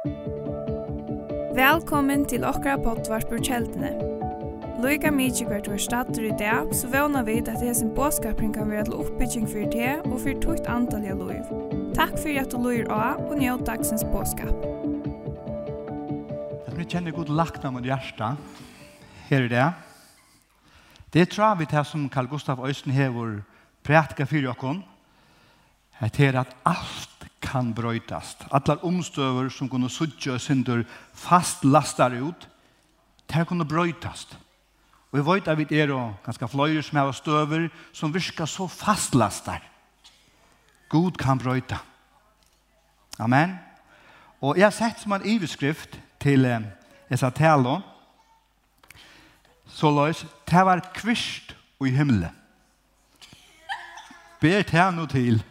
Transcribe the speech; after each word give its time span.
Velkommen 0.00 0.16
til 2.24 2.40
okra 2.48 2.78
pottvarpur 2.80 3.36
kjeldene. 3.44 3.90
Loika 4.80 5.12
mykje 5.12 5.44
hvert 5.44 5.68
var 5.68 5.76
stater 5.84 6.24
i 6.24 6.32
dag, 6.40 6.72
så 6.72 6.88
vana 6.88 7.20
vi 7.26 7.34
at 7.42 7.60
hesen 7.60 7.90
båskapring 7.92 8.54
kan 8.54 8.70
være 8.72 8.86
til 8.88 8.96
oppbygging 8.96 9.44
for 9.44 9.68
det 9.74 10.00
og 10.06 10.16
for 10.22 10.32
tukt 10.40 10.64
antall 10.72 11.04
av 11.04 11.20
loiv. 11.20 11.44
Takk 11.98 12.16
for 12.16 12.32
at 12.32 12.48
du 12.48 12.56
loir 12.64 12.88
av 12.88 13.20
og 13.26 13.36
njød 13.42 13.66
dagsens 13.68 14.00
båskap. 14.08 14.56
Jeg 16.80 16.88
kjenner 16.88 17.12
god 17.12 17.28
lagt 17.36 17.60
av 17.68 17.76
mot 17.76 17.84
hjärsta 17.84 18.40
Her 19.28 19.44
er 19.44 19.52
det. 19.52 19.68
Det 21.12 21.28
tror 21.28 21.60
vi 21.60 21.68
til 21.68 21.84
som 21.84 22.08
Carl 22.08 22.32
Gustav 22.32 22.56
Øysten 22.64 22.96
hever 22.96 23.44
prætka 23.84 24.24
fyrir 24.24 24.56
okkon. 24.56 24.80
Det 26.00 26.24
er 26.24 26.40
at 26.40 26.56
alt 26.64 27.09
kan 27.50 27.72
brøytast. 27.74 28.46
Allar 28.54 28.84
omstøver 28.86 29.50
som 29.50 29.68
kunne 29.68 29.90
suttje 29.90 30.32
og 30.36 30.40
synder 30.40 30.84
fast 31.14 31.64
lastar 31.66 32.14
ut, 32.22 32.46
det 33.30 33.46
kunne 33.46 33.66
brøytast. 33.66 34.36
Og 35.10 35.18
jeg 35.18 35.26
vet 35.26 35.48
at 35.50 35.58
vi 35.58 35.80
er 35.80 35.90
og 35.90 36.14
ganske 36.24 36.48
fløyre 36.48 36.82
som 36.86 36.98
har 37.00 37.12
støver 37.12 37.68
som 37.92 38.14
virker 38.14 38.46
så 38.46 38.68
fast 38.70 39.14
lastar. 39.14 39.62
God 40.88 41.18
kan 41.18 41.38
brøyta. 41.38 41.78
Amen. 43.18 43.58
Og 44.40 44.56
jeg 44.56 44.64
har 44.64 44.74
sett 44.74 45.02
som 45.02 45.12
en 45.12 45.26
iveskrift 45.26 45.98
til 46.20 46.44
eh, 46.44 46.62
Esatelo, 47.10 47.80
så 49.66 49.90
løs, 49.90 50.24
det 50.50 50.64
var 50.66 50.80
kvist 50.94 51.54
og 51.80 51.88
i 51.88 51.94
himmelen. 51.94 52.36
Ber 54.40 54.62
til 54.62 54.94
nå 54.96 55.06
til 55.06 55.42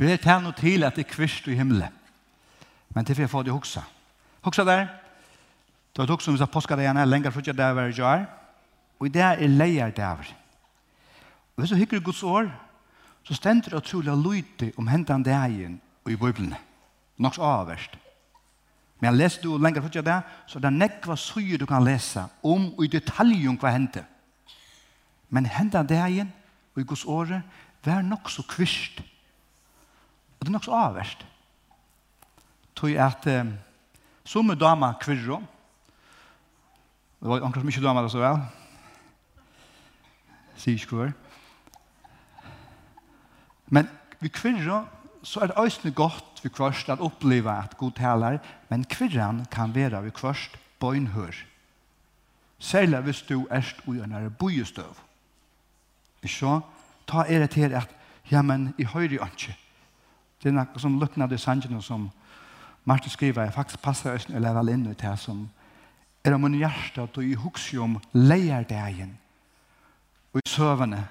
ber 0.00 0.16
det 0.16 0.36
noe 0.40 0.56
til 0.56 0.84
at 0.86 0.96
det 0.96 1.04
er 1.04 1.12
kvist 1.12 1.48
i 1.48 1.54
himmelen. 1.58 1.92
Men 2.94 3.04
det 3.04 3.12
er 3.12 3.18
for 3.18 3.22
jeg 3.26 3.30
får 3.30 3.42
det 3.46 3.52
hoksa. 3.52 3.82
Hoksa 4.42 4.64
der. 4.64 4.86
Det 5.92 5.98
var 5.98 6.08
hoksa 6.14 6.30
om 6.30 6.34
vi 6.34 6.40
sa 6.40 6.46
påska 6.46 6.76
det 6.76 6.86
påskadegene, 6.86 7.06
lenger 7.06 7.30
for 7.30 7.40
ikke 7.40 7.52
det 7.52 7.74
var 7.76 7.92
jeg 7.92 8.20
er. 8.20 8.24
Og 8.98 9.06
i 9.06 9.12
det 9.12 9.22
er 9.22 9.48
leier 9.48 9.86
det 9.86 9.96
der. 9.96 10.32
Og 11.56 11.62
hvis 11.62 11.70
du 11.70 11.76
hikker 11.76 12.00
Guds 12.00 12.22
år, 12.22 12.48
så 13.24 13.34
stender 13.34 13.70
det 13.70 13.76
utrolig 13.76 14.16
lydig 14.16 14.72
om 14.78 14.86
hentan 14.86 15.22
det 15.22 15.32
dagen 15.32 15.80
og 16.04 16.12
i 16.12 16.16
bøyblene. 16.16 16.56
Noks 17.18 17.38
avverst. 17.38 17.98
Men 19.00 19.10
jeg 19.10 19.18
leser 19.18 19.42
du 19.42 19.58
lenger 19.58 19.80
for 19.80 19.88
ikke 19.88 20.10
det, 20.10 20.22
så 20.46 20.58
det 20.58 20.64
er 20.64 20.76
nekva 20.76 21.16
suger 21.16 21.58
du 21.58 21.66
kan 21.66 21.84
lese 21.84 22.24
om 22.42 22.72
og 22.72 22.84
i 22.84 22.88
detalj 22.88 23.48
om 23.48 23.58
hva 23.60 23.72
hentan. 23.72 24.04
Men 25.28 25.46
hentan 25.46 25.86
det 25.86 25.96
dagen 25.96 26.32
og 26.74 26.82
i 26.82 26.84
Guds 26.84 27.04
året, 27.04 27.42
vær 27.84 28.02
nok 28.02 28.30
så 28.30 28.42
kvist 28.42 29.02
Og 30.40 30.46
det 30.46 30.48
er 30.48 30.56
nok 30.56 30.64
så 30.64 30.76
avverst. 30.76 31.26
Tog 32.74 32.96
at 32.96 33.26
eh, 33.28 33.50
som 34.24 34.50
er 34.50 34.56
dama 34.56 34.94
kvirro, 35.00 35.42
det 37.20 37.28
var 37.28 37.44
omkring 37.44 37.66
mye 37.68 37.82
dama 37.84 38.02
det 38.02 38.12
så 38.14 38.22
vel, 38.22 38.40
sier 40.56 40.80
ikke 40.80 40.96
hvor. 40.96 41.12
Men 43.68 43.90
vi 44.20 44.32
kvirro, 44.32 44.86
så 45.22 45.44
er 45.44 45.50
det 45.50 45.60
øyne 45.60 45.94
godt 45.94 46.40
vi 46.42 46.48
kvørst 46.48 46.88
at 46.88 47.04
oppleve 47.04 47.52
at 47.52 47.76
god 47.76 47.92
taler, 47.92 48.38
men 48.68 48.84
kvirran 48.84 49.44
kan 49.52 49.74
være 49.74 50.02
vi 50.02 50.10
kvørst 50.10 50.56
bøgnhør. 50.80 51.36
Særlig 52.58 53.00
hvis 53.00 53.22
du 53.22 53.46
erst 53.50 53.76
ui 53.86 54.00
en 54.00 54.12
er 54.12 54.28
bøjestøv. 54.28 54.96
Ikke 56.22 56.34
så? 56.34 56.60
Ta 57.08 57.24
er 57.28 57.38
det 57.38 57.50
til 57.50 57.72
at, 57.72 57.88
ja, 58.30 58.42
men 58.42 58.74
i 58.78 58.84
høyre 58.84 59.20
ikke, 59.20 59.56
Det 60.40 60.48
er 60.48 60.56
noe 60.56 60.80
som 60.80 60.96
lukna 61.00 61.28
det 61.28 61.40
sangen 61.40 61.82
som 61.84 62.08
Martin 62.84 63.12
skriver, 63.12 63.44
jeg 63.44 63.52
faktisk 63.52 63.82
passer 63.82 64.14
østen 64.16 64.34
eller 64.34 64.54
vel 64.56 64.72
inn 64.72 64.86
i 64.88 64.96
det 64.96 65.16
som 65.20 65.44
er 66.24 66.34
om 66.34 66.40
min 66.46 66.56
hjerte 66.60 67.02
at 67.04 67.14
du 67.14 67.20
i 67.20 67.36
hukse 67.36 67.76
om 67.80 67.98
leier 68.16 68.64
degen 68.68 69.12
og 70.32 70.40
i 70.40 70.48
søvende 70.48 71.02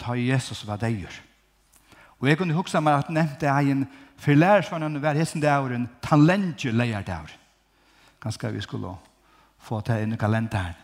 ta 0.00 0.14
Jesus 0.16 0.62
hva 0.64 0.78
det 0.80 0.92
gjør. 0.94 1.20
Og 2.18 2.28
jeg 2.28 2.38
kunne 2.38 2.56
huske 2.56 2.80
meg 2.80 3.02
at 3.02 3.10
nevnte 3.10 3.44
nevnt 3.44 3.44
degen 3.44 3.86
for 4.18 4.34
lærersvannen 4.34 4.98
hver 5.02 5.18
hessen 5.18 5.42
degen 5.42 5.86
tan 6.00 6.24
talentje 6.24 6.72
leier 6.72 7.04
degen. 7.04 7.38
Ganske 8.20 8.52
vi 8.52 8.64
skulle 8.64 8.96
få 9.58 9.80
til 9.80 10.02
inn 10.02 10.16
i 10.16 10.20
kalenderen. 10.20 10.76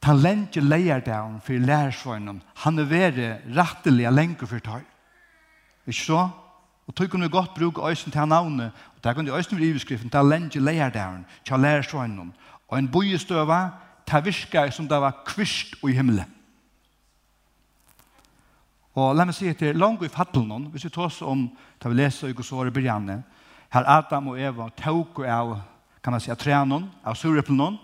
Talentje 0.00 0.62
lenge 0.62 0.70
leier 0.70 1.00
degen 1.04 1.40
for 1.44 1.66
lærersvannen 1.68 2.42
han 2.64 2.78
er 2.78 2.88
vere 2.88 3.32
rettelige 3.56 4.10
lenge 4.10 4.46
for 4.46 4.58
tar. 4.58 4.86
Ikke 5.86 6.00
så? 6.00 6.24
Ikke 6.24 6.30
så? 6.30 6.49
Og 6.90 6.96
tog 6.96 7.10
kunne 7.10 7.22
vi 7.22 7.30
godt 7.30 7.54
bruke 7.54 7.88
øysen 7.88 8.12
til 8.12 8.26
navnet, 8.26 8.72
og 8.96 9.04
der 9.04 9.12
kunne 9.12 9.36
øysen 9.36 9.62
i 9.62 9.66
iveskriften 9.66 10.10
til 10.10 10.24
lenge 10.24 10.90
der 10.90 11.18
til 11.44 11.60
lærersvøgnen. 11.60 12.34
Og 12.68 12.78
en 12.78 12.88
bojestøva, 12.88 13.68
til 14.06 14.24
virke 14.24 14.70
som 14.70 14.88
det 14.88 15.00
var 15.00 15.22
kvist 15.26 15.74
i 15.88 15.92
himmelen. 15.92 16.34
Og 18.94 19.14
la 19.14 19.24
meg 19.24 19.34
si 19.34 19.46
etter, 19.46 19.72
langt 19.72 20.02
i 20.02 20.08
fattelen, 20.10 20.66
hvis 20.72 20.84
vi 20.84 20.90
tar 20.90 21.06
oss 21.06 21.20
om, 21.22 21.44
da 21.82 21.88
vi 21.88 21.94
leser 21.94 22.28
i 22.28 22.34
Gossår 22.34 22.66
i 22.66 22.74
Brianne, 22.74 23.22
her 23.70 23.86
Adam 23.86 24.28
og 24.28 24.40
Eva 24.40 24.66
tog 24.82 25.22
av, 25.22 25.60
kan 26.02 26.10
man 26.12 26.20
si, 26.20 26.30
av 26.30 26.42
trenen, 26.42 26.90
av 27.04 27.14
sureplenon, 27.14 27.78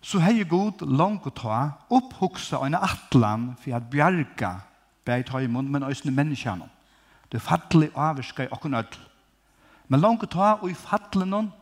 så 0.00 0.22
hei 0.22 0.44
god 0.44 0.86
langt 0.86 1.26
å 1.26 1.34
ta, 1.34 1.58
opphuksa 1.90 2.62
og 2.62 2.70
en 2.70 2.78
atlan 2.78 3.50
for 3.58 3.74
at 3.74 3.90
bjerga, 3.90 4.54
bæg 5.02 5.26
ta 5.26 5.42
men 5.42 5.82
også 5.82 6.10
menneskene. 6.10 6.70
Det 7.32 7.42
fattelig 7.42 7.90
avvirka 7.94 8.46
i 8.46 8.52
okken 8.54 8.74
ødel. 8.74 8.98
Men 9.88 10.00
langt 10.00 10.24
ta 10.30 10.56
og 10.60 10.70
i 10.70 10.74
fattelig 10.74 11.28
noen, 11.28 11.52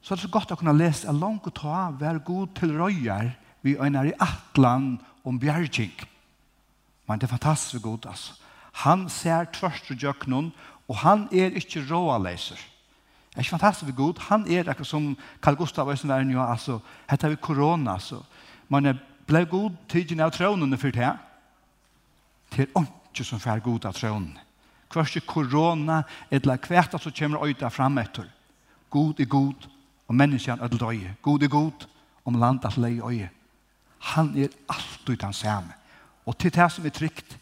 så 0.00 0.14
er 0.14 0.16
det 0.16 0.24
så 0.24 0.32
godt 0.32 0.52
å 0.54 0.58
kunne 0.60 0.76
lese 0.76 1.08
at 1.08 1.18
langt 1.18 1.48
ta 1.56 1.88
vær 1.98 2.20
god 2.24 2.54
til 2.56 2.76
røyer 2.78 3.32
vi 3.66 3.76
øyner 3.76 4.08
i 4.08 4.16
atlan 4.22 4.96
om 5.26 5.40
bjergjeng. 5.40 5.96
Men 7.08 7.18
det 7.18 7.26
er 7.28 7.34
fantastisk 7.36 7.82
god, 7.82 8.06
altså. 8.06 8.36
Han 8.84 9.08
ser 9.10 9.48
tvørst 9.52 9.90
og 9.90 9.96
gjøknen, 9.98 10.52
og 10.88 10.96
han 11.02 11.26
er 11.32 11.56
ikke 11.58 11.82
råaleser. 11.90 12.60
Det 13.28 13.36
er 13.36 13.44
ikke 13.44 13.56
fantastisk 13.56 13.96
god. 13.96 14.20
Han 14.28 14.46
er 14.46 14.68
akkurat 14.68 14.86
som 14.86 15.16
Carl 15.42 15.56
Gustav 15.56 15.90
Øysen 15.90 16.08
var 16.08 16.22
nå, 16.22 16.42
altså, 16.42 16.78
hette 17.10 17.28
vi 17.28 17.40
korona, 17.42 17.98
altså. 17.98 18.22
Man 18.68 18.86
er 18.86 19.00
ble 19.28 19.44
god 19.44 19.76
tidligere 19.88 20.28
av 20.28 20.36
trånene 20.36 20.78
for 20.80 20.94
det. 20.94 21.10
Det 22.54 22.64
er 22.68 22.86
ikke 23.10 23.26
som 23.26 23.40
fær 23.42 23.60
god 23.64 23.88
av 23.90 23.96
trånene 23.96 24.47
kvart 24.88 25.10
kvørst 25.12 25.26
korona, 25.26 26.02
eller 26.30 26.56
kvært 26.56 26.96
som 27.00 27.12
kommer 27.12 27.44
øyta 27.44 27.68
fram 27.68 27.98
etter. 27.98 28.28
God 28.90 29.20
er 29.20 29.26
god, 29.26 29.68
og 30.08 30.14
menneskene 30.14 30.62
er 30.62 30.68
døye. 30.68 31.14
God 31.22 31.42
er 31.42 31.48
god, 31.48 31.86
om 32.24 32.34
landet 32.40 32.76
leie 32.76 33.02
øye. 33.04 33.30
Han 33.98 34.36
er 34.36 34.48
alltid 34.68 35.16
den 35.16 35.32
samme. 35.32 35.72
Og 36.26 36.38
til 36.38 36.54
det 36.54 36.72
som 36.72 36.86
er 36.86 36.90
trygt. 36.90 37.38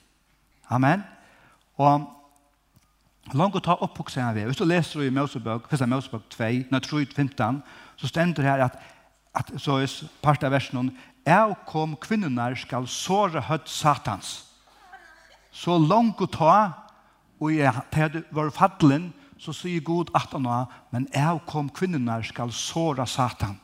Amen. 0.71 1.03
Og 1.77 2.07
langt 3.35 3.57
å 3.57 3.61
ta 3.63 3.77
opp 3.81 3.97
på 3.99 4.07
seg 4.11 4.35
ved. 4.35 4.47
Hvis 4.47 4.59
du 4.61 4.65
leser 4.65 5.03
i 5.03 5.11
Mosebøk, 5.11 5.67
1. 5.73 5.89
Mosebøk 5.89 6.29
2, 6.31 6.51
når 6.71 6.81
3, 6.81 7.07
15, 7.17 7.63
så 7.97 8.09
stender 8.09 8.43
det 8.43 8.51
her 8.51 8.65
at, 8.65 8.79
at 9.35 9.53
så 9.59 9.81
er 9.83 9.93
part 10.23 10.45
av 10.45 10.55
versen 10.55 10.93
«Jeg 11.27 11.57
kom 11.67 11.97
kvinnerne 11.99 12.55
skal 12.57 12.87
såre 12.87 13.43
høtt 13.49 13.69
satans». 13.69 14.45
Så 15.51 15.79
langt 15.81 16.21
å 16.21 16.29
ta 16.31 16.86
og 17.41 17.53
jeg, 17.53 17.73
da 17.93 18.23
var 18.33 18.51
fattelen, 18.51 19.11
så 19.39 19.53
sier 19.53 19.85
Gud 19.85 20.11
at 20.17 20.33
han 20.33 20.47
var, 20.49 20.71
men 20.91 21.09
jeg 21.13 21.41
kom 21.49 21.69
kvinnerne 21.69 22.23
skal 22.25 22.53
såre 22.53 23.07
Satan. 23.07 23.59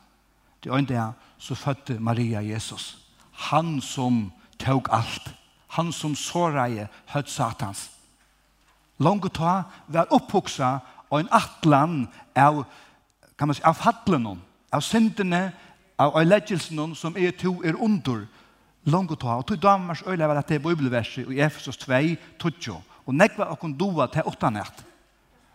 Det 0.63 0.71
er 0.71 0.85
det 0.87 1.05
så 1.37 1.55
fødte 1.55 1.99
Maria 1.99 2.41
Jesus. 2.41 2.97
Han 3.31 3.81
som 3.81 4.31
tog 4.59 4.87
alt. 4.91 5.33
Han 5.67 5.91
som 5.91 6.15
såra 6.15 6.67
i 6.69 6.85
høtt 7.07 7.29
Satans. 7.29 7.89
Lange 8.99 9.29
ta 9.29 9.63
var 9.87 10.13
opphoksa 10.13 10.77
og 11.09 11.19
en 11.19 11.31
atlan 11.31 12.07
av, 12.35 12.63
kan 13.37 13.49
man 13.49 13.57
si, 13.57 13.63
av 13.65 13.73
fattelen, 13.73 14.39
av 14.71 14.81
syndene, 14.81 15.51
av 15.97 16.15
øyleggelsen 16.21 16.95
som 16.95 17.17
er 17.17 17.31
to 17.31 17.57
er 17.65 17.75
under. 17.81 18.27
Lange 18.85 19.17
ta, 19.17 19.39
og 19.39 19.47
tog 19.47 19.61
damers 19.61 20.03
øyla 20.07 20.27
var 20.27 20.37
at 20.37 20.47
det 20.47 20.61
er 20.61 20.63
bibelverset 20.63 21.31
i 21.31 21.41
Efesos 21.41 21.77
2, 21.77 21.91
20 22.39 22.92
Og 23.05 23.15
nekva 23.15 23.49
okkur 23.53 23.75
doa 23.77 24.07
til 24.11 24.27
åttanett. 24.29 24.83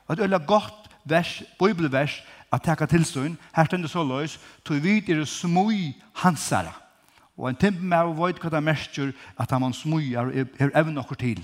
Og 0.08 0.16
det 0.16 0.24
er 0.24 0.36
et 0.36 0.46
godt 0.48 0.88
vers, 1.08 1.42
bibelvers, 1.60 2.20
at 2.52 2.64
teka 2.64 2.86
tilstånd. 2.88 3.36
Her 3.56 3.68
stender 3.68 3.88
så 3.88 4.04
løys, 4.04 4.38
tog 4.64 4.82
vid 4.84 5.08
er 5.12 5.24
smui 5.24 5.96
hansara. 6.22 6.72
Og 7.38 7.50
en 7.50 7.60
timp 7.60 7.80
med 7.80 8.08
å 8.08 8.16
veit 8.18 8.40
hva 8.42 8.50
det 8.50 8.64
merker 8.64 9.12
at 9.38 9.52
han 9.54 9.74
smujar 9.76 10.32
er 10.34 10.72
evn 10.74 10.98
okkur 10.98 11.20
til. 11.20 11.42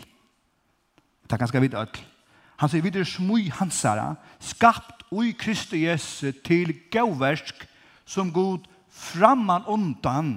Det 1.24 1.36
er 1.36 1.40
ganske 1.40 1.60
vidt 1.62 1.76
ødel. 1.78 2.00
Han 2.62 2.70
sier 2.70 2.84
videre 2.84 3.06
smui 3.06 3.48
hansara, 3.52 4.14
skapt 4.40 5.04
ui 5.14 5.32
Kristi 5.38 5.84
Jesu 5.84 6.32
til 6.44 6.72
gauversk 6.92 7.64
som 8.06 8.32
god 8.32 8.66
framman 8.90 9.66
undan 9.70 10.36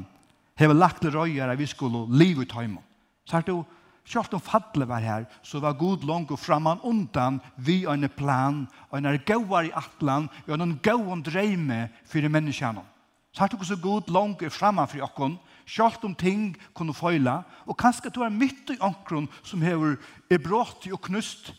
hever 0.58 0.78
lagt 0.78 1.06
røyere 1.06 1.58
vi 1.58 1.68
skulle 1.70 2.06
livet 2.18 2.54
heimann. 2.58 2.84
Så 3.26 3.38
er 3.38 3.46
det 3.46 3.54
jo 3.54 3.66
Kjalt 4.08 4.34
om 4.38 4.40
fadle 4.40 4.86
var 4.88 5.04
her, 5.04 5.26
så 5.44 5.60
var 5.60 5.76
god 5.76 6.06
langt 6.08 6.32
og 6.32 6.40
framman 6.40 6.80
undan 6.88 7.42
vi 7.58 7.82
en 7.86 8.08
plan, 8.10 8.62
og 8.90 8.98
en 8.98 9.20
gauar 9.26 9.68
i 9.68 9.74
atlan, 9.76 10.30
og 10.48 10.54
en 10.62 10.80
gauan 10.80 11.24
dreime 11.24 11.90
fyrir 12.06 12.32
menneskjana. 12.32 12.86
Så 13.34 13.44
har 13.44 13.48
du 13.52 13.64
så 13.66 13.76
god 13.76 14.08
langt 14.08 14.42
og 14.42 14.52
framman 14.52 14.88
fyrir 14.88 15.04
okkon, 15.04 15.36
kjalt 15.68 16.06
om 16.08 16.16
ting 16.16 16.56
kunne 16.74 16.96
føyla, 16.96 17.42
og 17.68 17.78
kanskje 17.78 18.14
du 18.16 18.24
er 18.24 18.32
mitt 18.32 18.72
i 18.72 18.80
onkron 18.80 19.28
som 19.44 19.62
hever 19.62 19.98
er 20.32 20.40
brått 20.40 20.88
og 20.88 21.02
knust. 21.04 21.52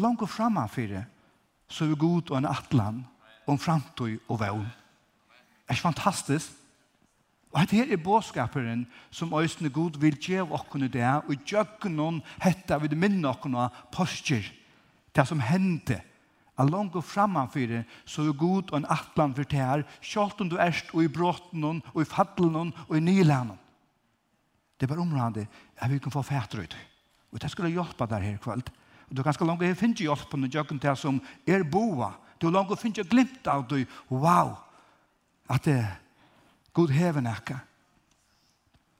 Langt 0.00 0.24
og 0.24 0.32
framman 0.32 0.72
fyrir, 0.72 1.04
så 1.68 1.84
er 1.84 2.00
god 2.00 2.32
og 2.32 2.38
en 2.38 2.48
atlan, 2.48 3.04
om 3.46 3.60
framtøy 3.60 4.16
og 4.28 4.40
vevn. 4.40 4.64
Er 5.68 5.76
fantastisk? 5.76 6.63
Og 7.54 7.70
det 7.70 7.78
her 7.78 7.92
er 7.94 8.02
båskaperen 8.02 8.86
som 9.14 9.32
øyne 9.32 9.70
god 9.70 10.00
vil 10.02 10.16
gjøre 10.18 10.50
okkene 10.58 10.88
det, 10.90 11.06
og 11.06 11.44
gjøre 11.46 11.90
noen 11.90 12.18
hette 12.42 12.80
vil 12.82 12.96
minne 12.98 13.30
okkene 13.30 13.68
postjer, 13.94 14.48
det 15.14 15.26
som 15.28 15.40
hendte. 15.40 16.00
A 16.58 16.64
langt 16.66 16.94
og 16.94 17.04
fremanfyrir, 17.06 17.82
så 18.06 18.22
er 18.22 18.38
god 18.38 18.70
og 18.72 18.78
en 18.78 18.90
atlan 18.90 19.34
for 19.34 19.46
det 19.46 19.58
her, 19.58 19.82
selv 20.02 20.40
om 20.40 20.50
du 20.50 20.56
erst 20.58 20.90
og 20.94 21.02
i 21.02 21.10
bråten 21.10 21.82
og 21.94 22.00
i 22.02 22.06
faddelen 22.06 22.74
og 22.88 22.96
i 22.96 23.02
nylenen. 23.02 23.58
Det 24.78 24.86
er 24.86 24.94
bare 24.94 25.06
området 25.06 25.46
at 25.78 25.90
vi 25.90 25.98
kan 25.98 26.12
få 26.12 26.22
fætter 26.22 26.62
ut. 26.62 26.76
Og 27.32 27.42
det 27.42 27.50
skulle 27.50 27.70
hjelpe 27.70 28.06
deg 28.10 28.22
her 28.22 28.38
kveld. 28.42 28.70
Og 29.08 29.16
du 29.16 29.22
kan 29.22 29.30
ganske 29.30 29.46
langt 29.46 29.62
og 29.62 29.76
finne 29.78 30.06
hjelp 30.06 30.30
på 30.30 30.38
noen 30.38 30.50
gjøkken 30.50 30.80
til 30.82 30.96
som 30.96 31.20
er 31.46 31.62
boa. 31.62 32.12
Du 32.40 32.50
langt 32.50 32.70
og 32.70 32.78
finne 32.78 33.06
glimt 33.06 33.46
av 33.46 33.66
det. 33.70 33.86
Wow! 34.10 34.56
At 35.50 35.66
det 35.66 35.78
er 35.78 35.92
God 36.74 36.90
hever 36.90 37.22
nekka. 37.22 37.58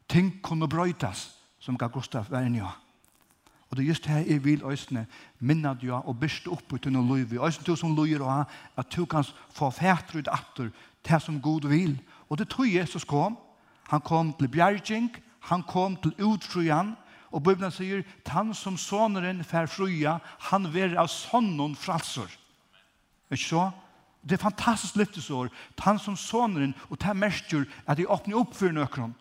Ting 0.08 0.30
kunne 0.42 0.68
brøytas, 0.68 1.34
som 1.58 1.78
gav 1.78 1.90
Gustav 1.90 2.30
Vernja. 2.30 2.70
Og 3.70 3.76
det 3.76 3.82
er 3.82 3.88
just 3.88 4.06
her 4.06 4.18
jeg 4.22 4.44
vil 4.44 4.62
øsne 4.70 5.06
minna 5.40 5.72
dja 5.74 5.98
og 6.06 6.20
byrste 6.20 6.52
opp 6.54 6.72
ut 6.72 6.86
under 6.86 7.02
løyvi. 7.02 7.40
Øsne 7.42 7.64
du 7.66 7.76
som 7.76 7.96
lujer 7.96 8.22
og 8.22 8.30
ha, 8.32 8.42
at 8.76 8.92
du 8.96 9.04
kan 9.04 9.24
få 9.50 9.70
fætre 9.70 10.18
ut 10.18 10.28
atter 10.30 10.70
til 11.04 11.20
som 11.20 11.40
God 11.40 11.68
vil. 11.68 11.98
Og 12.30 12.38
det 12.38 12.48
tog 12.48 12.74
Jesus 12.74 13.04
kom. 13.04 13.38
Han 13.90 14.00
kom 14.00 14.32
til 14.32 14.48
bjergjeng, 14.48 15.10
han 15.40 15.62
kom 15.62 15.96
til 15.96 16.14
utfrujan, 16.22 16.94
og 17.34 17.42
Bibelen 17.42 17.72
sier, 17.74 18.04
han 18.26 18.54
som 18.54 18.76
soneren 18.78 19.42
fær 19.44 19.66
fruja, 19.66 20.18
han 20.50 20.70
verer 20.72 20.94
av 21.02 21.08
sonnen 21.10 21.74
fralser. 21.76 22.30
Ikke 23.30 23.42
så? 23.42 23.64
Det 24.24 24.38
er 24.38 24.44
fantastiskt 24.44 24.96
lyftesår. 24.96 25.50
Han 25.84 25.98
som 26.00 26.16
soneren, 26.16 26.74
og 26.88 26.98
det 27.00 27.10
er 27.10 27.18
merker 27.18 27.66
at 27.86 27.98
de 28.00 28.08
åpner 28.08 28.40
opp 28.40 28.54
for 28.56 28.72
nøkron. 28.72 29.12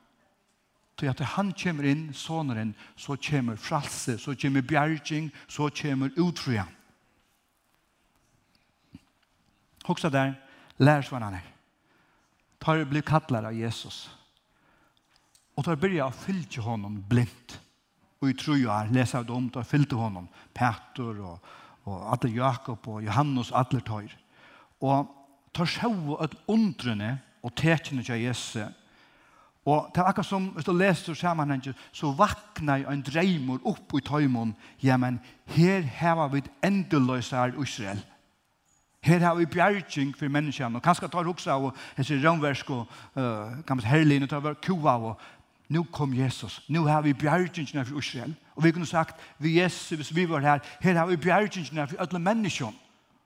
Til 0.98 1.10
at 1.10 1.20
han 1.34 1.52
kommer 1.58 1.88
inn, 1.90 2.14
soneren, 2.14 2.76
så 2.96 3.18
kommer 3.20 3.58
fralse, 3.60 4.18
så 4.18 4.36
kommer 4.40 4.62
bjergjeng, 4.62 5.32
så 5.48 5.68
kommer 5.82 6.14
utrya. 6.18 6.64
Hoksa 9.84 10.10
der, 10.10 10.38
lær 10.80 11.04
svan 11.04 11.26
han 11.26 11.42
er. 11.42 11.50
Tar 12.64 12.86
bli 12.88 13.02
kattlar 13.04 13.50
av 13.50 13.58
Jesus. 13.58 14.06
Og 15.58 15.66
tar 15.66 15.76
byrja 15.76 16.08
å 16.08 16.16
fylke 16.16 16.64
honom 16.64 17.02
blindt. 17.10 17.60
Og 18.24 18.32
i 18.32 18.38
truja, 18.40 18.86
lesa 18.94 19.20
av 19.20 19.28
dem, 19.28 19.50
tar 19.52 19.68
fylte 19.68 20.00
honom. 20.00 20.30
Petor 20.56 21.20
og, 21.20 21.56
og 21.84 22.06
alle 22.14 22.32
Jakob 22.38 22.88
og 22.88 23.04
Johannes, 23.04 23.52
alle 23.52 23.84
tøyre 23.84 24.23
og 24.84 25.12
tar 25.56 25.70
sjau 25.70 26.18
et 26.24 26.34
undrene 26.52 27.18
og 27.44 27.54
tekene 27.56 28.04
til 28.04 28.26
Jesu. 28.26 28.64
Og 29.66 29.92
det 29.96 30.02
er 30.02 30.10
akkurat 30.10 30.28
som, 30.28 30.50
hvis 30.56 30.66
du 30.68 30.74
leser 30.76 31.16
sammenhengen, 31.16 31.76
så 31.96 32.12
vaknar 32.12 32.84
en 32.92 33.04
dreimor 33.04 33.62
opp 33.64 33.94
i 33.96 34.02
tøymon, 34.04 34.56
ja, 34.84 34.98
men 35.00 35.22
her 35.56 35.82
har 36.02 36.28
vi 36.34 36.44
et 36.44 36.52
endeløse 36.64 37.36
her 37.36 37.56
Israel. 37.64 38.02
Her 39.04 39.20
har 39.20 39.36
vi 39.36 39.46
bjergjeng 39.46 40.12
for 40.18 40.32
menneskene, 40.32 40.80
og 40.80 40.84
kanskje 40.84 41.08
tar 41.12 41.28
også 41.28 41.52
av 41.52 41.70
hese 41.98 42.20
rønversk 42.24 42.70
og 42.72 42.84
uh, 43.16 43.56
kan 43.68 43.80
man 43.80 43.88
herligene 43.88 44.28
tar 44.28 44.44
vi 44.44 44.54
kua 44.64 44.96
og 44.96 45.18
nu 45.70 45.84
kom 45.84 46.14
Jesus, 46.14 46.62
nu 46.68 46.86
har 46.86 47.02
vi 47.02 47.14
bjergjeng 47.14 47.88
for 47.88 48.00
Israel. 48.00 48.36
Og 48.56 48.64
vi 48.64 48.72
kunne 48.72 48.86
sagt, 48.86 49.16
vi 49.40 49.60
Jesus, 49.60 49.90
hvis 49.90 50.16
vi 50.16 50.30
var 50.30 50.40
her, 50.40 50.60
her 50.82 50.98
har 50.98 51.06
vi 51.06 51.16
bjergjeng 51.16 51.90
for 51.90 52.00
alle 52.00 52.20
menneskene 52.20 52.83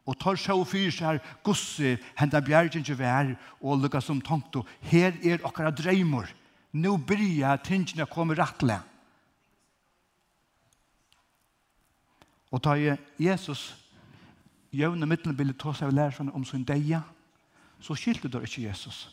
og 0.08 0.18
tar 0.20 0.40
sjå 0.40 0.56
fyr 0.68 0.92
seg 0.94 1.24
gosse 1.46 1.98
henda 2.20 2.42
bjergen 2.42 2.86
til 2.88 2.98
vær 3.00 3.34
og 3.60 3.82
lukka 3.84 4.02
som 4.02 4.22
tankt 4.24 4.56
og 4.60 4.70
her 4.92 5.18
er 5.24 5.44
okkara 5.46 5.74
dreimor 5.76 6.30
nå 6.74 6.96
bryr 6.98 7.60
tingene 7.66 8.08
kommer 8.10 8.40
rattle 8.40 8.80
og 12.52 12.64
ta 12.64 12.78
Jesus 13.20 13.74
jøvne 14.72 15.10
mittenbildet 15.10 15.60
ta 15.60 15.76
seg 15.76 15.94
lærer 15.94 16.32
om 16.32 16.48
sin 16.48 16.66
deia 16.66 17.04
så 17.84 17.94
skilte 17.94 18.32
det 18.32 18.48
ikke 18.48 18.66
Jesus 18.70 19.06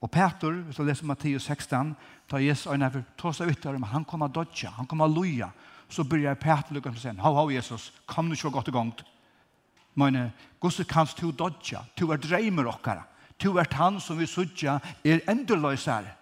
Og 0.00 0.10
Peter, 0.10 0.52
hvis 0.66 0.76
du 0.76 0.84
leser 0.84 1.06
Matteus 1.08 1.46
16, 1.48 1.94
tar 2.28 2.38
Jesus 2.44 2.68
øyne 2.68 2.90
for 2.92 3.04
tåsa 3.18 3.46
ytter 3.48 3.78
men 3.78 3.88
han 3.88 4.04
kommer 4.04 4.28
dodja, 4.28 4.70
han 4.70 4.86
kommer 4.86 5.08
loja. 5.08 5.48
Så 5.88 6.04
börjar 6.04 6.34
Peter 6.34 6.74
lukke 6.74 6.90
og 6.90 6.98
sier, 6.98 7.14
hau, 7.22 7.34
hau, 7.34 7.50
Jesus, 7.50 7.92
kom 8.06 8.26
nu 8.26 8.34
ikke 8.34 8.50
godt 8.50 8.68
i 8.68 8.74
gongt. 8.74 9.04
Men 9.96 10.30
gosse 10.60 10.84
kanst 10.84 11.20
du 11.20 11.30
dodja, 11.32 11.82
du 11.96 12.10
er 12.12 12.20
dreimer 12.20 12.68
okkara, 12.68 13.06
du 13.42 13.56
er 13.56 13.68
han 13.76 14.00
som 14.00 14.18
vi 14.18 14.28
sudja 14.28 14.78
er 15.04 15.24
endeløysare. 15.28 16.12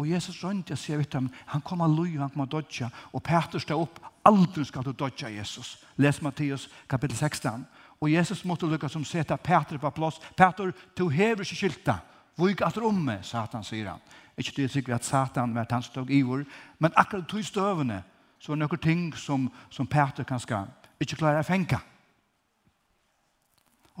Og 0.00 0.08
Jesus 0.08 0.38
rønte 0.44 0.72
jeg 0.72 0.80
sier, 0.80 1.00
vet 1.02 1.12
du, 1.12 1.26
han 1.52 1.62
kom 1.66 1.82
av 1.84 1.92
lui, 1.92 2.14
han 2.16 2.30
kom 2.32 2.46
av 2.46 2.52
dodja, 2.54 2.88
og 3.12 3.22
Peter 3.26 3.60
stod 3.60 3.82
opp, 3.84 3.98
aldri 4.24 4.64
skal 4.64 4.86
du 4.86 4.94
dodja 4.96 5.28
Jesus. 5.28 5.76
Les 6.00 6.22
Matteus 6.22 6.68
kapittel 6.88 7.18
16. 7.18 7.66
Og 8.00 8.08
Jesus 8.08 8.46
måtte 8.48 8.68
lukka 8.70 8.88
som 8.88 9.04
seta 9.04 9.36
Peter 9.36 9.76
på 9.78 9.90
plass. 9.92 10.20
Peter, 10.36 10.72
du 10.96 11.08
hever 11.12 11.44
ikke 11.44 11.58
skylta, 11.58 11.98
Vuk 12.40 12.62
at 12.64 12.78
romme, 12.80 13.18
satan, 13.22 13.64
sier 13.66 13.90
han. 13.90 14.02
Ikke 14.38 14.54
det 14.56 14.64
er 14.64 14.72
sikkert 14.72 15.00
at 15.00 15.04
satan 15.04 15.54
var 15.54 15.68
han 15.70 15.82
stod 15.84 16.10
ivor, 16.10 16.44
men 16.78 16.96
akkurat 16.96 17.26
tog 17.28 17.44
støvene, 17.44 18.02
så 18.40 18.52
var 18.52 18.56
det 18.56 18.64
noen 18.64 18.80
ting 18.80 19.02
som, 19.16 19.48
som 19.70 19.86
Peter 19.86 20.24
kanskje 20.24 20.62
ikke 21.00 21.18
klare 21.20 21.42
å 21.42 21.46
fenka. 21.46 21.82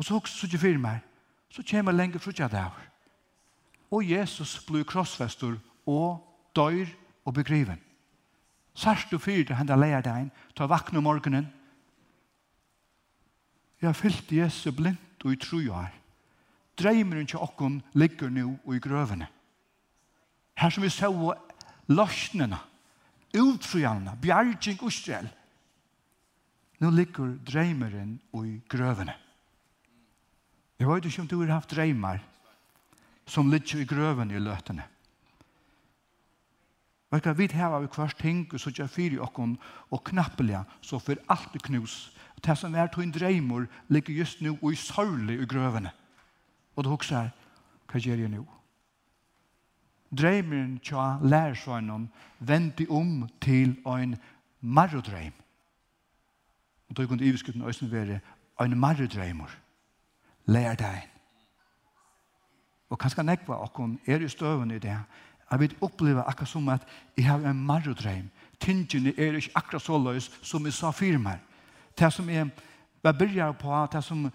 Og 0.00 0.04
så 0.04 0.16
hokser 0.16 0.48
ikke 0.48 0.62
fyrir 0.62 0.80
meg, 0.80 1.02
så 1.52 1.60
kommer 1.70 1.92
lenger 1.92 2.22
frutja 2.24 2.46
der. 2.48 2.72
Og 3.92 4.06
Jesus 4.06 4.56
blir 4.64 4.86
krossfester 4.88 5.58
og 5.84 6.22
døyr 6.56 6.88
og 7.28 7.34
begriven. 7.36 7.76
Sørst 8.72 9.12
fyrir 9.20 9.44
til 9.44 9.58
henda 9.58 9.76
leir 9.76 10.00
deg, 10.00 10.30
ta 10.56 10.64
vakna 10.64 11.04
morgenen. 11.04 11.50
Jeg 13.82 13.96
fyllt 13.96 14.32
Jesus 14.32 14.72
blind 14.72 14.96
og 15.24 15.34
i 15.34 15.36
trujar. 15.36 15.92
Dreimeren 16.80 17.26
til 17.26 17.44
okkon 17.44 17.82
ligger 17.92 18.32
nu 18.32 18.56
og 18.64 18.76
i 18.76 18.80
grøvene. 18.80 19.28
Her 20.56 20.70
som 20.70 20.82
vi 20.82 20.88
så 20.88 21.12
løsnene, 21.88 22.56
utrujene, 23.36 24.16
bjergjeng 24.22 24.80
og 24.82 24.92
Nå 26.80 26.90
ligger 26.90 27.36
dreimeren 27.44 28.20
og 28.32 28.46
i 28.46 28.62
grøvene. 28.68 29.12
Jeg 30.80 30.88
vet 30.88 31.04
ikke 31.04 31.20
om 31.20 31.28
du 31.28 31.40
har 31.42 31.52
haft 31.52 31.74
dreimar 31.76 32.22
som 33.28 33.50
ligger 33.50 33.82
i 33.82 33.84
grøven 33.84 34.30
i 34.30 34.40
løtene. 34.40 34.86
Vet 37.12 37.24
du, 37.24 37.32
vi 37.36 37.48
har 37.52 37.74
av 37.74 37.84
hver 37.84 38.14
ting 38.16 38.46
og 38.54 38.60
så 38.60 38.72
gjør 38.72 38.88
fyri 38.88 39.18
okken 39.20 39.58
og 39.90 40.04
knappelig 40.08 40.62
så 40.80 40.98
for 40.98 41.20
alt 41.28 41.54
er 41.54 41.66
knus. 41.66 42.16
Det 42.40 42.56
som 42.56 42.74
er 42.74 42.88
to 42.88 43.02
en 43.02 43.12
dreimor 43.12 43.66
ligger 43.88 44.14
just 44.14 44.40
nu 44.40 44.56
og 44.62 44.72
i 44.72 44.76
sørlig 44.76 45.42
i 45.42 45.46
grøvene. 45.46 45.90
Og 46.76 46.84
du 46.84 46.90
husker, 46.90 47.28
hva 47.90 48.00
gjør 48.00 48.24
jeg 48.24 48.32
nå? 48.32 48.46
Dreimeren 50.16 50.78
tja 50.78 51.18
lærersøgnen 51.20 52.08
vendte 52.38 52.86
om 52.88 53.28
til 53.40 53.76
en 53.86 54.16
marrodreim. 54.60 55.34
Og 56.88 56.96
da 56.96 57.06
kunne 57.06 57.24
iviskutten 57.24 57.62
øyne 57.62 57.92
være 57.92 58.20
en 58.60 58.78
marrodreimor. 58.78 58.80
Marrodreimor 58.80 59.58
lær 60.50 60.74
deg. 60.78 61.06
Og 62.90 62.98
kanskje 62.98 63.22
nekva 63.22 63.60
okkon 63.64 63.98
er 64.06 64.22
i 64.22 64.28
støven 64.28 64.74
i 64.74 64.82
det. 64.82 64.96
Jeg 65.50 65.60
vil 65.60 65.76
oppleve 65.80 66.22
akkurat 66.22 66.48
som 66.48 66.68
at 66.68 66.86
jeg 67.16 67.26
har 67.26 67.38
en 67.38 67.66
marrodreim. 67.66 68.30
Tingene 68.60 69.14
er 69.16 69.38
ikke 69.38 69.54
akkurat 69.54 69.82
så 69.82 69.98
løs 69.98 70.30
som 70.42 70.64
jeg 70.66 70.74
sa 70.74 70.90
firmer. 70.90 71.38
Det 71.98 72.12
som 72.12 72.28
jeg 72.28 72.50
bare 73.02 73.18
byrjar 73.18 73.52
på, 73.52 73.86
det 73.92 74.04
som 74.04 74.30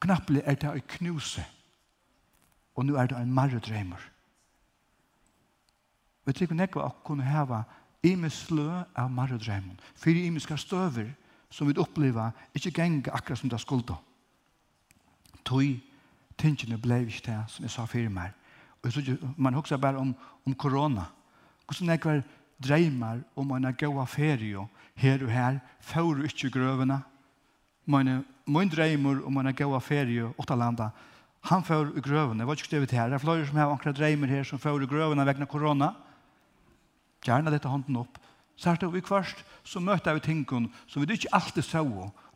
knappelig 0.00 0.42
er 0.44 0.54
det 0.54 0.70
å 0.70 0.84
knuse. 0.98 1.44
Og 2.76 2.86
nå 2.86 2.96
er 2.96 3.10
det 3.10 3.18
en 3.18 3.34
marrodreimer. 3.34 4.00
Vi 6.26 6.32
tykker 6.32 6.54
nekva 6.54 6.84
okkon 6.90 7.24
heva 7.24 7.62
imes 8.04 8.44
slø 8.46 8.68
av 8.96 9.10
marrodreimen. 9.10 9.80
Fyre 9.96 10.26
imeska 10.28 10.56
støver 10.56 11.08
som 11.50 11.68
vi 11.68 11.78
opplever 11.80 12.30
ikke 12.54 12.70
genga 12.70 13.12
akkurat 13.16 13.40
som 13.40 13.50
det 13.50 13.60
skulda 13.60 13.96
tog 15.48 15.78
tingene 16.38 16.78
ble 16.80 17.02
ikke 17.06 17.24
det 17.30 17.38
som 17.50 17.64
jeg 17.66 17.74
sa 17.74 17.86
for 17.88 18.12
meg. 18.12 18.34
Og 18.82 18.92
så, 18.94 19.02
man 19.36 19.56
husker 19.58 19.80
bare 19.80 19.98
om, 19.98 20.12
om 20.46 20.54
korona. 20.54 21.08
Hvordan 21.66 21.90
jeg 21.90 22.04
var 22.04 22.22
dreimer 22.62 23.22
om 23.36 23.50
en 23.54 23.70
gode 23.74 24.06
ferie 24.06 24.66
her 24.98 25.22
og 25.22 25.30
her, 25.30 25.58
før 25.80 26.18
og 26.18 26.24
ikke 26.26 26.50
grøvene. 26.50 27.00
Mine, 27.86 28.22
min 28.46 28.68
dreimer 28.68 29.22
om 29.26 29.36
en 29.38 29.54
gode 29.54 29.80
ferie 29.80 30.32
åtta 30.38 30.56
landa, 30.58 30.90
han 31.48 31.64
får 31.64 31.94
i 31.96 32.02
grøvene. 32.02 32.42
Jeg 32.42 32.46
var 32.46 32.58
ikke 32.58 32.68
skrevet 32.68 32.90
her. 32.90 33.08
Det 33.08 33.14
er 33.14 33.22
flere 33.22 33.46
som 33.46 33.56
har 33.56 33.72
akkurat 33.72 33.96
dreimer 33.96 34.26
her 34.26 34.44
som 34.44 34.58
får 34.58 34.82
i 34.82 34.90
grøvene 34.90 35.26
vekkene 35.26 35.46
korona. 35.46 35.92
Gjerne 37.24 37.52
dette 37.54 37.70
hånden 37.70 37.96
opp. 38.02 38.18
Særlig 38.58 38.90
vi 38.92 39.06
først 39.06 39.44
så 39.64 39.80
møter 39.80 40.16
vi 40.16 40.20
tingene 40.20 40.70
som 40.86 41.02
vi 41.02 41.14
ikke 41.14 41.30
alltid 41.32 41.62
så 41.62 41.84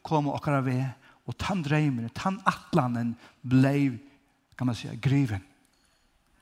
komme 0.02 0.34
akkurat 0.34 0.64
ved 0.64 0.84
Og 1.28 1.36
tann 1.38 1.62
dreimen, 1.62 2.10
tann 2.14 2.40
atlanen 2.48 3.14
blei, 3.42 3.92
kan 4.56 4.66
man 4.66 4.74
säga, 4.74 4.94
griven. 4.94 5.42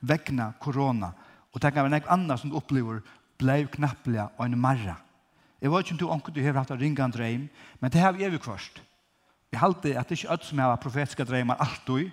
Vegna 0.01 0.53
korona. 0.61 1.13
Og 1.53 1.61
tenk 1.61 1.77
av 1.77 1.87
en 1.87 2.01
annan 2.01 2.39
som 2.39 2.51
du 2.51 2.57
opplever 2.57 3.03
blei 3.41 3.65
knappliga 3.67 4.31
og 4.37 4.47
en 4.47 4.61
marra. 4.61 4.97
Jeg 5.61 5.73
vet 5.73 5.85
ikke 5.85 5.97
om 5.97 6.01
du 6.01 6.13
anker 6.15 6.33
du 6.33 6.41
har 6.45 6.57
hatt 6.57 6.71
en 6.73 6.81
ringan 6.81 7.13
dreim, 7.13 7.49
men 7.81 7.93
det 7.93 8.01
har 8.01 8.15
vi 8.17 8.25
evig 8.25 8.41
kvart. 8.41 8.81
Jeg 9.53 9.61
halte 9.61 9.93
at 9.99 10.09
det 10.09 10.21
ikke 10.21 10.33
er 10.33 10.45
som 10.47 10.63
har 10.63 10.81
profetiska 10.81 11.25
dreimar 11.27 11.61
alltid, 11.61 12.11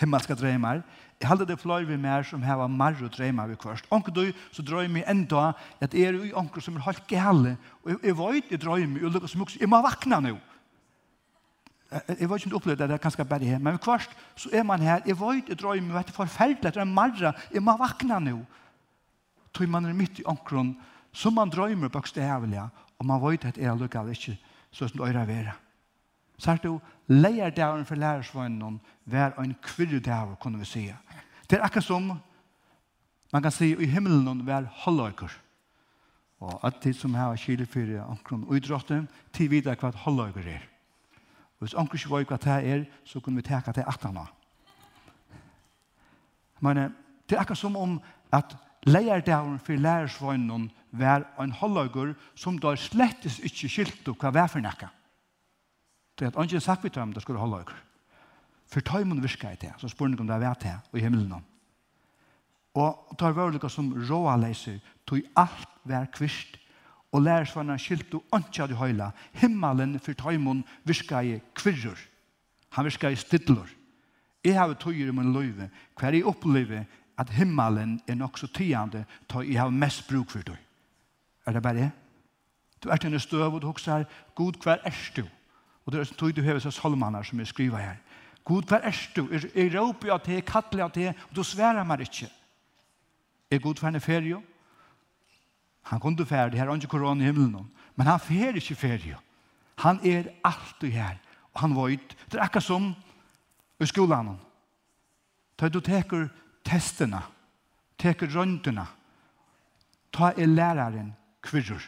himmelska 0.00 0.34
dreimar. 0.38 0.80
Jeg 1.20 1.28
halte 1.28 1.44
det 1.44 1.58
fløy 1.60 1.84
vi 1.84 1.98
mer 2.00 2.22
som 2.24 2.42
har 2.42 2.62
marra 2.68 3.08
dreimar 3.12 3.50
vi 3.50 3.58
kvart. 3.60 3.84
Anker 3.92 4.14
du, 4.14 4.22
så 4.52 4.62
drøymer 4.64 5.02
jeg 5.02 5.10
enda 5.12 5.50
at 5.80 5.92
jeg 5.92 6.08
er 6.08 6.16
jo 6.16 6.38
anker 6.40 6.64
som 6.64 6.78
er 6.78 6.86
halke 6.86 7.20
helle, 7.20 7.56
og 7.84 8.06
jeg 8.06 8.16
vet 8.16 8.54
jeg 8.54 8.62
drøymer, 8.62 9.04
og 9.04 9.18
jeg 9.18 9.28
som 9.28 9.44
også, 9.44 9.60
jeg 9.60 9.68
må 9.68 9.82
vakna 9.84 10.20
nå. 10.24 10.38
Jeg 11.90 12.28
vet 12.30 12.38
ikke 12.38 12.46
om 12.46 12.50
du 12.50 12.56
opplevde 12.56 12.82
det, 12.82 12.88
det 12.88 12.94
er 12.94 13.02
ganske 13.02 13.24
bare 13.24 13.44
her. 13.44 13.58
Men 13.58 13.78
først 13.82 14.10
så 14.36 14.50
er 14.52 14.62
man 14.62 14.80
her. 14.80 15.00
Jeg 15.06 15.18
vet, 15.18 15.48
jeg 15.48 15.58
drar 15.58 15.80
meg, 15.82 16.04
det 16.06 16.12
er 16.12 16.18
forferdelig, 16.18 16.74
det 16.74 16.76
er 16.76 16.84
marra. 16.84 17.32
Jeg 17.50 17.62
må 17.62 17.74
vakna 17.78 18.20
nå. 18.22 18.36
Tog 19.54 19.68
man 19.68 19.88
er 19.90 19.96
midt 19.98 20.20
i 20.22 20.26
omkron, 20.30 20.76
som 21.12 21.34
man 21.34 21.50
drømmer 21.50 21.90
bøkstavelig, 21.90 22.62
og 22.98 23.06
man 23.06 23.20
vet 23.24 23.44
at 23.44 23.58
jeg 23.58 23.76
lukker 23.76 24.12
ikke, 24.14 24.36
så 24.70 24.88
som 24.88 25.02
det 25.02 25.16
er 25.16 25.26
vera. 25.26 25.56
Så 26.38 26.52
er 26.52 26.62
det 26.62 26.70
jo, 26.70 26.78
leier 27.08 27.50
dæren 27.50 27.84
for 27.84 27.98
lærersvønnen, 27.98 28.80
hver 29.04 29.34
en 29.42 29.56
kvirre 29.62 29.98
dæver, 29.98 30.34
kunne 30.40 30.58
vi 30.58 30.64
si. 30.64 30.86
Det 31.50 31.58
er 31.58 31.64
akkurat 31.64 31.84
som, 31.84 32.12
man 33.32 33.42
kan 33.42 33.52
si, 33.52 33.74
i 33.74 33.86
himmelen 33.86 34.40
hver 34.46 34.70
halvøyker. 34.86 35.32
Og 36.40 36.60
at 36.64 36.78
de 36.84 36.94
som 36.94 37.14
har 37.14 37.36
kjelefyrer 37.36 38.06
omkron 38.06 38.46
uidrotten, 38.48 39.08
til 39.32 39.50
videre 39.50 39.76
hva 39.76 39.90
halvøyker 40.06 40.46
er. 40.46 40.69
Og 41.60 41.66
hvis 41.66 41.76
anker 41.76 41.98
ikke 41.98 42.10
var 42.10 42.24
hva 42.24 42.36
det 42.40 42.72
er, 42.72 42.84
så 43.04 43.20
kunne 43.20 43.36
vi 43.36 43.44
teka 43.44 43.72
til 43.76 43.84
atana. 43.86 44.24
Men 46.60 46.76
det 47.28 47.36
er 47.36 47.42
akkurat 47.42 47.60
som 47.60 47.76
om 47.76 47.98
at 48.32 48.56
leierdagen 48.88 49.58
for 49.58 49.76
lærersvøgnen 49.76 50.70
var 50.92 51.26
en 51.40 51.52
holdøyger 51.52 52.14
som 52.34 52.56
da 52.58 52.72
slettes 52.76 53.38
ikke 53.44 53.68
skilt 53.68 54.08
hva 54.08 54.32
var 54.32 54.48
for 54.48 54.64
nekka. 54.64 54.88
Det 56.16 56.24
er 56.24 56.32
at 56.32 56.40
anker 56.40 56.64
sagt 56.64 56.84
vi 56.84 56.88
til 56.88 57.00
ham 57.00 57.12
det 57.12 57.22
skulle 57.22 57.40
holdøyger. 57.40 57.76
For 58.70 58.80
tøymen 58.80 59.22
virka 59.22 59.52
i 59.52 59.60
det, 59.60 59.72
så 59.78 59.88
spør 59.88 60.16
om 60.16 60.26
det 60.26 60.36
er 60.36 60.54
det 60.54 60.76
og 60.92 60.98
i 60.98 61.02
himmelen. 61.02 61.44
Og 62.74 63.16
tar 63.18 63.34
vørlika 63.36 63.68
som 63.68 63.92
råa 63.92 64.36
leiser, 64.36 64.78
tog 65.06 65.20
alt 65.36 65.68
vær 65.84 66.06
kvist 66.12 66.59
og 67.12 67.22
lærersvarna 67.22 67.76
skiltu 67.78 68.20
ønskja 68.34 68.66
de 68.70 68.78
høyla. 68.78 69.10
Himmelen 69.32 69.98
for 69.98 70.14
tøymon 70.14 70.64
virka 70.84 71.20
i 71.26 71.40
kvirrur. 71.54 71.98
Han 72.70 72.86
virka 72.86 73.10
i 73.10 73.18
stidlur. 73.18 73.68
Jeg 74.44 74.56
har 74.56 74.72
tøyer 74.74 75.08
i 75.08 75.12
min 75.12 75.32
løyve, 75.32 75.68
hver 75.98 76.14
jeg 76.14 76.24
opplever 76.24 76.84
at 77.18 77.30
himmelen 77.30 78.00
er 78.08 78.14
nok 78.14 78.38
så 78.38 78.46
tiende 78.46 79.04
til 79.28 79.50
jeg 79.50 79.60
har 79.60 79.70
mest 79.70 80.08
bruk 80.08 80.30
for 80.30 80.42
deg. 80.46 80.56
Er 81.46 81.52
det 81.52 81.62
bare 81.62 81.74
det? 81.74 81.90
Du 82.84 82.88
er 82.88 82.96
til 82.96 83.12
en 83.12 83.20
støv 83.20 83.54
og 83.54 83.62
du 83.62 83.66
hokser, 83.66 84.04
God, 84.34 84.62
hver 84.62 84.78
er 84.84 85.10
du? 85.16 85.26
Og 85.84 85.92
det 85.92 86.00
er 86.00 86.14
tog 86.14 86.36
du 86.36 86.42
hever 86.42 86.60
seg 86.62 86.72
solmaner 86.72 87.22
som 87.22 87.38
jeg 87.38 87.46
skriver 87.46 87.78
her. 87.78 87.96
God, 88.44 88.62
hver 88.62 88.80
er 88.88 88.96
du? 89.16 89.26
Jeg 89.54 89.74
råper 89.74 90.12
av 90.12 90.22
det, 90.24 90.44
kattler 90.44 90.84
av 90.84 90.94
det, 90.94 91.08
og 91.28 91.36
du 91.36 91.42
sverer 91.44 91.84
meg 91.84 92.06
ikke. 92.06 92.30
Er 93.50 93.58
God, 93.58 93.80
hver 93.80 93.94
er 93.94 94.04
ferie? 94.04 94.40
Han 95.82 96.00
kunde 96.00 96.26
färdig, 96.26 96.58
här 96.58 96.66
har 96.66 96.74
inte 96.74 96.86
korona 96.86 97.24
i 97.24 97.26
himlen. 97.26 97.70
Men 97.94 98.06
han 98.06 98.20
färdig 98.20 98.62
inte 98.62 98.74
färdig. 98.74 99.16
Han 99.74 100.00
är 100.02 100.32
alltid 100.42 100.92
här. 100.92 101.18
Och 101.52 101.60
han 101.60 101.74
var 101.74 101.88
ut. 101.88 102.16
Det 102.26 102.38
är 102.38 102.42
akkurat 102.42 102.64
som 102.64 102.94
i 103.78 103.86
skolan. 103.86 104.38
Ta 105.56 105.68
du 105.68 105.80
teker 105.80 106.28
testerna, 106.62 107.22
teker 107.96 108.26
rönterna. 108.26 108.86
Ta 110.10 110.32
er 110.32 110.46
läraren 110.46 111.12
kvirror. 111.42 111.82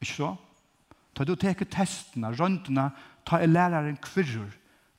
Ikke 0.00 0.14
så? 0.14 0.36
Ta 1.14 1.24
du 1.24 1.34
teker 1.36 1.68
testene, 1.68 2.32
røntene, 2.32 2.90
ta 3.26 3.40
er 3.42 3.50
læreren 3.50 3.98
kvirrer. 4.00 4.50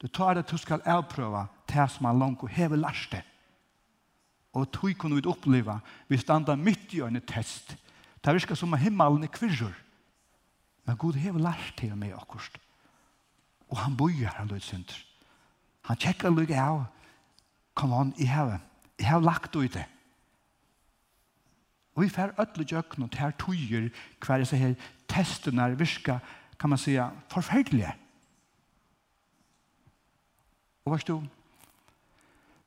Du 0.02 0.08
tar 0.08 0.34
det 0.34 0.50
du 0.50 0.58
skal 0.58 0.82
avprøve 0.86 1.48
det 1.70 1.90
som 1.90 2.06
han 2.06 2.20
langt 2.20 2.44
og 2.44 2.50
hever 2.50 2.78
lærste. 2.78 3.24
Og 4.54 4.72
tog 4.72 4.92
kunne 5.00 5.16
vi 5.16 5.28
oppleve, 5.28 5.80
vi 6.08 6.18
standa 6.18 6.56
midt 6.56 6.94
i 6.94 7.00
en 7.02 7.22
test. 7.22 7.78
Det 8.22 8.34
virker 8.34 8.56
som 8.56 8.74
om 8.74 8.80
himmelen 8.80 9.24
er 9.24 9.32
kvirrer. 9.32 9.74
Men 10.86 10.98
Gud 10.98 11.14
har 11.14 11.38
lært 11.40 11.74
til 11.78 11.96
meg 11.96 12.14
akkurat. 12.14 12.58
Og 13.70 13.78
han 13.78 13.96
bøyer 13.98 14.34
han 14.36 14.48
lød 14.48 14.60
synder. 14.60 14.98
Han 15.88 15.98
tjekker 15.98 16.34
lykke 16.34 16.60
av. 16.60 16.84
Kom 17.76 17.94
on, 17.94 18.14
jeg 18.20 18.30
har, 18.30 18.60
Jeg 19.00 19.08
har 19.08 19.20
lagt 19.20 19.56
ut 19.56 19.74
det. 19.74 19.86
Og 21.96 22.04
vi 22.04 22.10
får 22.10 22.36
ødelig 22.40 22.68
gjøkken 22.68 23.04
og 23.04 23.12
tar 23.12 23.32
tøyer 23.40 23.90
hver 24.26 24.38
disse 24.38 24.58
her 24.58 24.76
testene 25.10 25.78
virker, 25.78 26.20
kan 26.60 26.70
man 26.70 26.78
si, 26.78 26.98
forferdelige. 27.30 27.92
Og 30.86 30.94
hva 30.94 31.00
stod? 31.02 31.26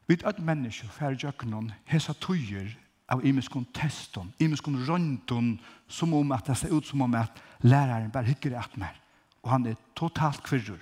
Vi 0.06 0.16
er 0.20 0.40
mennesker 0.40 0.88
færre 0.92 1.16
jøkkenon 1.16 1.70
hese 1.88 2.12
tøyer 2.20 2.68
av 3.08 3.24
imeskon 3.24 3.64
testen, 3.76 4.32
imeskon 4.40 4.76
røyndon, 4.88 5.58
som 5.88 6.12
om 6.14 6.32
at 6.32 6.46
det 6.48 6.56
ser 6.58 6.72
ut 6.72 6.86
som 6.86 7.04
om 7.04 7.14
at 7.14 7.40
læreren 7.62 8.10
bare 8.12 8.28
hikker 8.28 8.58
et 8.58 8.76
mer. 8.76 8.94
Og 9.42 9.50
han 9.50 9.66
er 9.66 9.80
totalt 9.96 10.42
kvirrur. 10.42 10.80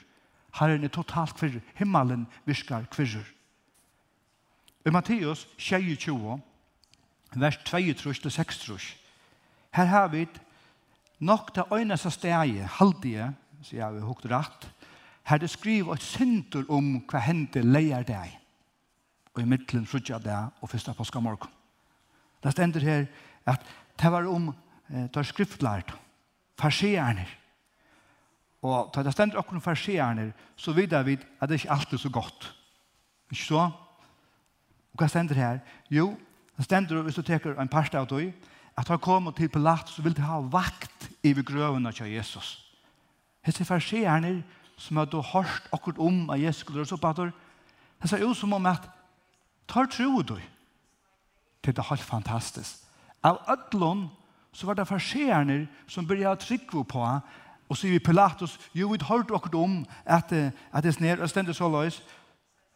Herren 0.58 0.84
er 0.84 0.88
totalt 0.88 1.34
kvirrur. 1.38 1.62
Himmelen 1.74 2.26
virker 2.44 2.86
kvirrur. 2.90 3.26
I 4.86 4.90
Matteus 4.90 5.46
22, 5.58 6.40
vers 7.34 7.56
2-6, 7.56 8.96
her 9.72 9.84
har 9.84 10.08
vi 10.08 10.26
nok 11.18 11.54
det 11.54 11.64
øyneste 11.72 12.10
steget, 12.10 12.66
halvdige, 12.66 13.32
sier 13.62 13.84
jeg 13.84 13.94
vi 13.94 14.00
hukt 14.00 14.26
rett, 14.26 14.66
her 15.30 15.38
det 15.38 15.50
skriver 15.50 15.94
et 15.94 16.02
synder 16.02 16.66
om 16.68 16.96
hva 17.06 17.22
hendte 17.22 17.62
leier 17.62 18.02
deg 18.02 18.41
og 19.34 19.42
i 19.42 19.48
midtelen 19.48 19.86
frutja 19.88 20.18
det 20.20 20.36
og 20.60 20.70
fyrsta 20.70 20.94
påska 20.96 21.20
morgon. 21.20 21.50
Det 22.42 22.52
stender 22.52 22.80
her 22.80 23.06
at 23.46 23.62
det 24.00 24.12
var 24.12 24.26
om 24.28 24.48
eh, 24.90 25.06
det 25.08 25.16
var 25.16 25.28
skriftlært, 25.28 25.94
farsierne. 26.58 27.26
Og 28.62 28.90
da 28.94 29.02
det 29.02 29.12
stender 29.12 29.38
okkur 29.38 29.58
om 29.58 29.64
farsierne, 29.64 30.32
så 30.56 30.72
vidar 30.72 31.02
vi 31.02 31.18
at 31.40 31.48
det 31.48 31.60
ikke 31.60 31.70
alltid 31.70 31.98
så 31.98 32.10
godt. 32.10 32.54
Ikke 33.30 33.44
så? 33.44 33.70
Og 34.92 35.00
hva 35.00 35.08
stender 35.08 35.34
her? 35.34 35.58
Jo, 35.90 36.12
det 36.56 36.64
stender, 36.64 37.02
hvis 37.02 37.14
du 37.14 37.22
teker 37.22 37.58
en 37.60 37.68
parst 37.68 37.94
av 37.94 38.06
det, 38.06 38.32
at 38.76 38.88
han 38.88 38.98
kom 38.98 39.32
til 39.36 39.48
Pilat, 39.48 39.88
så 39.88 40.02
vil 40.02 40.16
de 40.16 40.22
ha 40.22 40.38
vakt 40.40 41.10
i 41.22 41.32
grøvene 41.32 41.92
til 41.92 42.12
Jesus. 42.12 42.58
Hette 43.42 43.64
farsierne 43.64 44.42
som 44.78 44.96
hadde 44.96 45.22
hørt 45.32 45.68
akkurat 45.72 45.98
om 45.98 46.30
at 46.30 46.40
Jesus 46.40 46.60
skulle 46.60 46.80
røse 46.80 46.94
opp 46.94 47.04
at 47.04 47.16
det, 47.16 47.32
det 48.02 48.10
ser 48.10 48.24
ut 48.24 48.36
som 48.36 48.52
om 48.52 48.66
at 48.66 48.88
Tar 49.72 49.88
tro 49.88 50.22
du. 50.22 50.36
Det 51.64 51.78
er 51.78 51.88
helt 51.88 52.04
fantastisk. 52.04 52.82
Av 53.24 53.38
ødlån 53.48 54.08
så 54.52 54.66
var 54.66 54.74
det 54.74 54.88
farserner 54.88 55.66
som 55.86 56.06
började 56.06 56.40
trykke 56.40 56.84
på 56.84 57.20
og 57.68 57.76
så 57.76 57.88
vi 57.88 57.98
Pilatus, 57.98 58.58
jo 58.74 58.88
vi 58.88 58.98
har 59.00 59.16
hørt 59.16 59.54
om 59.54 59.86
at, 60.04 60.32
at 60.72 60.84
det 60.84 60.94
sned 60.94 61.20
og 61.20 61.30
stendet 61.30 61.56
så 61.56 61.68
løs 61.68 62.02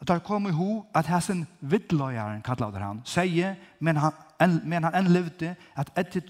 at 0.00 0.08
det 0.08 0.22
kom 0.24 0.46
i 0.46 0.52
ho 0.52 0.86
at 0.94 1.06
hessen 1.06 1.46
vidløyeren, 1.60 2.42
kallet 2.42 2.72
det 2.72 2.82
han, 2.82 3.02
sier, 3.04 3.54
men 3.80 3.96
han, 3.96 4.12
en, 4.40 4.60
men 4.64 4.84
han 4.84 4.94
enn 4.96 5.12
levde 5.12 5.54
at 5.76 5.92
etter 5.96 6.24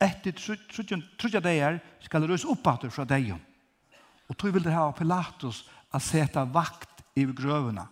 etter 0.00 0.32
trutja 1.20 1.40
deir 1.44 1.76
skal 2.00 2.24
røys 2.24 2.44
oppater 2.48 2.88
fra 2.92 3.04
deir. 3.04 3.36
Og 4.28 4.36
tog 4.36 4.54
vil 4.54 4.64
det 4.64 4.72
ha 4.72 4.86
Pilatus 4.96 5.66
at 5.92 6.02
seta 6.02 6.44
vakt 6.44 7.02
i 7.16 7.24
grøvene. 7.24 7.84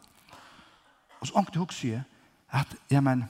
Og 1.20 1.28
så 1.28 1.36
ångte 1.36 1.60
hukse 1.60 1.80
sier, 1.80 2.04
at, 2.52 2.76
ja, 2.90 3.00
men, 3.00 3.24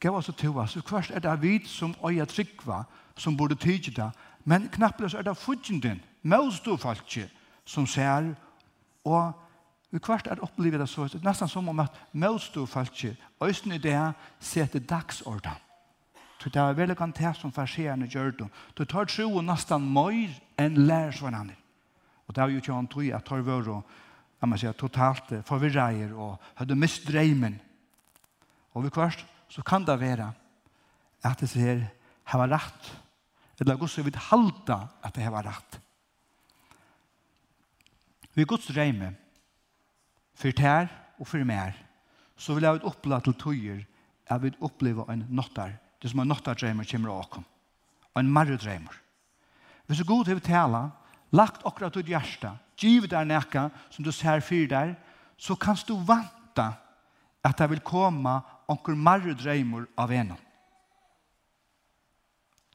gav 0.00 0.16
oss 0.16 0.30
til 0.36 0.50
oss, 0.50 0.72
så 0.72 0.82
først 0.86 1.10
er 1.10 1.20
det 1.20 1.42
vi 1.42 1.58
som 1.66 1.94
øya 2.04 2.24
tryggva, 2.24 2.84
som 3.16 3.36
burde 3.36 3.54
tyde 3.54 3.90
det, 3.90 4.10
men 4.44 4.68
knappløs 4.68 5.14
er 5.14 5.22
det 5.22 5.36
fudgjenden, 5.36 6.00
møstå 6.22 6.76
falskje, 6.76 7.28
som 7.64 7.86
ser, 7.86 8.34
og 9.04 9.32
vi 9.90 9.98
kvart 9.98 10.26
er 10.26 10.40
opplevet 10.44 10.80
det 10.80 10.88
så, 10.88 11.08
nesten 11.24 11.48
som 11.48 11.68
om 11.68 11.80
at 11.80 11.94
møstå 12.12 12.66
falskje, 12.66 13.16
øyne 13.42 13.74
i 13.74 13.82
det, 13.82 14.12
setter 14.40 14.78
dagsordan. 14.80 15.64
Så 16.38 16.50
det 16.54 16.60
er 16.62 16.76
veldig 16.76 16.96
kan 16.96 17.12
det 17.12 17.36
som 17.36 17.52
farserende 17.52 18.06
gjør 18.06 18.30
det. 18.30 18.48
Du 18.78 18.84
tar 18.84 19.08
tro 19.10 19.26
og 19.26 19.44
nesten 19.44 19.82
mer 19.92 20.30
enn 20.58 20.76
lærer 20.86 21.18
hverandre. 21.18 21.56
Og 22.28 22.34
det 22.34 22.42
er 22.42 22.52
jo 22.52 22.60
ikke 22.60 22.74
han 22.74 22.86
tog 22.86 23.08
at 23.10 23.24
tar 23.24 23.42
vøre 23.42 23.72
og, 23.80 23.96
jeg 24.40 24.48
må 24.48 24.56
si, 24.56 24.68
totalt 24.78 25.32
forvirreier 25.48 26.12
og 26.14 26.36
hadde 26.54 26.76
mist 26.78 27.08
dreimen 27.08 27.58
Og 28.74 28.84
vi 28.84 28.92
kvart, 28.92 29.24
så 29.48 29.62
kan 29.62 29.84
det 29.86 30.00
være 30.00 30.32
at 31.24 31.40
det 31.40 31.50
her 31.56 31.84
hava 32.28 32.46
rett. 32.50 32.90
Eller 33.60 33.76
Guds 33.76 33.96
vil 33.98 34.16
halda 34.28 34.80
at 35.02 35.14
det 35.14 35.24
hava 35.24 35.42
rett. 35.42 35.80
Vi 38.34 38.44
Guds 38.44 38.70
reime, 38.76 39.14
for 40.38 40.54
tær 40.54 40.86
og 41.18 41.26
for 41.26 41.42
mer, 41.44 41.74
så 42.38 42.54
vil 42.54 42.68
jeg 42.68 42.78
ut 42.78 42.90
oppleve 42.92 43.20
til 43.26 43.34
tøyer, 43.34 43.80
jeg 44.28 44.42
vil 44.42 44.58
oppleve 44.62 45.06
en 45.10 45.24
nottar, 45.28 45.72
det 45.98 46.10
som 46.10 46.20
en 46.22 46.28
nottardreimer 46.30 46.86
kommer 46.86 47.10
av 47.10 47.40
og 48.14 48.20
en 48.20 48.30
marredreimer. 48.30 48.94
Hvis 49.86 49.98
du 49.98 50.04
god 50.04 50.28
har 50.28 50.40
tala, 50.44 50.90
lagt 51.32 51.64
akkurat 51.66 51.96
ut 51.96 52.08
hjärsta, 52.08 52.56
giv 52.76 53.08
der 53.08 53.24
nekka 53.24 53.68
som 53.90 54.04
du 54.04 54.12
ser 54.12 54.40
fyr 54.40 54.68
der, 54.68 54.94
så 55.38 55.54
kan 55.56 55.76
du 55.86 55.96
vanta 55.96 56.72
at 57.44 57.58
det 57.58 57.70
vil 57.70 57.80
komme 57.80 58.40
onkur 58.68 58.96
marru 58.96 59.34
dreimur 59.34 59.86
av 59.98 60.12
enom. 60.12 60.38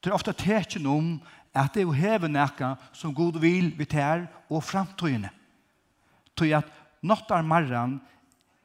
Det 0.02 0.10
er 0.10 0.16
ofta 0.16 0.34
tekin 0.36 0.86
om 0.86 1.14
at 1.54 1.72
det 1.74 1.84
er 1.84 1.96
hever 1.96 2.28
nekka 2.28 2.74
som 2.92 3.14
god 3.14 3.38
vil 3.40 3.70
vi 3.78 3.86
tær 3.88 4.26
og 4.50 4.64
framtøyene. 4.66 5.30
Tøy 6.36 6.50
at 6.58 6.68
nottar 7.00 7.46
marran 7.46 8.00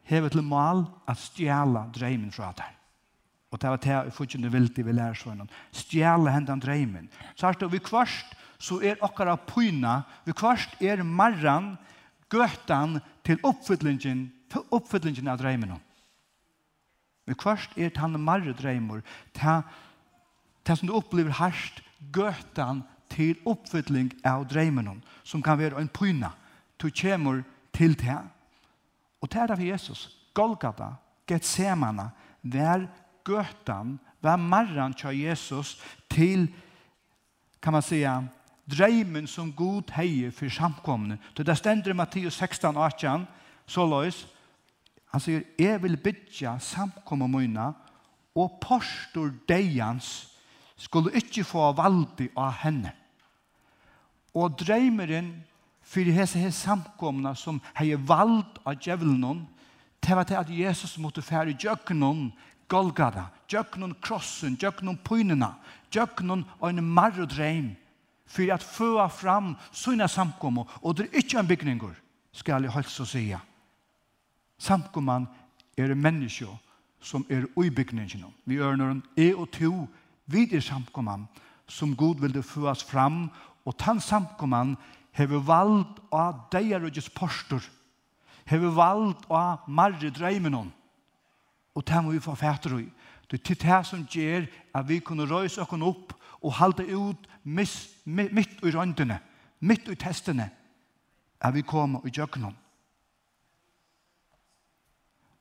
hever 0.10 0.34
til 0.34 0.44
mal 0.44 0.84
at 1.08 1.22
stjæla 1.22 1.86
dreimen 1.96 2.34
fra 2.34 2.52
der. 2.58 2.74
Og 3.50 3.62
det 3.62 3.70
var 3.70 3.82
det 3.82 3.94
jeg 3.94 4.14
fortjene 4.14 4.52
vilti 4.52 4.84
vi 4.86 4.94
lærer 4.94 5.18
sånn. 5.18 5.48
Stjæla 5.74 6.34
hendan 6.34 6.62
dreimen. 6.62 7.08
Så 7.36 7.48
er 7.48 7.58
det 7.58 7.72
vi 7.72 7.82
kvarst 7.82 8.36
så 8.60 8.82
er 8.84 9.00
okkara 9.06 9.38
pyna, 9.48 10.04
vi 10.28 10.36
kvarst 10.36 10.82
er 10.84 11.00
marran 11.04 11.78
gøtan 12.30 13.00
til 13.24 13.40
oppfyllingen, 13.48 14.28
til 14.52 14.66
oppfyllingen 14.76 15.32
av 15.32 15.40
dreimen. 15.40 15.78
Men 17.30 17.38
kvart 17.38 17.76
er 17.78 17.92
tann 17.94 18.18
marre 18.18 18.56
dreimur, 18.58 19.04
ta, 19.38 19.60
ta 20.66 20.74
som 20.74 20.90
du 20.90 20.96
opplever 20.98 21.36
harst, 21.38 21.84
gøtan 22.10 22.82
til 23.14 23.38
oppfylling 23.46 24.10
av 24.26 24.48
dreimen 24.50 25.04
som 25.22 25.44
kan 25.46 25.60
være 25.60 25.78
en 25.78 25.92
pyna. 25.94 26.32
Du 26.82 26.90
kommer 26.90 27.44
til 27.76 27.94
det. 28.02 28.18
Og 29.22 29.30
det 29.30 29.44
er 29.44 29.54
av 29.54 29.62
Jesus, 29.62 30.08
Golgata, 30.34 30.96
Getsemana, 31.30 32.08
vær 32.42 32.88
gøtan, 33.28 34.00
vær 34.26 34.42
marran 34.42 34.98
til 34.98 35.22
Jesus 35.22 35.78
til, 36.10 36.48
kan 37.62 37.74
man 37.78 37.86
säga, 37.86 38.24
dreimen 38.66 39.28
som 39.28 39.54
god 39.54 39.92
heier 39.94 40.32
for 40.32 40.50
samkomne. 40.50 41.20
Det 41.38 41.48
er 41.48 41.54
stendur 41.54 41.94
i 41.94 41.94
Matteus 41.94 42.42
16, 42.42 42.74
18, 42.78 43.28
så 43.68 43.86
løs, 43.86 44.26
Han 45.14 45.22
sier, 45.24 45.46
jeg 45.58 45.82
vil 45.84 45.98
bytja 45.98 46.58
samkomma 46.62 47.28
møyna, 47.30 47.72
og 48.38 48.60
postor 48.62 49.32
deians 49.50 50.30
skulle 50.80 51.14
ikkje 51.18 51.44
få 51.48 51.72
valdi 51.76 52.30
av 52.38 52.60
henne. 52.62 52.94
Og 54.38 54.54
dreimeren 54.62 55.32
fyrir 55.90 56.14
hese 56.14 56.40
hese 56.40 56.68
samkomna 56.68 57.34
som 57.36 57.58
hei 57.80 57.96
vald 57.98 58.62
av 58.64 58.78
djevelen 58.78 59.48
til 60.00 60.16
var 60.16 60.30
til 60.30 60.40
at 60.40 60.54
Jesus 60.54 60.98
måtte 61.02 61.26
fære 61.26 61.58
djøkkenon 61.58 62.30
Golgata, 62.70 63.32
djøkkenon 63.50 63.96
krossen, 63.98 64.54
djøkkenon 64.62 65.00
pynena, 65.02 65.56
djøkkenon 65.90 66.46
og 66.60 66.68
en 66.70 66.84
marrodreim 66.86 67.72
fyrir 68.30 68.54
at 68.60 68.64
føa 68.64 69.08
fram 69.10 69.56
sina 69.74 70.06
samkomna 70.08 70.68
og 70.84 71.00
det 71.00 71.08
er 71.08 71.24
ikkje 71.24 71.42
en 71.42 71.50
bygningur 71.50 71.96
skal 72.32 72.64
jeg 72.64 72.72
holdt 72.72 72.94
så 72.94 73.06
sige. 73.10 73.40
Samkomman 74.60 75.28
er 75.78 75.96
menneskje 75.96 76.50
som 77.02 77.26
er 77.32 77.48
uibygningen. 77.56 78.34
Vi 78.46 78.60
ørner 78.60 79.02
er 79.18 79.36
og 79.36 79.52
to 79.56 79.88
videre 80.28 80.62
samkomman 80.62 81.28
som 81.70 81.96
Gud 81.96 82.20
vil 82.22 82.34
det 82.34 82.46
føres 82.46 82.84
fram 82.84 83.30
og 83.66 83.78
tann 83.78 84.02
samkomman 84.02 84.76
hever 85.18 85.42
vald 85.46 85.84
av 86.16 86.48
deier 86.54 86.84
og 86.86 86.98
postor 87.16 87.64
hever 88.50 88.74
vald 88.74 89.16
av 89.30 89.66
marre 89.68 90.12
dreimenon 90.14 90.72
og 91.76 91.86
det 91.86 92.04
må 92.04 92.14
vi 92.14 92.24
få 92.24 92.36
fætter 92.36 92.80
i 92.80 92.88
det 93.30 93.42
er 93.52 93.62
det 93.62 93.82
som 93.86 94.08
gjør 94.10 94.48
at 94.74 94.88
vi 94.88 95.00
kunne 95.00 95.28
røys 95.30 95.58
oss 95.58 95.74
opp 95.74 96.16
og 96.42 96.54
halde 96.54 96.86
ut 96.96 97.28
mitt, 97.44 97.90
mitt, 98.06 98.58
i 98.64 98.72
røndene 98.72 99.20
mitt 99.60 99.88
i 99.90 99.96
testene 99.96 100.50
at 101.40 101.54
vi 101.54 101.62
kommer 101.62 102.06
i 102.06 102.14
jøkkenom 102.16 102.56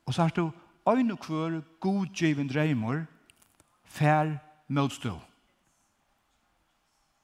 Og 0.09 0.15
så 0.15 0.25
har 0.25 0.33
du 0.33 0.49
øyne 0.89 1.17
kvør 1.21 1.61
godgiven 1.81 2.49
dreimer 2.49 3.05
fær 3.85 4.39
møtstå. 4.69 5.19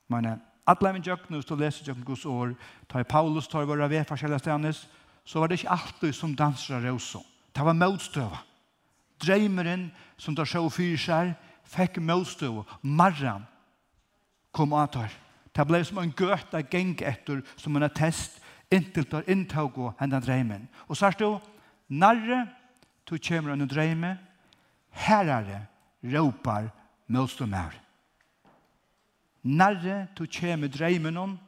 Men 0.08 0.26
alle 0.66 0.92
min 0.92 1.04
jøknus 1.04 1.44
til 1.44 1.56
å 1.56 1.60
lese 1.62 1.94
Guds 2.04 2.26
år, 2.28 2.52
tar 2.88 3.06
Paulus, 3.08 3.48
tar 3.48 3.64
våre 3.64 3.88
ved 3.88 4.04
forskjellige 4.04 4.44
stednes, 4.44 4.84
så 5.24 5.40
var 5.40 5.48
det 5.48 5.58
ikke 5.58 5.72
alltid 5.72 6.12
som 6.12 6.36
dansere 6.36 6.92
også. 6.92 7.22
Det 7.56 7.64
var 7.64 7.72
møtstøva. 7.72 8.42
Dreimeren 9.24 9.90
som 10.18 10.36
tar 10.36 10.48
sjå 10.48 10.68
fyr 10.68 10.96
seg, 11.00 11.32
fikk 11.64 12.02
møtstøva. 12.04 12.66
Marran 12.82 13.46
kom 14.52 14.72
av 14.76 14.90
tar. 14.92 15.12
Det 15.54 15.64
ble 15.66 15.80
som 15.84 16.02
en 16.02 16.12
gøta 16.12 16.60
geng 16.68 16.98
etter, 17.00 17.40
som 17.56 17.76
en 17.76 17.86
attest, 17.86 18.40
inntil 18.72 19.06
tar 19.08 19.28
inntog 19.30 19.78
og 19.78 19.94
hendan 20.00 20.22
dreimen. 20.22 20.68
Og 20.88 20.98
så 20.98 21.06
er 21.08 21.16
det 21.18 21.24
jo, 21.24 21.38
narre, 21.88 22.44
to 23.04 23.18
kjemer 23.18 23.52
en 23.52 23.68
dreime, 23.68 24.16
herare 24.90 25.66
råpar 26.02 26.70
motståndare. 27.06 27.80
Nærre 29.44 30.08
to 30.16 30.24
kommer 30.26 30.68
dreimen 30.68 31.16
om, 31.16 31.38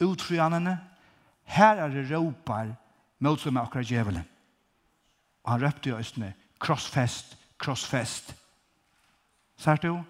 utryanene, 0.00 0.78
herrare 1.44 2.04
ropar 2.08 2.72
motståndare 3.18 3.66
akkurat 3.66 3.90
djevelen. 3.90 4.24
Og 5.44 5.52
han 5.52 5.62
røpte 5.62 5.90
i 5.90 5.96
østene, 5.96 6.32
krossfest, 6.60 7.36
krossfest. 7.58 8.34
Sært 9.60 9.84
du? 9.84 10.00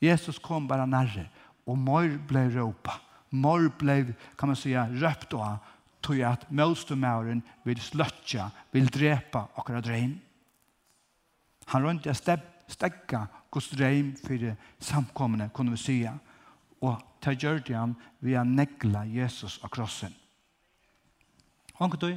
Jesus 0.00 0.38
kom 0.38 0.68
bare 0.68 0.86
nærre, 0.86 1.26
og 1.66 1.78
mor 1.78 2.08
ble 2.28 2.46
ropa. 2.58 3.00
Mor 3.30 3.70
ble, 3.78 4.14
kan 4.38 4.48
man 4.48 4.56
säga, 4.56 4.86
røpt 4.86 5.34
og 5.34 5.58
tog 6.06 6.20
at 6.22 6.46
møtstumæren 6.50 7.42
vil 7.66 7.80
sløtja, 7.82 8.50
vil 8.72 8.86
drepa 8.92 9.46
akkurat 9.58 9.84
dreim. 9.84 10.14
Han 11.72 11.86
rundt 11.86 12.06
jeg 12.06 12.16
steg, 12.16 12.44
stegga 12.70 13.26
gos 13.50 13.68
dreim 13.74 14.14
for 14.20 14.54
samkommende, 14.82 15.50
kunne 15.54 15.74
vi 15.74 15.82
sya. 15.82 16.14
Og 16.86 17.02
ta 17.22 17.34
gjør 17.34 17.62
det 17.66 17.76
han 17.76 17.96
ved 18.20 18.38
å 18.38 18.46
negla 18.46 19.02
Jesus 19.08 19.58
av 19.64 19.72
krossen. 19.74 20.14
Honka 21.76 21.98
du, 22.00 22.12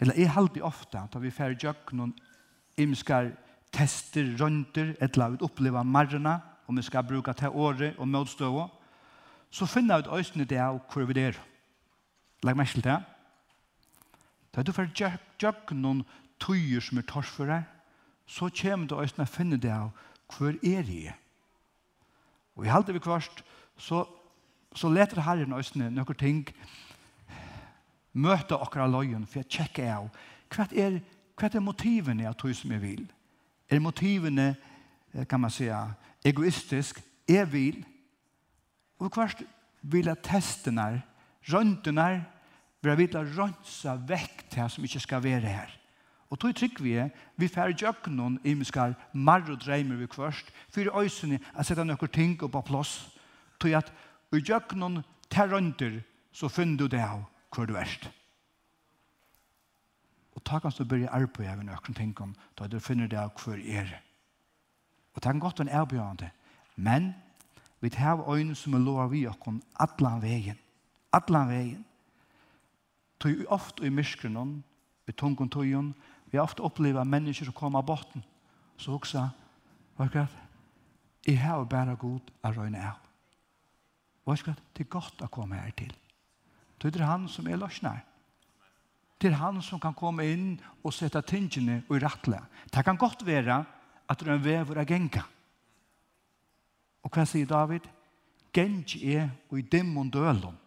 eller 0.00 0.18
jeg 0.18 0.32
halde 0.34 0.62
ofta, 0.66 1.06
da 1.12 1.20
vi 1.22 1.32
færre 1.32 1.56
jøk 1.56 1.94
noen 1.96 2.12
imskar 2.80 3.30
tester, 3.74 4.26
rønter, 4.38 4.94
et 5.00 5.16
la 5.16 5.30
ut 5.32 5.44
oppleva 5.46 5.84
marrena, 5.86 6.40
om 6.66 6.76
vi 6.76 6.84
skal 6.84 7.06
bruka 7.06 7.34
til 7.36 7.54
året 7.54 7.98
og 8.00 8.08
møtstøvå, 8.08 8.66
så 9.54 9.66
finner 9.70 10.00
vi 10.00 10.08
ut 10.08 10.14
øysene 10.18 10.46
det 10.48 10.58
av 10.60 10.80
hvor 10.90 11.06
vi 11.06 11.20
er. 11.22 11.38
Legg 12.44 12.56
meg 12.58 12.68
til 12.68 12.84
det. 12.84 12.98
Da 14.54 14.62
du 14.62 14.72
får 14.74 14.92
gjøk 14.94 15.72
noen 15.74 16.04
tøyer 16.42 16.82
som 16.84 17.00
er 17.00 17.06
tors 17.08 17.30
for 17.32 17.48
deg, 17.48 17.64
så 18.26 18.50
kommer 18.52 18.88
du 18.88 18.96
også 18.96 19.24
å 19.24 19.28
finne 19.28 19.58
det 19.60 19.72
av 19.72 19.90
hver 20.34 20.58
er 20.64 20.84
jeg. 20.88 21.14
Og 22.54 22.66
i 22.66 22.72
halte 22.72 22.94
vi 22.94 23.02
kvart, 23.02 23.42
så, 23.76 24.04
så 24.74 24.90
leter 24.92 25.24
Herren 25.24 25.56
også 25.56 25.80
noen 25.80 26.18
ting 26.20 26.44
møte 28.14 28.54
akkurat 28.54 28.92
løyen, 28.92 29.26
for 29.26 29.42
jeg 29.42 29.50
tjekker 29.50 29.90
av 29.96 30.08
hva 30.54 30.68
er, 30.70 31.00
hva 31.34 31.50
er 31.50 31.64
motivene 31.64 32.28
av 32.28 32.36
tøy 32.38 32.52
som 32.54 32.70
jeg 32.70 32.82
vil? 32.82 33.02
Er 33.68 33.82
motivene, 33.82 34.52
kan 35.28 35.42
man 35.42 35.50
si, 35.50 35.66
egoistisk, 36.24 37.00
jeg 37.26 37.48
vil, 37.50 37.80
og 39.00 39.10
kvart 39.12 39.42
vil 39.82 40.08
at 40.12 40.22
testene, 40.22 41.02
når, 41.50 42.22
Vi 42.84 42.90
har 42.92 42.98
vidt 43.00 43.14
å 43.16 43.24
rønsa 43.24 43.94
vekk 43.96 44.42
det 44.52 44.64
som 44.68 44.84
ikke 44.84 45.00
skal 45.00 45.22
være 45.24 45.48
her. 45.48 45.70
Og 46.28 46.40
tog 46.40 46.52
trygg 46.56 46.80
vi 46.84 46.96
er, 47.00 47.12
vi 47.40 47.48
får 47.48 47.72
gjøre 47.80 48.12
noen 48.12 48.36
imenskar 48.44 48.92
marr 49.12 49.46
og 49.48 49.62
dreimer 49.62 49.96
vi 49.96 50.08
først, 50.10 50.50
for 50.68 51.00
øysene 51.00 51.38
at 51.54 51.64
sette 51.64 51.84
noen 51.84 52.12
ting 52.12 52.34
på 52.36 52.62
plass, 52.66 53.06
tog 53.56 53.72
at 53.78 53.88
vi 54.34 54.42
gjør 54.42 54.76
noen 54.76 55.00
terrønter, 55.32 56.02
så 56.34 56.50
finner 56.52 56.76
du 56.76 56.88
det 56.92 57.00
av 57.00 57.22
hvor 57.54 57.70
du 57.70 57.76
erst. 57.78 58.10
Og 60.34 60.44
ta 60.44 60.58
kanskje 60.60 60.84
du 60.84 60.90
börja 60.90 61.14
arbeid 61.14 61.56
med 61.56 61.70
noen 61.70 61.96
ting 61.96 62.12
om, 62.20 62.36
da 62.58 62.68
du 62.68 62.80
finner 62.82 63.08
det 63.08 63.20
av 63.22 63.32
hvor 63.38 63.56
er. 63.56 63.88
Og 65.14 65.22
ta 65.22 65.30
en 65.30 65.40
godt 65.40 65.62
en 65.62 65.72
erbjørende, 65.72 66.28
men 66.76 67.14
vi 67.80 67.88
tar 67.94 68.20
øynene 68.28 68.58
som 68.58 68.74
er 68.74 68.84
lov 68.84 69.00
av 69.06 69.14
i 69.14 69.24
okken, 69.30 69.62
atlan 69.80 70.20
veien, 70.20 70.58
atlan 71.14 71.48
veien, 71.48 71.84
Tøy 73.24 73.46
ofte 73.48 73.86
i 73.86 73.88
myskrenon, 73.88 74.58
i 75.08 75.12
tungen 75.16 75.48
tøyen, 75.48 75.94
vi 76.28 76.38
ofte 76.38 76.60
oppleva 76.60 77.06
mennesker 77.08 77.48
som 77.48 77.56
kommer 77.56 77.80
av 77.80 77.86
botten. 77.88 78.24
Så 78.76 78.92
også, 78.92 79.22
hva 79.96 80.04
er 80.04 80.12
det? 80.12 80.24
Jeg 81.24 81.38
har 81.40 81.62
bare 81.64 81.94
god 81.96 82.32
å 82.44 82.50
røyne 82.52 82.82
av. 82.84 82.98
Hva 84.24 84.34
er 84.36 84.42
det? 84.50 84.54
Det 84.76 84.84
er 84.84 84.90
godt 84.92 85.24
å 85.24 85.28
komme 85.32 85.56
her 85.56 85.72
til. 85.72 85.94
Det 86.82 86.90
er 86.98 87.06
han 87.08 87.24
som 87.32 87.48
er 87.48 87.56
løsner. 87.56 88.02
Det 89.16 89.30
er 89.30 89.38
han 89.40 89.62
som 89.64 89.80
kan 89.80 89.96
komme 89.96 90.26
inn 90.28 90.58
og 90.82 90.92
sette 90.92 91.22
tingene 91.24 91.78
og 91.88 92.02
rattle. 92.02 92.42
Det 92.68 92.84
kan 92.84 93.00
godt 93.00 93.24
være 93.24 93.56
at 94.04 94.20
det 94.20 94.28
er 94.28 94.34
en 94.34 94.44
vever 94.44 94.82
av 94.82 94.90
genka. 94.90 95.22
Og 97.04 97.14
hva 97.14 97.24
sier 97.24 97.48
David? 97.48 97.88
Genk 98.52 98.98
er 99.00 99.30
og 99.48 99.62
i 99.62 99.64
dem 99.64 99.96
og 99.96 100.12
dølom. 100.12 100.60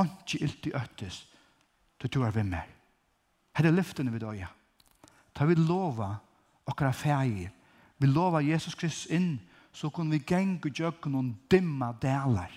Anki 0.00 0.40
ilt 0.40 0.70
i 0.70 0.72
øttes 0.78 1.20
du 2.02 2.08
tror 2.08 2.26
er 2.26 2.34
vi 2.34 2.42
meg. 2.42 2.68
Her 3.56 3.68
er 3.68 3.76
lyftene 3.76 4.12
vi 4.12 4.18
døya. 4.18 4.48
Ta 5.34 5.46
vi 5.46 5.54
lova 5.54 6.16
okkara 6.66 6.92
fægir. 6.92 7.50
Vi 7.98 8.06
lova 8.06 8.42
Jesus 8.42 8.74
Kristus 8.74 9.10
inn, 9.10 9.40
så 9.72 9.90
kunne 9.90 10.10
vi 10.10 10.24
gengu 10.26 10.68
djøkken 10.68 11.14
og 11.14 11.34
dimma 11.50 11.92
delar. 12.02 12.50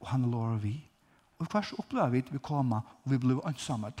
Og 0.00 0.08
han 0.08 0.30
lova 0.30 0.56
vi. 0.56 0.78
Og 1.38 1.46
hvers 1.46 1.72
opplever 1.78 2.08
vi 2.08 2.24
at 2.24 2.32
vi 2.32 2.38
kommer, 2.38 2.80
og 3.04 3.12
vi 3.12 3.18
blir 3.18 3.46
ønsamme. 3.46 3.92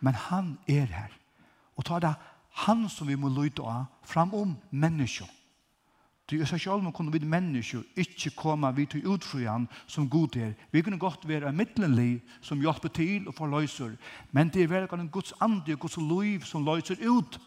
Men 0.00 0.14
han 0.14 0.58
er 0.68 0.86
her. 0.86 1.12
Og 1.76 1.84
ta 1.84 1.98
det 1.98 2.14
han 2.66 2.88
som 2.88 3.08
vi 3.08 3.16
må 3.16 3.28
lytte 3.28 3.62
av 3.62 3.84
framom 4.06 4.56
menneskjøkken 4.70 5.41
Du 6.32 6.40
er 6.40 6.48
så 6.48 6.56
selv 6.58 6.80
om 6.80 6.92
kunne 6.92 7.12
vi 7.12 7.18
mennesker 7.28 7.82
ikke 7.96 8.30
komme 8.36 8.70
vi 8.76 8.86
til 8.86 9.04
utfrøyen 9.06 9.68
som 9.86 10.08
god 10.10 10.36
er. 10.36 10.52
Vi 10.70 10.82
kunne 10.82 10.98
godt 10.98 11.28
være 11.28 11.52
middelenlig 11.52 12.22
som 12.40 12.60
hjelper 12.60 12.88
til 12.88 13.28
og 13.28 13.34
forløser. 13.34 13.96
Men 14.30 14.48
det 14.48 14.62
er 14.62 14.68
veldig 14.68 15.00
en 15.00 15.10
Guds 15.12 15.34
ande 15.40 15.72
og 15.72 15.78
Guds 15.78 15.96
liv 15.96 16.40
som 16.40 16.64
løser 16.64 16.96
ut 17.10 17.40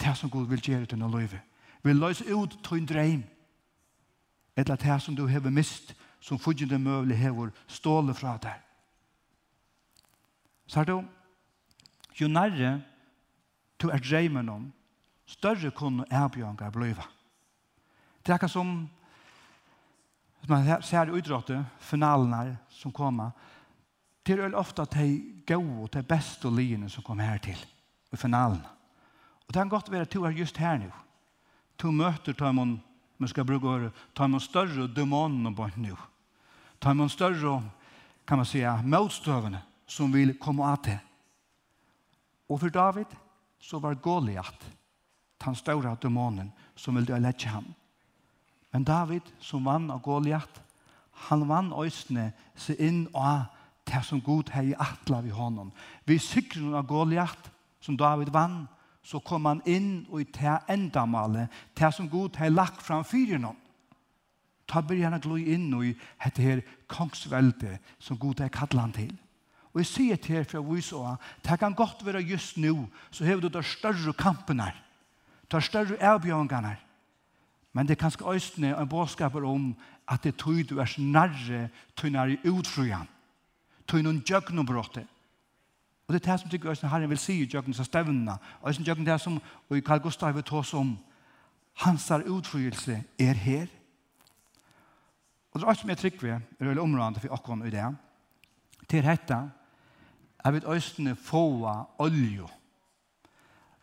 det 0.00 0.16
som 0.16 0.30
Gud 0.30 0.48
vil 0.48 0.60
gjøre 0.60 0.86
til 0.86 0.98
noe 0.98 1.20
liv. 1.20 1.38
Vi 1.82 1.92
løser 1.92 2.34
ut 2.34 2.58
til 2.64 2.78
en 2.78 2.86
dreim. 2.86 3.22
Eller 4.56 4.76
det 4.76 5.02
som 5.02 5.14
du 5.16 5.26
har 5.26 5.50
mist 5.50 5.94
som 6.20 6.38
fudgjende 6.38 6.78
møvelig 6.78 7.16
hever 7.16 7.50
ståle 7.68 8.14
fra 8.14 8.38
deg. 8.42 8.58
Så 10.66 10.80
er 10.80 10.84
det 10.84 10.98
jo 12.20 12.28
nærre 12.28 12.80
du 13.78 13.88
er 13.88 13.98
dreimen 13.98 14.48
om 14.48 14.72
større 15.26 15.70
kunne 15.70 16.04
erbjørnger 16.10 16.70
blivet. 16.70 17.13
Det 18.26 18.32
er 18.32 18.48
som 18.48 18.88
man 20.48 20.82
ser 20.82 21.08
i 21.08 21.18
utrådet, 21.18 21.64
finalene 21.80 22.56
som 22.68 22.92
kommer, 22.92 23.30
det 24.26 24.38
er 24.40 24.56
ofte 24.56 24.82
at 24.82 24.96
de 24.96 25.42
gode, 25.46 25.88
de 25.92 26.02
beste 26.02 26.48
liene 26.48 26.88
som 26.90 27.04
kommer 27.04 27.24
her 27.24 27.38
til, 27.38 27.58
i 28.12 28.16
finalen. 28.16 28.62
Og 29.44 29.52
det 29.52 29.60
kan 29.60 29.68
godt 29.68 29.90
være 29.92 30.06
at 30.08 30.12
du 30.12 30.24
er 30.24 30.30
just 30.30 30.56
her 30.56 30.78
nå. 30.78 30.90
To 31.78 31.90
møter 31.90 32.32
tar 32.32 32.52
man 32.52 32.80
skal 33.26 33.44
bruke 33.44 33.68
året, 33.68 33.92
man 34.18 34.40
større 34.40 34.88
dæmonene 34.88 35.54
på 35.54 35.68
nå. 35.76 35.96
Dem 36.82 37.08
større, 37.08 37.62
kan 38.26 38.38
man 38.38 38.46
säga, 38.46 38.82
motstøvende 38.82 39.62
som 39.86 40.12
vil 40.12 40.38
komme 40.38 40.64
av 40.64 40.82
til. 40.82 40.98
Og 42.48 42.60
for 42.60 42.68
David 42.68 43.06
så 43.60 43.78
var 43.78 43.94
Goliath, 43.94 44.66
den 45.44 45.54
større 45.54 45.96
dæmonen 46.02 46.52
som 46.76 46.94
ville 46.96 47.18
lette 47.20 47.48
ham. 47.48 47.64
Men 48.74 48.84
David, 48.84 49.22
som 49.38 49.64
vann 49.64 49.86
av 49.94 50.00
Goliath, 50.02 50.60
han 51.28 51.46
vann 51.46 51.70
øsne 51.78 52.32
seg 52.58 52.80
inn 52.82 53.04
og 53.14 53.44
det 53.86 54.00
som 54.02 54.18
Gud 54.18 54.50
har 54.50 54.66
i 54.66 54.74
atla 54.74 55.20
vi 55.22 55.30
honom. 55.30 55.70
Vi 56.02 56.18
sikrer 56.18 56.74
av 56.80 56.88
Goliath, 56.90 57.52
som 57.80 57.94
David 57.96 58.32
vann, 58.34 58.64
så 59.04 59.20
kom 59.20 59.46
han 59.46 59.60
inn 59.68 60.06
og 60.08 60.22
i 60.22 60.26
det 60.32 60.56
endamale, 60.72 61.46
det 61.76 61.92
som 61.94 62.08
Gud 62.10 62.34
har 62.40 62.50
lagt 62.50 62.82
fram 62.82 63.04
fyren 63.06 63.44
noen. 63.44 63.60
Ta 64.66 64.80
byrja 64.80 65.10
han 65.12 65.20
gløy 65.20 65.44
inn 65.54 65.68
i 65.84 65.92
dette 66.24 66.42
her 66.42 66.62
kongsvelde 66.90 67.76
som 68.00 68.18
Gud 68.18 68.40
har 68.40 68.50
kallet 68.50 68.80
han 68.80 68.96
til. 68.96 69.12
Og 69.74 69.82
jeg 69.82 69.90
sier 69.90 70.18
til 70.18 70.38
her, 70.38 70.48
for 70.48 70.58
jeg 70.58 70.70
viser 70.70 70.96
også, 70.96 71.30
det 71.44 71.58
kan 71.60 71.76
godt 71.76 72.02
være 72.06 72.24
just 72.24 72.56
nå, 72.56 72.88
så 73.10 73.26
har 73.28 73.38
du 73.38 73.46
de 73.52 73.62
større 73.62 74.14
kampene, 74.16 74.72
de 75.52 75.60
større 75.62 76.00
avbjørnene, 76.00 76.74
Men 77.74 77.88
det 77.88 77.96
er 77.96 78.02
kanskje 78.04 78.30
østene 78.30 78.70
en 78.78 78.88
bådskaper 78.88 79.44
om 79.44 79.72
at 80.08 80.22
det 80.24 80.36
tog 80.38 80.62
du 80.70 80.78
er 80.78 80.94
nærre 80.98 81.68
tunnere 81.96 82.38
utfrujan. 82.46 83.08
Til 83.88 84.04
noen 84.04 84.22
djøgnobrottet. 84.22 85.06
Og 86.06 86.14
det 86.14 86.20
er 86.20 86.30
det 86.30 86.40
som 86.40 86.50
tykker 86.50 86.70
østene 86.70 86.90
herren 86.92 87.10
vil 87.10 87.18
si 87.18 87.40
i 87.42 87.48
djøgnen 87.48 87.74
som 87.74 87.84
stevnene. 87.84 88.36
Og 88.60 88.70
østene 88.70 88.86
djøgnen 88.86 89.06
det 89.06 89.20
som, 89.20 89.40
og 89.68 89.76
i 89.76 89.80
Karl 89.80 90.00
Gustav 90.04 90.34
vil 90.34 90.46
ta 90.46 90.56
oss 90.56 90.74
om, 90.74 90.94
hans 91.74 92.10
er 92.10 92.22
er 93.18 93.34
her. 93.34 93.66
Og 95.52 95.60
det 95.60 95.64
er 95.64 95.68
alt 95.68 95.78
som 95.78 95.88
jeg 95.88 95.98
trykker 95.98 96.20
ved, 96.20 96.40
er 96.60 96.64
veldig 96.64 96.82
området 96.82 97.20
for 97.20 97.32
åkken 97.32 97.66
i 97.66 97.70
det. 97.70 97.96
Til 98.88 99.02
dette, 99.02 99.50
er 100.44 100.50
vi 100.50 100.60
østene 100.66 101.16
få 101.16 101.68
olje. 101.98 102.42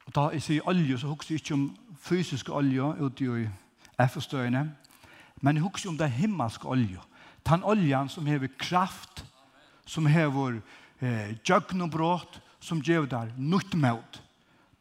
Og 0.05 0.15
da 0.15 0.21
jeg 0.33 0.41
sier 0.41 0.67
olje, 0.67 0.97
så 0.97 1.07
husker 1.07 1.35
jeg 1.35 1.41
ikke 1.41 1.53
om 1.53 1.77
fysisk 1.97 2.49
olje 2.49 2.83
ute 3.03 3.23
i 3.23 3.47
er 4.01 4.11
forstøyende. 4.11 4.65
Men 5.41 5.57
jeg 5.57 5.65
husker 5.65 5.89
om 5.89 5.97
det 5.97 6.11
himmelske 6.11 6.67
olje. 6.67 6.99
Den 7.47 7.63
oljen 7.63 8.09
som 8.09 8.25
hever 8.25 8.51
kraft, 8.59 9.23
som 9.85 10.05
hever 10.05 10.59
eh, 11.01 11.33
djøgnobrot, 11.45 12.41
som 12.59 12.81
gjør 12.81 13.05
der 13.09 13.31
nytt 13.37 13.73
med. 13.73 14.21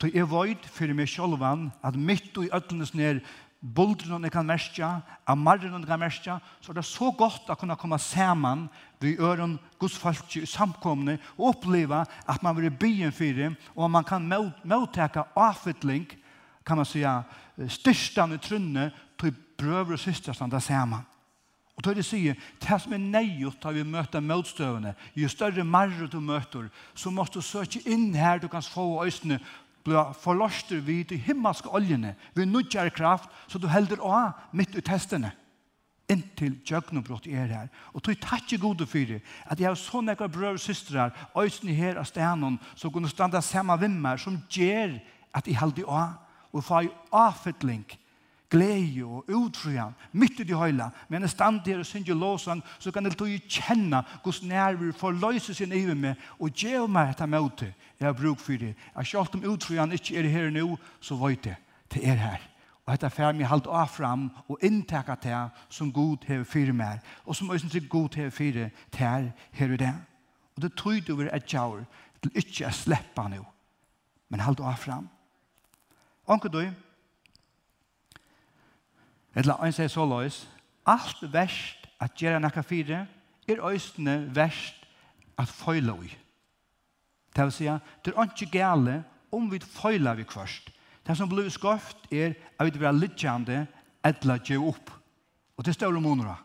Så 0.01 0.09
jeg 0.13 0.29
vet 0.29 0.67
for 0.73 0.97
meg 0.97 1.09
selv 1.09 1.43
at 1.45 1.97
midt 1.97 2.37
og 2.37 2.45
i 2.45 2.53
øtlenes 2.57 2.95
ned 2.95 3.21
boldren 3.61 4.25
jeg 4.25 4.33
kan 4.33 4.47
merke, 4.49 4.89
amarren 5.29 5.75
jeg 5.77 5.89
kan 5.89 6.01
merke, 6.01 6.39
så 6.61 6.73
det 6.73 6.85
så 6.89 7.11
godt 7.13 7.51
å 7.53 7.57
kunne 7.61 7.77
komme 7.77 7.99
sammen 8.01 8.69
ved 9.01 9.21
øren 9.21 9.59
Guds 9.79 9.99
folk 10.01 10.37
i 10.41 10.47
samkomne 10.49 11.19
og 11.37 11.51
oppleve 11.55 12.01
at 12.01 12.43
man 12.43 12.57
vil 12.57 12.71
byen 12.73 13.13
en 13.13 13.37
det, 13.37 13.51
og 13.77 13.91
man 13.91 14.05
kan 14.05 14.25
mottake 14.65 15.25
avfittling, 15.37 16.09
kan 16.65 16.77
man 16.77 16.87
säga, 16.87 17.25
styrstande 17.69 18.39
trunne 18.39 18.93
tog 19.21 19.37
brøver 19.61 19.97
og 19.97 20.03
syster 20.03 20.33
standa 20.33 20.61
saman. 20.61 21.07
Og 21.77 21.85
tog 21.85 21.97
det 21.97 22.05
sier, 22.05 22.37
det 22.61 22.79
som 22.83 22.93
er 22.93 23.01
nøyot 23.01 23.61
da 23.63 23.73
vi 23.73 23.85
møter 23.85 24.21
motstøvende, 24.21 24.95
jo 25.17 25.29
større 25.29 25.65
marre 25.65 26.09
du 26.13 26.21
møter, 26.21 26.69
så 26.95 27.13
måste 27.13 27.41
du 27.41 27.47
søke 27.47 27.81
inn 27.89 28.15
her 28.17 28.41
du 28.41 28.49
kan 28.49 28.65
få 28.65 29.05
øsene, 29.07 29.41
bli 29.85 29.97
forløster 30.21 30.83
vi 30.85 31.03
de 31.09 31.17
himmelske 31.17 31.69
oljene, 31.73 32.15
vi 32.35 32.45
nødger 32.45 32.91
kraft, 32.93 33.31
så 33.49 33.59
du 33.59 33.69
helder 33.69 34.03
av 34.05 34.51
midt 34.53 34.77
i 34.77 34.85
testene 34.85 35.33
inntil 36.11 36.57
djøgnebrott 36.67 37.29
er 37.31 37.51
her. 37.51 37.69
Og 37.95 38.03
tog 38.03 38.19
takk 38.23 38.53
i 38.53 38.59
gode 38.61 38.87
fyrir 38.91 39.23
at 39.47 39.61
jeg 39.61 39.69
har 39.69 39.79
så 39.79 40.03
nekka 40.03 40.29
brød 40.31 40.59
og 40.59 40.63
systrar 40.63 41.15
øysen 41.39 41.71
i 41.71 41.77
her 41.79 42.01
av 42.01 42.09
stenen 42.09 42.59
som 42.75 42.93
kunne 42.93 43.11
standa 43.11 43.43
saman 43.45 43.81
vimmer 43.81 44.21
som 44.21 44.41
gjer 44.51 44.99
at 45.35 45.47
jeg 45.47 45.61
halde 45.61 45.87
av 45.87 46.19
og 46.51 46.67
få 46.67 46.83
ei 46.83 46.91
avfittling 47.15 47.87
glede 48.51 49.05
og 49.05 49.31
utrojan, 49.31 49.95
midt 50.13 50.41
i 50.41 50.45
de 50.45 50.57
høyla, 50.59 50.91
men 51.09 51.23
jeg 51.23 51.31
stand 51.31 51.61
her 51.67 51.79
og 51.79 51.87
synger 51.87 52.19
låsang, 52.19 52.63
så 52.79 52.91
kan 52.91 53.07
jeg 53.07 53.17
tog 53.19 53.31
kjenne 53.49 54.03
hos 54.25 54.43
nerver 54.43 54.93
for 54.93 55.15
løse 55.15 55.55
sin 55.55 55.73
ive 55.73 55.95
med, 55.95 56.15
og 56.39 56.51
gjøre 56.51 56.89
meg 56.89 57.15
etter 57.15 57.31
møte, 57.31 57.73
jeg 58.01 58.09
har 58.09 58.17
bruk 58.17 58.41
for 58.41 58.59
det. 58.59 58.75
Jeg 58.97 59.07
selv 59.07 59.35
om 59.35 59.45
utrojan 59.53 59.93
ikke 59.93 60.19
er 60.19 60.29
her 60.29 60.51
nå, 60.51 60.77
så 61.01 61.15
vet 61.21 61.47
jeg, 61.47 61.57
det 61.95 62.09
er 62.09 62.19
her. 62.19 62.51
Og 62.87 62.93
dette 62.97 63.11
fer 63.15 63.37
meg 63.37 63.47
halvt 63.47 63.69
av 63.71 63.91
fram 63.93 64.29
og 64.49 64.65
inntekke 64.67 65.15
til 65.23 65.51
som 65.71 65.93
god 65.95 66.25
hever 66.27 66.45
fire 66.45 66.73
mer, 66.75 66.99
og 67.25 67.37
som 67.37 67.51
øyne 67.51 67.71
til 67.71 67.89
god 67.89 68.17
hever 68.19 68.35
fire 68.35 68.71
til 68.91 69.31
her 69.53 69.73
og 69.73 69.79
det. 69.79 69.95
Og 70.57 70.63
det 70.63 70.75
tog 70.75 71.07
du 71.07 71.13
over 71.15 71.31
et 71.31 71.55
jaur 71.55 71.85
til 72.23 72.35
ikke 72.35 72.67
å 72.67 72.75
slippe 72.75 73.29
nå, 73.31 73.45
men 74.29 74.43
halvt 74.43 74.65
av 74.67 74.79
fram. 74.81 75.07
Anker 76.27 76.51
du, 76.51 76.65
Eller 79.35 79.61
en 79.63 79.73
sier 79.73 79.91
så 79.91 80.05
løs, 80.09 80.43
alt 80.87 81.23
verst 81.33 81.87
at 82.01 82.17
gjøre 82.19 82.41
nekka 82.43 82.65
fire, 82.67 83.05
er 83.49 83.63
østene 83.71 84.25
verst 84.35 84.87
at 85.39 85.49
føyla 85.49 85.95
ui. 85.95 86.11
Det 87.37 87.47
vil 87.47 87.55
si, 87.55 87.69
det 88.05 88.13
er 88.15 88.27
ikke 88.27 88.51
gale 88.59 89.01
om 89.33 89.47
vi 89.51 89.61
føyla 89.63 90.15
vi 90.19 90.27
kvørst. 90.27 90.71
Det 91.07 91.17
som 91.17 91.31
blir 91.31 91.49
skøft 91.51 92.11
er 92.13 92.35
at 92.59 92.67
vi 92.67 92.79
blir 92.79 92.95
littjande 92.95 93.65
eller 94.05 94.43
gjør 94.45 94.71
opp. 94.73 94.91
Og 95.57 95.65
det 95.67 95.75
står 95.75 95.97
om 95.97 96.03
måneder. 96.03 96.39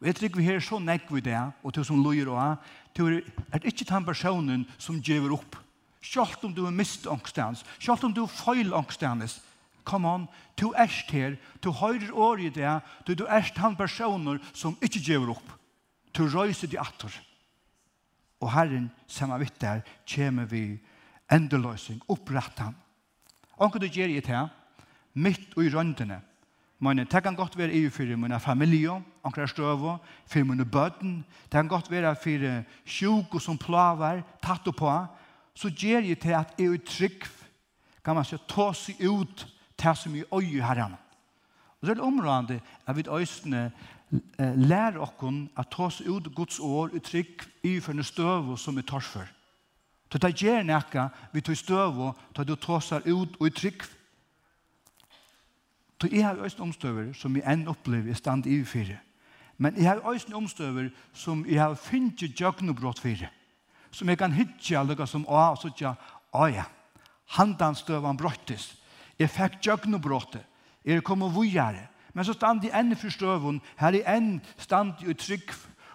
Og 0.00 0.06
jeg 0.06 0.16
tror 0.16 0.36
vi 0.36 0.44
her 0.44 0.60
så 0.60 0.78
nekk 0.78 1.08
vi 1.10 1.22
det, 1.24 1.38
og 1.62 1.72
til 1.72 1.84
som 1.84 2.02
løyer 2.04 2.28
og 2.28 2.56
til 2.96 3.22
er 3.52 3.64
ikke 3.64 3.88
den 3.88 4.04
personen 4.04 4.66
som 4.78 5.00
gjør 5.00 5.38
opp. 5.38 5.56
Selv 6.02 6.44
om 6.44 6.54
du 6.54 6.66
er 6.66 6.74
mist 6.74 7.06
angstens, 7.10 7.64
selv 7.80 8.04
om 8.04 8.14
du 8.14 8.22
er 8.22 8.30
feil 8.30 8.74
angstens, 8.74 9.40
Come 9.86 10.08
on, 10.10 10.26
du 10.58 10.72
erst 10.74 11.10
her, 11.14 11.36
du 11.62 11.70
høyrer 11.70 12.10
år 12.12 12.42
i 12.42 12.50
det, 12.50 12.80
du, 13.06 13.14
du 13.14 13.24
erst 13.30 13.58
han 13.62 13.76
personer 13.78 14.40
som 14.52 14.76
ikke 14.82 15.02
gjør 15.06 15.36
opp. 15.36 15.54
Du 16.16 16.24
røyser 16.26 16.70
de 16.70 16.80
atter. 16.80 17.12
Og 18.42 18.50
Herren, 18.52 18.90
som 19.06 19.30
er 19.32 19.40
vitt 19.44 19.60
der, 19.62 19.84
kommer 20.10 20.48
vi 20.50 20.78
endeløsning, 21.32 22.00
opprett 22.12 22.58
han. 22.60 22.74
Anker 23.56 23.80
du 23.80 23.88
gjør 23.88 24.12
i 24.12 24.20
det 24.20 24.32
her, 24.32 24.50
mitt 25.14 25.54
og 25.56 25.64
i 25.64 25.70
røndene. 25.72 26.20
Men 26.78 27.00
det 27.08 27.22
kan 27.24 27.36
godt 27.36 27.56
være 27.56 27.72
i 27.72 27.88
for 27.88 28.16
min 28.20 28.40
familie, 28.40 28.98
anker 29.24 29.42
jeg 29.42 29.54
støver, 29.54 29.98
for 30.26 30.44
mine 30.44 30.64
bøten. 30.64 31.24
Det 31.44 31.56
kan 31.56 31.68
godt 31.68 31.90
være 31.90 32.14
for 32.20 32.64
sjuk 32.84 33.34
og 33.34 33.40
som 33.40 33.58
plaver, 33.58 34.20
tatt 34.42 34.68
og 34.68 34.76
på. 34.76 34.92
Så 35.54 35.70
gjør 35.72 36.04
jeg 36.04 36.20
til 36.20 36.36
at 36.36 36.52
jeg 36.58 36.74
er 36.74 36.84
trygg, 36.84 37.24
kan 38.04 38.14
man 38.14 38.24
se, 38.24 38.36
ta 38.48 38.68
seg 38.76 39.00
ut 39.00 39.46
det 39.82 39.96
som 39.96 40.12
vi 40.12 40.24
øyer 40.32 40.64
herren. 40.64 40.96
Og 41.80 41.88
det 41.88 41.98
er 41.98 42.02
områdende 42.02 42.60
at 42.86 42.96
vi 42.96 43.04
øyne 43.08 43.72
lærer 44.38 44.98
oss 44.98 45.48
at 45.56 45.70
ta 45.70 45.82
oss 45.82 46.00
ut 46.00 46.34
Guds 46.34 46.58
år 46.60 46.94
i 46.94 46.98
trygg 46.98 47.42
i 47.62 47.80
for 47.80 47.92
en 47.92 48.04
støv 48.04 48.56
som 48.56 48.76
vi 48.76 48.82
tar 48.82 49.00
for. 49.00 49.26
Så 50.12 50.18
det 50.18 50.36
gjør 50.38 50.62
noe 50.62 51.08
vi 51.32 51.40
tar 51.40 51.54
støv 51.54 52.00
og 52.00 52.16
tar 52.34 52.70
oss 52.70 52.92
ut 52.92 53.36
og 53.40 53.46
i 53.46 53.50
trygg. 53.50 53.82
Så 56.00 56.08
jeg 56.12 56.24
har 56.24 56.36
øyne 56.36 56.62
omstøver 56.62 57.12
som 57.12 57.36
jeg 57.36 57.44
enn 57.52 57.68
opplever 57.68 58.10
i 58.10 58.14
stand 58.14 58.46
i 58.46 58.64
fire. 58.64 58.98
Men 59.58 59.76
jeg 59.76 59.88
har 59.88 60.04
øyne 60.04 60.36
omstøver 60.36 60.90
som 61.12 61.46
jeg 61.48 61.60
har 61.60 61.74
finnet 61.74 62.40
jøgnebrott 62.40 63.00
fire. 63.00 63.28
Som 63.90 64.08
jeg 64.08 64.18
kan 64.18 64.32
hitte 64.32 64.78
alle 64.78 65.06
som 65.06 65.24
å, 65.26 65.50
og 65.50 65.58
så 65.58 65.68
ikke, 65.72 65.94
å 66.32 66.46
ja, 66.52 66.64
handan 67.38 67.74
støvan 67.74 68.16
brottis, 68.16 68.76
Jeg 69.18 69.30
fikk 69.30 69.60
djøgnobrottet. 69.64 70.44
Jeg 70.84 71.02
kom 71.04 71.22
og 71.22 71.34
vujere. 71.34 71.86
Men 72.14 72.24
så 72.24 72.32
stand 72.32 72.64
jeg 72.64 72.72
enn 72.72 72.96
for 72.96 73.12
støvun. 73.12 73.60
Her 73.76 73.96
er 73.98 74.16
enn 74.16 74.38
stand 74.58 75.02
i 75.04 75.14
trygg 75.14 75.52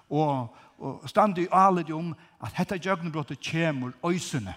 og, 0.10 0.52
og 0.78 1.08
stand 1.10 1.40
i 1.42 1.48
alle 1.52 1.86
om 1.94 2.12
at 2.42 2.58
dette 2.58 2.78
djøgnobrottet 2.82 3.42
kommer 3.52 3.96
øysene. 4.06 4.54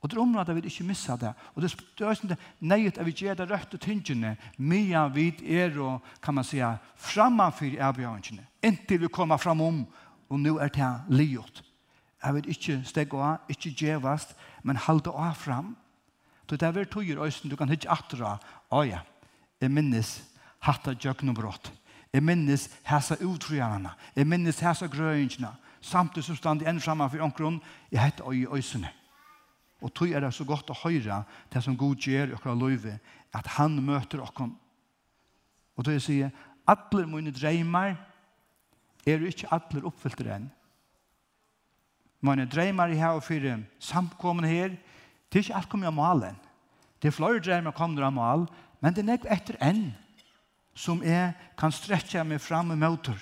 Og 0.00 0.10
det 0.10 0.16
er 0.16 0.22
området 0.22 0.54
vi 0.56 0.60
ikke 0.70 0.84
missa 0.84 1.16
det. 1.16 1.32
Og 1.54 1.62
det 1.62 1.72
er 2.00 2.06
også 2.06 2.36
nøyet 2.60 2.98
at 2.98 3.06
vi 3.06 3.10
gjør 3.12 3.34
det 3.34 3.50
rødt 3.50 3.74
og 3.74 3.80
tingene. 3.80 4.36
Mye 4.58 5.14
vid 5.14 5.42
er 5.42 5.80
og, 5.80 6.02
kan 6.22 6.34
man 6.34 6.44
si, 6.44 6.60
framanfyr 6.96 7.82
avbjørnene. 7.82 8.46
Inntil 8.62 9.00
vi 9.00 9.08
kommer 9.08 9.36
fram 9.36 9.60
om, 9.60 9.86
og 10.28 10.40
nå 10.40 10.58
er 10.58 10.68
det 10.68 10.92
livet. 11.08 11.64
Jeg 12.24 12.34
vil 12.34 12.48
ikke 12.48 12.80
stegge 12.84 13.18
av, 13.22 13.36
ikke 13.48 13.74
gjevast, 13.74 14.36
men 14.62 14.76
halte 14.76 15.10
av 15.10 15.34
fram. 15.34 15.76
Så 16.48 16.56
det 16.56 16.64
er 16.64 16.72
vært 16.72 16.92
tøyer 16.94 17.20
øysen, 17.20 17.50
du 17.50 17.56
kan 17.56 17.68
hitte 17.68 17.90
atra. 17.92 18.38
Å 18.72 18.82
ja, 18.88 19.02
jeg 19.60 19.72
minnes 19.72 20.14
hatta 20.64 20.94
djøkken 20.96 21.34
brott. 21.36 21.68
Jeg 22.12 22.24
minnes 22.24 22.68
hæsa 22.88 23.18
utrøyene. 23.20 23.92
Jeg 24.16 24.26
minnes 24.26 24.60
hæsa 24.64 24.88
grøyene. 24.88 25.52
Samtidig 25.80 26.24
som 26.24 26.38
stand 26.38 26.64
enn 26.66 26.80
framme 26.80 27.06
for 27.10 27.22
omkron, 27.22 27.60
jeg 27.92 28.00
hette 28.00 28.24
øy 28.24 28.48
øysene. 28.56 28.90
Og 29.84 29.92
tøy 29.94 30.10
er 30.16 30.24
det 30.24 30.32
så 30.34 30.44
godt 30.44 30.72
å 30.72 30.80
høyre 30.80 31.22
det 31.52 31.62
som 31.62 31.76
god 31.78 32.00
gjør 32.02 32.32
i 32.32 32.38
okra 32.38 32.54
løyve, 32.56 32.96
at 33.34 33.46
han 33.58 33.76
møter 33.84 34.24
okkom. 34.24 34.56
Og 35.78 35.86
tøy 35.86 36.00
sier, 36.02 36.32
atler 36.66 37.06
mine 37.06 37.30
dreimar 37.30 37.94
er 39.06 39.22
ikke 39.28 39.52
atler 39.54 39.86
oppfyllter 39.86 40.32
enn. 40.34 40.48
Mine 42.24 42.48
dreimar 42.50 42.90
her 42.90 43.14
og 43.14 43.22
for 43.22 43.62
samkommen 43.78 44.48
her, 44.48 44.74
Det 45.28 45.38
er 45.38 45.44
ikke 45.44 45.56
alt 45.60 45.68
kommet 45.68 45.90
av 45.90 45.96
malen. 45.96 46.36
Det 46.98 47.10
er 47.10 47.14
flere 47.14 47.42
drømmer 47.44 47.76
kommer 47.76 48.06
av 48.08 48.14
mal, 48.16 48.46
men 48.80 48.94
det 48.94 49.02
er 49.04 49.10
nekk 49.12 49.26
etter 49.30 49.58
enn 49.62 49.90
som 50.78 51.02
jeg 51.02 51.34
kan 51.58 51.74
stretja 51.74 52.24
meg 52.24 52.40
fram 52.42 52.70
med 52.72 52.80
møter. 52.80 53.18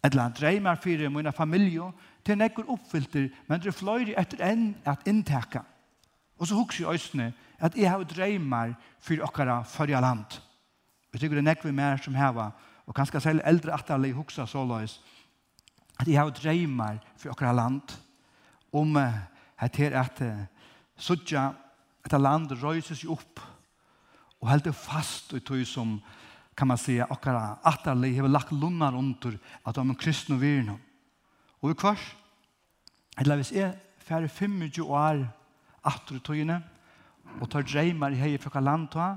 Et 0.00 0.12
eller 0.12 0.28
annet 0.28 0.38
drømmer 0.40 0.80
for 0.80 1.10
min 1.12 1.32
familie, 1.32 1.90
det 2.26 2.32
er 2.32 2.40
nekk 2.40 2.62
oppfylter, 2.64 3.28
men 3.48 3.60
det 3.60 3.70
er 3.70 3.76
flere 3.76 4.16
etter 4.20 4.42
enn 4.44 4.72
at 4.88 5.06
inntekka. 5.08 5.64
Og 6.40 6.48
så 6.48 6.56
husker 6.56 6.86
jeg 6.86 7.00
østene 7.00 7.32
at 7.60 7.76
jeg 7.76 7.90
har 7.90 8.04
drømmer 8.08 8.74
for 9.00 9.26
okkara 9.26 9.60
førja 9.68 10.00
land. 10.00 10.38
Jeg 11.12 11.20
tykker 11.20 11.36
det 11.36 11.44
er 11.44 11.50
nekk 11.50 11.64
mer 11.74 12.00
som 12.00 12.16
heva, 12.16 12.50
og 12.86 12.96
kanskje 12.96 13.20
selv 13.20 13.44
eldre 13.44 13.74
atterlig 13.76 14.14
husker 14.16 14.46
så 14.48 14.64
løs, 14.64 15.00
at 16.00 16.08
jeg 16.08 16.16
har 16.16 16.30
drømmer 16.32 17.02
for 17.16 17.34
okkara 17.34 17.52
land 17.52 17.98
om 18.72 18.96
at 18.96 19.76
her 19.76 19.98
at 20.00 20.22
suttja 21.00 21.50
at 22.04 22.16
land 22.20 22.52
røyser 22.60 22.96
seg 22.96 23.12
opp 23.12 23.40
og 24.40 24.48
heldur 24.48 24.76
fast 24.76 25.34
i 25.36 25.42
tog 25.44 25.64
som 25.68 25.98
kan 26.56 26.68
man 26.68 26.78
säga 26.78 27.06
okkara 27.08 27.58
attarlig 27.64 28.14
hever 28.14 28.28
lagt 28.28 28.52
lunnar 28.52 28.96
under 28.96 29.38
at 29.64 29.74
de 29.74 29.80
er 29.80 30.00
kristne 30.00 30.36
og 30.36 30.42
virne. 30.42 30.78
Og 31.62 31.70
i 31.70 31.74
kvars, 31.74 32.02
eller 33.18 33.36
hvis 33.36 33.52
jeg 33.52 33.76
færre 33.98 34.28
25 34.28 34.84
år 34.84 35.24
atter 35.84 36.16
i 36.16 36.20
togene 36.24 36.60
og 37.40 37.50
tar 37.50 37.64
dreimar 37.64 38.12
i 38.12 38.20
hei 38.20 38.36
for 38.38 38.52
hva 38.52 38.60
land 38.64 38.88
ta, 38.92 39.14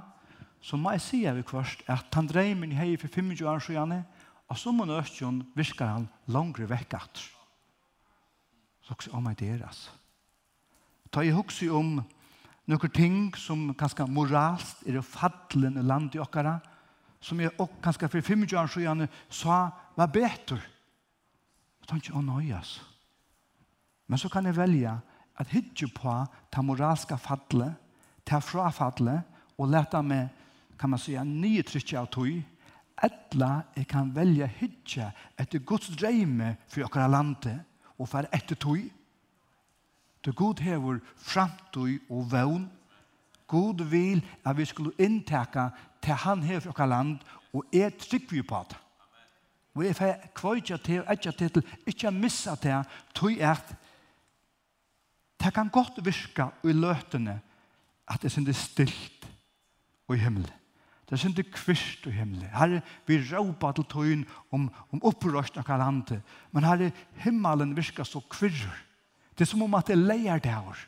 så 0.63 0.78
må 0.80 0.93
jeg 0.96 1.04
si 1.04 1.24
av 1.28 1.39
i 1.39 1.43
kvars 1.48 1.76
at 1.91 2.15
han 2.15 2.28
dreimar 2.28 2.72
i 2.72 2.80
hei 2.80 2.91
for 3.00 3.12
25 3.12 3.48
år 3.48 3.63
siden, 3.63 4.04
og 4.48 4.60
så 4.60 4.72
må 4.72 4.86
nøstjon 4.88 5.41
virkar 5.56 5.96
han 5.96 6.08
langre 6.32 6.67
vekk 6.69 6.96
atter. 7.00 7.28
Så 8.84 8.96
også, 8.96 9.12
oh 9.15 9.24
my 9.24 9.34
dear, 9.39 9.63
altså 9.63 9.91
ta 11.13 11.21
i 11.23 11.34
hugsi 11.34 11.69
om 11.69 11.99
nokre 12.69 12.89
ting 12.89 13.34
som 13.38 13.67
kanskje 13.78 14.08
moralst 14.10 14.82
er 14.88 15.02
fattelen 15.06 15.78
i 15.78 15.86
landet 15.86 16.17
i 16.17 16.23
okkara, 16.23 16.58
som 17.23 17.39
jeg 17.39 17.54
og 17.62 17.78
kanskje 17.84 18.10
for 18.10 18.26
25 18.34 18.58
år 18.60 18.71
siden 18.71 19.08
sa 19.30 19.69
var 19.95 20.12
betur. 20.12 20.62
Jeg 21.84 21.99
ikke 21.99 22.17
å 22.17 22.23
nøye 22.23 22.56
altså. 22.58 22.82
Men 24.08 24.19
så 24.19 24.30
kan 24.32 24.45
jeg 24.47 24.58
velge 24.58 24.93
at 25.39 25.52
hitje 25.52 25.88
på 25.93 26.13
ta 26.52 26.62
moralska 26.62 27.17
fattle, 27.17 27.69
ta 28.26 28.39
fra 28.43 28.69
fattle, 28.71 29.21
og 29.58 29.69
leta 29.69 30.02
meg, 30.02 30.32
kan 30.80 30.89
man 30.89 30.99
säga, 30.99 31.23
nye 31.23 31.63
trykje 31.63 31.99
av 31.99 32.10
tog, 32.12 32.41
etla 33.04 33.49
jeg 33.76 33.88
kan 33.89 34.10
velge 34.15 34.47
hitje 34.60 35.06
etter 35.39 35.62
Guds 35.65 35.91
dreime 35.95 36.56
for 36.67 36.88
okkara 36.88 37.08
landet, 37.12 37.62
og 37.97 38.10
for 38.10 38.28
etter 38.34 38.58
tog, 38.60 38.82
Du 40.26 40.32
god 40.32 40.60
hever 40.60 41.00
framtøy 41.18 42.02
og 42.10 42.32
vøvn. 42.32 42.72
God 43.48 43.84
vil 43.90 44.24
at 44.46 44.58
vi 44.58 44.66
skulle 44.66 44.96
inntaka 45.00 45.68
til 46.02 46.14
han 46.14 46.44
hever 46.44 46.70
okka 46.70 46.86
land, 46.86 47.20
og 47.54 47.66
er 47.74 47.90
trygg 47.90 48.32
vi 48.32 48.42
på 48.42 48.64
det. 48.70 48.78
Og 49.76 49.86
jeg 49.86 49.96
får 49.96 50.28
kvøyja 50.38 50.78
til 50.78 51.02
og 51.02 51.14
etja 51.14 51.32
til 51.32 51.50
til 51.50 51.64
ikke 51.88 52.12
missa 52.12 52.56
til 52.56 52.84
tog 53.16 53.42
at 53.42 53.76
det 55.44 55.54
kan 55.54 55.70
godt 55.70 56.06
virka 56.06 56.48
i 56.64 56.72
løtene 56.72 57.42
at 58.08 58.22
det 58.22 58.32
synes 58.32 58.58
stilt 58.58 59.28
og 60.08 60.16
i 60.16 60.20
himmelen. 60.20 60.52
Det 61.10 61.20
er 61.20 61.30
ikke 61.30 61.52
kvist 61.52 62.08
og 62.08 62.14
himmel. 62.14 62.46
Herre, 62.54 62.82
vi 63.08 63.20
råpa 63.20 63.72
til 63.72 63.86
tøyen 63.86 64.26
om, 64.52 64.70
om 64.92 65.04
opprørsene 65.04 65.64
av 65.68 65.80
landet. 65.80 66.22
Men 66.52 66.64
herre, 66.64 66.92
himmelen 67.22 67.76
virker 67.78 68.04
så 68.04 68.22
kvirrer. 68.30 68.72
Det 69.38 69.46
er 69.46 69.50
som 69.50 69.62
om 69.65 69.74
at 69.76 69.88
det 69.88 69.98
leier 69.98 70.39
det 70.39 70.54
her. 70.54 70.88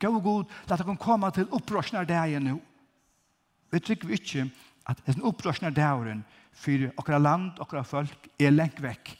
Gå 0.00 0.10
god, 0.20 0.44
la 0.68 0.76
det 0.76 0.98
komme 0.98 1.30
til 1.30 1.48
opprørsner 1.52 2.04
det 2.04 2.16
her 2.16 2.40
nå. 2.40 2.58
Vi 3.70 3.78
trykker 3.78 4.08
vi 4.08 4.14
ikke 4.14 4.50
at 4.88 5.02
det 5.06 5.14
er 5.14 5.18
en 5.18 5.28
opprørsner 5.28 5.70
det 5.70 5.84
her 5.84 6.22
for 6.52 6.92
okra 6.96 7.18
land, 7.18 7.60
okra 7.60 7.82
folk 7.82 8.28
er 8.38 8.50
lengt 8.50 8.82
vekk. 8.82 9.16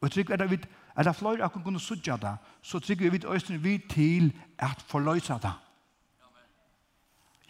Og 0.00 0.10
trykker 0.10 0.46
vi 0.46 0.54
at 0.54 0.68
Er 0.96 1.02
det 1.02 1.16
flere 1.16 1.44
akkurat 1.44 1.64
kunne 1.64 1.80
sudja 1.80 2.16
det, 2.16 2.36
så 2.62 2.78
trykker 2.78 3.10
vi 3.10 3.20
øyne 3.26 3.62
vi 3.62 3.78
til 3.88 4.32
at 4.58 4.84
forløse 4.88 5.32
det. 5.42 5.52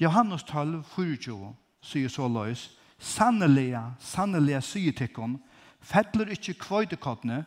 Johannes 0.00 0.42
12, 0.42 0.84
24, 0.84 1.54
sier 1.80 2.08
så 2.08 2.28
løs, 2.28 2.70
Sannelig, 2.98 3.76
sannelig, 3.98 4.62
sier 4.62 4.92
tikkun, 4.92 5.36
fettler 5.80 6.26
ikke 6.32 6.54
kvøydekottene, 6.54 7.44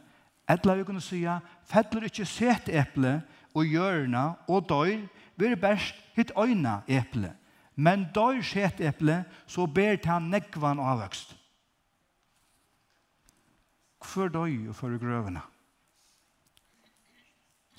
Etla 0.49 0.75
vi 0.75 0.85
kunne 0.87 1.01
sija, 1.01 1.39
fettler 1.69 2.07
ikke 2.07 2.25
set 2.25 2.69
eple 2.73 3.19
og 3.53 3.67
hjørna 3.69 4.23
og 4.49 4.65
døyr, 4.69 5.05
vi 5.37 5.45
er 5.47 5.59
best 5.59 5.95
hitt 6.17 6.33
øyna 6.37 6.81
eple. 6.87 7.35
Men 7.75 8.07
døyr 8.15 8.41
set 8.43 8.81
eple, 8.81 9.23
så 9.47 9.67
ber 9.67 10.01
ta 10.01 10.17
nekvan 10.19 10.81
avvøkst. 10.81 11.35
Hvor 13.99 14.27
døy 14.27 14.67
og 14.71 14.75
for 14.75 14.97
grøvene? 14.97 15.41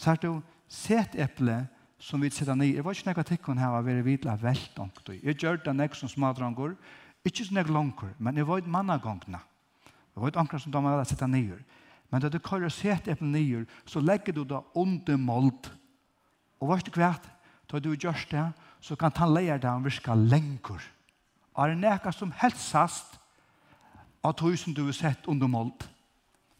Sært 0.01 0.23
du, 0.23 0.41
set 0.69 1.19
eple 1.19 1.67
som 2.01 2.23
vi 2.23 2.31
sitter 2.31 2.55
ned. 2.55 2.73
Jeg 2.73 2.85
var 2.85 2.97
ikke 2.97 3.11
nekva 3.11 3.25
tikkun 3.29 3.59
her, 3.61 3.81
vi 3.85 3.93
er 3.93 4.07
vidla 4.07 4.37
velt 4.41 4.79
onkt. 4.81 5.11
Jeg 5.13 5.37
gjør 5.37 5.61
det 5.65 5.77
nek 5.77 5.95
som 5.95 6.09
smadrangur, 6.09 6.79
ikke 7.25 7.45
så 7.45 7.55
nek 7.55 7.69
langkor, 7.69 8.15
men 8.19 8.37
jeg 8.37 8.49
var 8.49 8.63
et 8.63 8.71
mannagongna. 8.71 9.43
Jeg 9.85 10.23
var 10.23 10.41
anker 10.41 10.59
som 10.59 10.73
damer 10.73 10.97
vel 10.97 11.05
å 11.05 11.29
ned. 11.29 11.59
Men 12.11 12.23
da 12.23 12.29
du 12.29 12.39
kører 12.43 12.69
set 12.69 13.09
eppen 13.09 13.33
nyer, 13.33 13.67
så 13.87 14.01
legger 14.01 14.35
du 14.35 14.43
det 14.45 14.61
under 14.75 15.17
målt. 15.17 15.71
Og 16.61 16.73
vet 16.73 16.91
du 16.91 16.99
hva? 16.99 17.15
Da 17.71 17.79
du 17.79 17.93
gjør 17.95 18.27
det, 18.31 18.47
så 18.81 18.97
kan 18.99 19.15
han 19.17 19.35
leie 19.35 19.59
deg 19.61 19.85
virka 19.85 20.15
lenger. 20.15 20.83
Er 21.57 21.75
det 21.75 22.15
som 22.15 22.33
helsast 22.33 23.19
av 24.25 24.35
tog 24.35 24.59
som 24.59 24.75
du 24.75 24.85
har 24.85 24.93
sett 24.97 25.29
under 25.29 25.47
målt? 25.47 25.89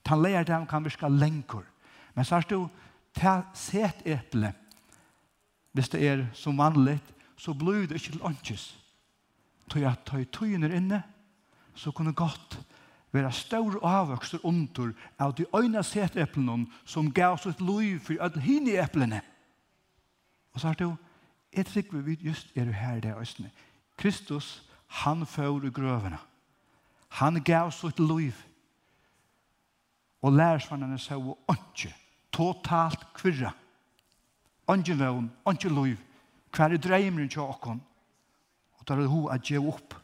Han 0.07 0.23
leie 0.23 0.45
deg 0.45 0.69
kan 0.69 0.85
virka 0.85 1.09
lenger. 1.09 1.65
Men 2.15 2.25
så 2.25 2.41
er 2.41 2.47
du, 2.51 2.69
ta 3.15 3.43
set 3.55 4.03
eple, 4.07 4.53
hvis 5.73 5.89
det 5.91 6.03
er 6.03 6.27
som 6.35 6.59
vanligt, 6.59 7.05
så 7.39 7.55
blir 7.55 7.87
det 7.87 8.01
ikke 8.01 8.13
til 8.13 8.27
åndkjøs. 8.27 8.65
Tog 9.71 9.83
jeg 9.83 10.03
tøy 10.07 10.25
tøyen 10.33 10.67
inne, 10.67 11.03
så 11.75 11.93
kunne 11.95 12.13
godt 12.13 12.59
vera 13.13 13.31
stor 13.31 13.79
avvokster 13.83 14.39
under 14.45 14.93
av 15.19 15.35
de 15.35 15.47
øyne 15.57 15.83
seteplene 15.85 16.67
som 16.85 17.13
gav 17.13 17.39
oss 17.39 17.47
et 17.47 17.61
liv 17.61 17.99
for 18.01 18.21
alle 18.21 18.41
hine 18.41 18.79
eplene. 18.83 19.21
Og 20.53 20.61
så 20.61 20.69
er 20.69 20.79
det 20.79 20.85
jo, 20.85 20.97
jeg 21.57 21.67
trykker 21.67 22.03
vi 22.03 22.19
just 22.23 22.57
er 22.57 22.65
du 22.65 22.73
her 22.73 22.97
i 22.97 23.01
det 23.01 23.17
østene. 23.19 23.51
Kristus, 23.97 24.63
han 24.87 25.27
fører 25.27 25.67
i 25.67 25.71
grøvene. 25.71 26.19
Han 27.09 27.43
gav 27.45 27.67
oss 27.67 27.85
et 27.85 27.99
liv. 27.99 28.35
Og 30.23 30.33
lærersvannene 30.33 30.99
sa 30.99 31.15
jo 31.15 31.37
ikke, 31.51 31.95
totalt 32.33 33.07
kvirra. 33.15 33.53
Ikke 34.71 34.99
vøvn, 34.99 35.31
ikke 35.51 35.69
liv. 35.69 35.97
Hver 36.57 36.75
er 36.75 36.79
dreimeren 36.79 37.29
til 37.29 37.43
åkken? 37.43 37.81
Og 38.79 38.89
da 38.89 38.95
er 38.95 39.01
det 39.01 39.09
hun 39.09 39.31
at 39.31 39.43
gjør 39.43 39.69
opp. 39.75 39.95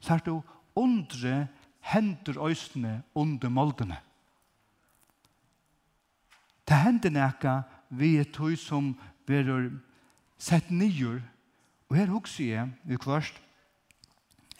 Så 0.00 0.12
har 0.12 0.22
du, 0.26 0.42
undre 0.76 1.48
hendur 1.80 2.38
øysene 2.48 3.02
under 3.14 3.48
moldene. 3.48 3.98
Det 6.68 6.78
hender 6.78 7.10
nekka 7.10 7.62
vi 7.90 8.16
er 8.16 8.28
tog 8.32 8.56
som 8.58 8.94
verur 9.28 9.70
sett 10.38 10.70
nyer, 10.70 11.20
og 11.90 11.96
her 11.96 12.10
hukser 12.10 12.44
jeg 12.44 12.70
i 12.88 12.96
kvørst 12.96 13.38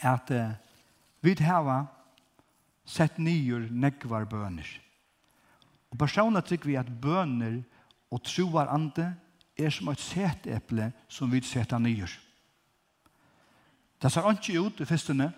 at 0.02 0.30
uh, 0.34 0.54
vi 1.22 1.34
hava 1.40 1.86
sett 2.84 3.18
nyer 3.18 3.68
nekvar 3.70 4.26
bøner. 4.26 4.66
Og 5.92 5.98
personer 5.98 6.42
tykker 6.44 6.68
vi 6.68 6.76
at 6.80 6.90
bøner 7.00 7.62
og 8.12 8.22
troar 8.26 8.70
ande 8.72 9.12
er 9.56 9.70
som 9.70 9.88
et 9.92 10.00
seteple 10.00 10.90
som 11.08 11.30
vi 11.30 11.40
setter 11.46 11.80
nyer. 11.80 12.10
Det 14.02 14.10
ser 14.10 14.26
ikke 14.32 14.58
ut 14.58 14.80
i 14.82 14.88
festene, 14.88 15.30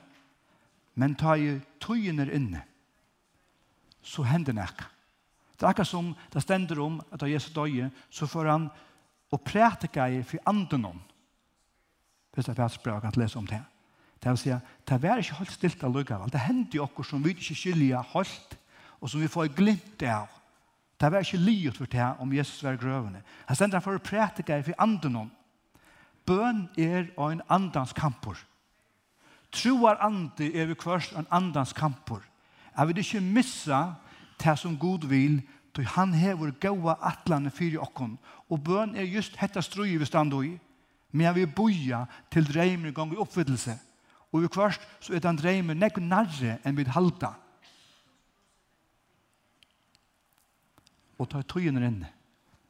Men 0.94 1.16
ta 1.18 1.34
i 1.36 1.58
tøyen 1.82 2.20
er 2.22 2.30
inne, 2.34 2.62
så 4.02 4.22
hender 4.22 4.52
det 4.52 4.68
ikke. 4.68 4.90
Det 5.54 5.62
er 5.62 5.70
akkurat 5.70 5.88
som 5.88 6.14
det 6.32 6.42
stender 6.42 6.80
om 6.82 7.00
at 7.12 7.20
da 7.20 7.30
Jesus 7.30 7.54
døye, 7.54 7.90
så 8.10 8.26
får 8.26 8.50
han 8.50 8.68
å 9.32 9.38
prætika 9.38 10.06
i 10.10 10.22
for 10.26 10.42
anden 10.50 10.84
om. 10.90 11.00
Hvis 12.34 12.46
det 12.46 12.54
er 12.54 12.62
fast 12.62 12.82
bra 12.82 12.98
kan 13.00 13.14
lese 13.16 13.38
om 13.38 13.46
det. 13.46 13.62
Det 14.22 14.32
vil 14.32 14.40
si 14.40 14.50
at 14.54 14.64
det 14.88 15.04
er 15.04 15.20
ikke 15.20 15.38
helt 15.38 15.52
stilt 15.52 15.84
av 15.84 15.92
lukkavel. 15.94 16.30
Det 16.32 16.40
hender 16.40 16.78
jo 16.78 16.86
okkur 16.86 17.06
som 17.06 17.22
vi 17.24 17.34
ikke 17.34 17.54
skiljer 17.54 18.10
helt, 18.14 18.56
og 19.00 19.10
som 19.10 19.20
vi 19.20 19.28
får 19.28 19.52
glimt 19.54 20.02
av. 20.08 20.30
Det 20.98 21.10
er 21.10 21.20
ikke 21.20 21.42
livet 21.42 21.76
for 21.76 21.90
det 21.90 22.06
om 22.22 22.32
Jesus 22.32 22.62
var 22.64 22.78
grøvende. 22.80 23.22
Han 23.46 23.56
stender 23.56 23.82
for 23.84 23.98
å 23.98 24.02
prætika 24.02 24.58
i 24.58 24.64
for 24.64 24.78
anden 24.80 25.16
om. 25.24 25.30
Bøn 26.24 26.68
er 26.80 27.10
en 27.20 27.42
andans 27.52 27.92
kampur 27.92 28.38
troar 29.54 30.00
andi 30.02 30.50
er 30.54 30.68
vi 30.70 30.76
kvørst 30.78 31.14
en 31.18 31.28
andans 31.30 31.72
kampur. 31.72 32.22
Jeg 32.74 32.88
vil 32.88 32.98
ikke 32.98 33.20
missa 33.20 33.82
det 34.42 34.58
som 34.58 34.78
Gud 34.78 35.06
vil, 35.06 35.42
då 35.76 35.82
han 35.82 36.14
hever 36.14 36.50
gaua 36.60 36.96
atlane 37.02 37.50
fyrir 37.50 37.82
okkon. 37.82 38.18
Og 38.50 38.64
bøn 38.64 38.94
er 38.96 39.06
just 39.06 39.36
hetta 39.36 39.62
strui 39.62 39.96
vi 39.96 40.06
standa 40.06 40.42
i, 40.42 40.58
men 41.12 41.34
vi 41.34 41.46
boja 41.46 42.04
til 42.30 42.46
dreimer 42.46 42.92
gong 42.92 43.12
i 43.14 43.18
oppfyllelse. 43.18 43.78
Og 44.32 44.42
vi 44.42 44.48
kvørst 44.48 44.82
så 45.00 45.14
er 45.14 45.22
den 45.22 45.38
dreimer 45.38 45.74
nek 45.74 45.98
narre 46.02 46.58
enn 46.64 46.76
vi 46.76 46.84
halda. 46.84 47.34
Og 51.18 51.30
ta 51.30 51.40
i 51.40 51.46
tøyen 51.46 51.78
er 51.78 51.86
inne, 51.86 52.10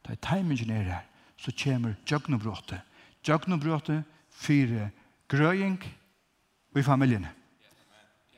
ta 0.05 0.13
i 0.13 0.21
timingen 0.21 0.71
er 0.71 0.89
her, 0.89 1.05
så 1.37 1.53
kommer 1.65 1.97
djøgnobråte. 2.07 2.81
Djøgnobråte 3.25 4.03
fyrir 4.29 4.91
grøying, 5.29 5.79
grøying, 5.81 6.04
og 6.75 6.81
i 6.81 6.83
familjene. 6.83 7.31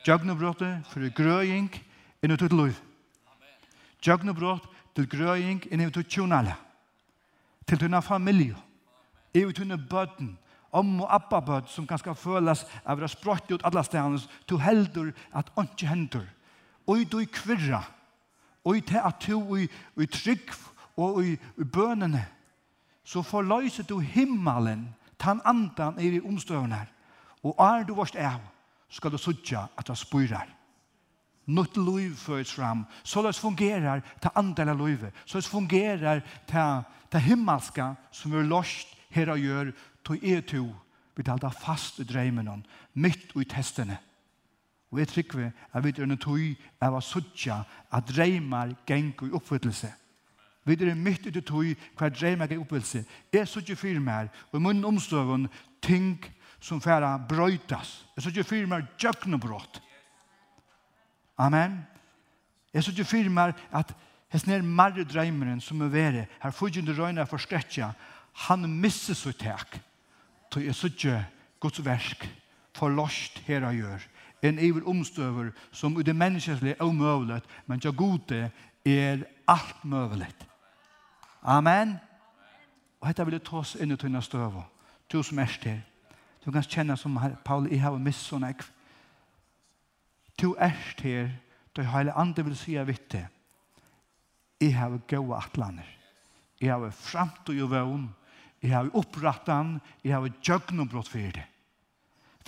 Djøgnebrottet 0.05 0.85
for 0.87 1.09
grøying 1.15 1.71
inn 2.23 2.31
i 2.31 2.37
tutt 2.37 2.53
liv. 2.53 2.75
Djøgnebrott 4.03 4.67
til 4.95 5.09
grøying 5.09 5.65
inn 5.71 5.81
i 5.81 5.89
tutt 5.91 6.09
tjonale. 6.09 6.53
Til 7.67 7.81
tunne 7.81 8.01
familie. 8.01 8.55
I 9.33 9.43
tunne 9.53 9.77
bøtten. 9.77 10.37
Om 10.71 11.01
og 11.01 11.13
appa 11.15 11.39
bøt 11.41 11.69
som 11.71 11.87
kan 11.87 11.97
skal 11.97 12.15
føles 12.15 12.65
av 12.85 13.01
å 13.01 13.09
sprøtte 13.09 13.55
ut 13.55 13.65
alle 13.65 13.83
stedene. 13.83 14.19
til 14.47 14.59
heldur 14.59 15.11
at 15.33 15.51
ikke 15.57 15.87
hender. 15.87 16.27
Og 16.87 17.11
du 17.11 17.25
kvirra. 17.25 17.83
Og 18.63 18.85
til 18.85 19.01
at 19.03 19.27
du 19.27 19.55
i 19.55 20.05
trygg 20.05 20.51
og 20.97 21.25
i 21.25 21.37
bønene. 21.63 22.25
Så 23.03 23.21
forløser 23.21 23.83
du 23.83 23.99
himmelen. 23.99 24.95
Tan 25.19 25.41
andan 25.45 25.99
i 25.99 26.19
omstøvner 26.19 26.85
Og 27.43 27.55
er 27.59 27.85
du 27.85 27.93
vårt 27.97 28.15
av, 28.15 28.41
skal 28.89 29.11
du 29.11 29.17
sutja 29.17 29.67
at 29.77 29.87
du 29.87 29.95
spyrer. 29.95 30.53
Nått 31.47 31.77
liv 31.79 32.15
føres 32.19 32.51
fram. 32.51 32.85
Så 33.03 33.21
det 33.23 33.35
fungerar 33.35 34.01
ta 34.21 34.33
andela 34.35 34.73
livet. 34.73 35.13
Så 35.25 35.39
det 35.39 35.47
fungerar 35.47 36.23
ta, 36.47 36.83
ta 37.11 37.17
himmelska 37.17 37.93
som 38.11 38.33
er 38.35 38.47
lost 38.47 38.97
her 39.15 39.31
og 39.31 39.39
gjør 39.39 39.71
to 40.03 40.17
e 40.19 40.41
to 40.41 40.65
vi 41.17 41.23
halda 41.25 41.49
fast 41.49 41.99
i 41.99 42.05
dreimen 42.05 42.65
mitt 42.93 43.31
og 43.35 43.41
i 43.41 43.49
testene. 43.49 43.97
Og 44.91 44.99
jeg 44.99 45.07
trykker 45.07 45.49
at 45.73 45.83
vi 45.83 45.89
er 45.89 46.03
en 46.05 46.17
tøy 46.17 46.53
av 46.81 46.95
å 46.95 47.01
sutja 47.01 47.63
at 47.91 48.07
dreimar 48.07 48.75
gengur 48.87 49.31
i 49.31 49.35
oppfyllelse. 49.35 49.89
Vi 50.67 50.75
er 50.77 50.95
midt 50.95 51.25
i 51.25 51.31
tøy 51.41 51.73
hver 51.97 52.13
dreimar 52.13 52.47
gengur 52.47 52.61
i 52.61 52.65
oppfyllelse. 52.65 53.03
Jeg 53.33 53.47
sutja 53.47 53.75
fyrir 53.75 53.99
meg 53.99 54.29
og 54.51 54.59
i 54.59 54.63
munnen 54.63 54.85
omstøven, 54.85 55.47
ting 55.81 56.23
som 56.59 56.81
færa 56.81 57.17
brøytas. 57.29 58.05
Jeg 58.15 58.23
så 58.23 58.29
ikke 58.29 58.43
fyrir 58.43 58.67
meg 58.67 58.87
djøknebrott. 58.99 59.81
Amen. 61.37 61.79
Jeg 62.73 62.83
så 62.83 62.91
ikke 62.91 63.05
fyrir 63.05 63.29
meg 63.33 63.53
at 63.71 63.93
hessner 64.33 64.61
marre 64.61 65.05
dreimeren 65.07 65.61
som 65.61 65.81
er 65.81 65.93
vere, 65.93 66.25
her 66.41 66.51
fudgjende 66.51 66.95
røyna 66.97 67.25
forskretja, 67.29 67.91
han 68.47 68.69
misser 68.69 69.15
så 69.17 69.31
tek. 69.33 69.79
Så 70.53 70.59
jeg 70.63 70.75
så 70.75 70.87
ikke 70.87 71.25
Guds 71.59 71.85
versk 71.85 72.27
forlost 72.77 73.39
her 73.47 73.65
og 73.65 73.75
gjør. 73.75 74.05
En 74.45 74.59
iver 74.59 74.85
omstøver 74.89 75.51
som 75.71 75.97
ut 75.97 76.05
det 76.05 76.15
menneskeslige 76.15 76.75
er 76.77 76.83
omøvlet, 76.83 77.43
men 77.65 77.79
til 77.79 77.95
gode 77.95 78.51
er 78.85 79.23
alt 79.47 79.85
møvlet. 79.85 80.47
Amen. 81.43 81.95
Og 83.01 83.07
dette 83.07 83.25
vil 83.25 83.37
jeg 83.37 83.45
ta 83.45 83.61
oss 83.61 83.75
inn 83.75 83.93
i 83.93 83.97
tøyna 83.97 84.21
støver. 84.21 84.65
Du 85.11 85.21
som 85.23 85.39
er 85.39 85.57
til. 85.61 85.81
Du 86.47 86.53
kan 86.55 86.63
kjenne 86.63 86.95
som 86.95 87.17
Paul, 87.43 87.65
jeg 87.67 87.81
har 87.83 87.97
mist 87.99 88.29
sånn 88.29 88.45
ekv. 88.47 88.69
Du 90.39 90.53
erst 90.55 91.01
her, 91.03 91.33
du 91.75 91.81
heile 91.83 92.13
andre 92.15 92.45
vil 92.47 92.55
si 92.55 92.77
av 92.79 92.87
vitte. 92.87 93.25
Jeg 94.63 94.77
har 94.77 94.95
gode 95.11 95.41
atlaner. 95.41 95.89
Jeg 96.61 96.71
har 96.71 96.95
fremt 96.95 97.51
og 97.51 97.67
vøvn. 97.73 98.07
Jeg 98.63 98.71
har 98.77 98.87
opprattan. 98.95 99.75
Jeg 100.05 100.15
har 100.15 100.31
djøgnombrott 100.39 101.11
for 101.11 101.35
det. 101.35 101.43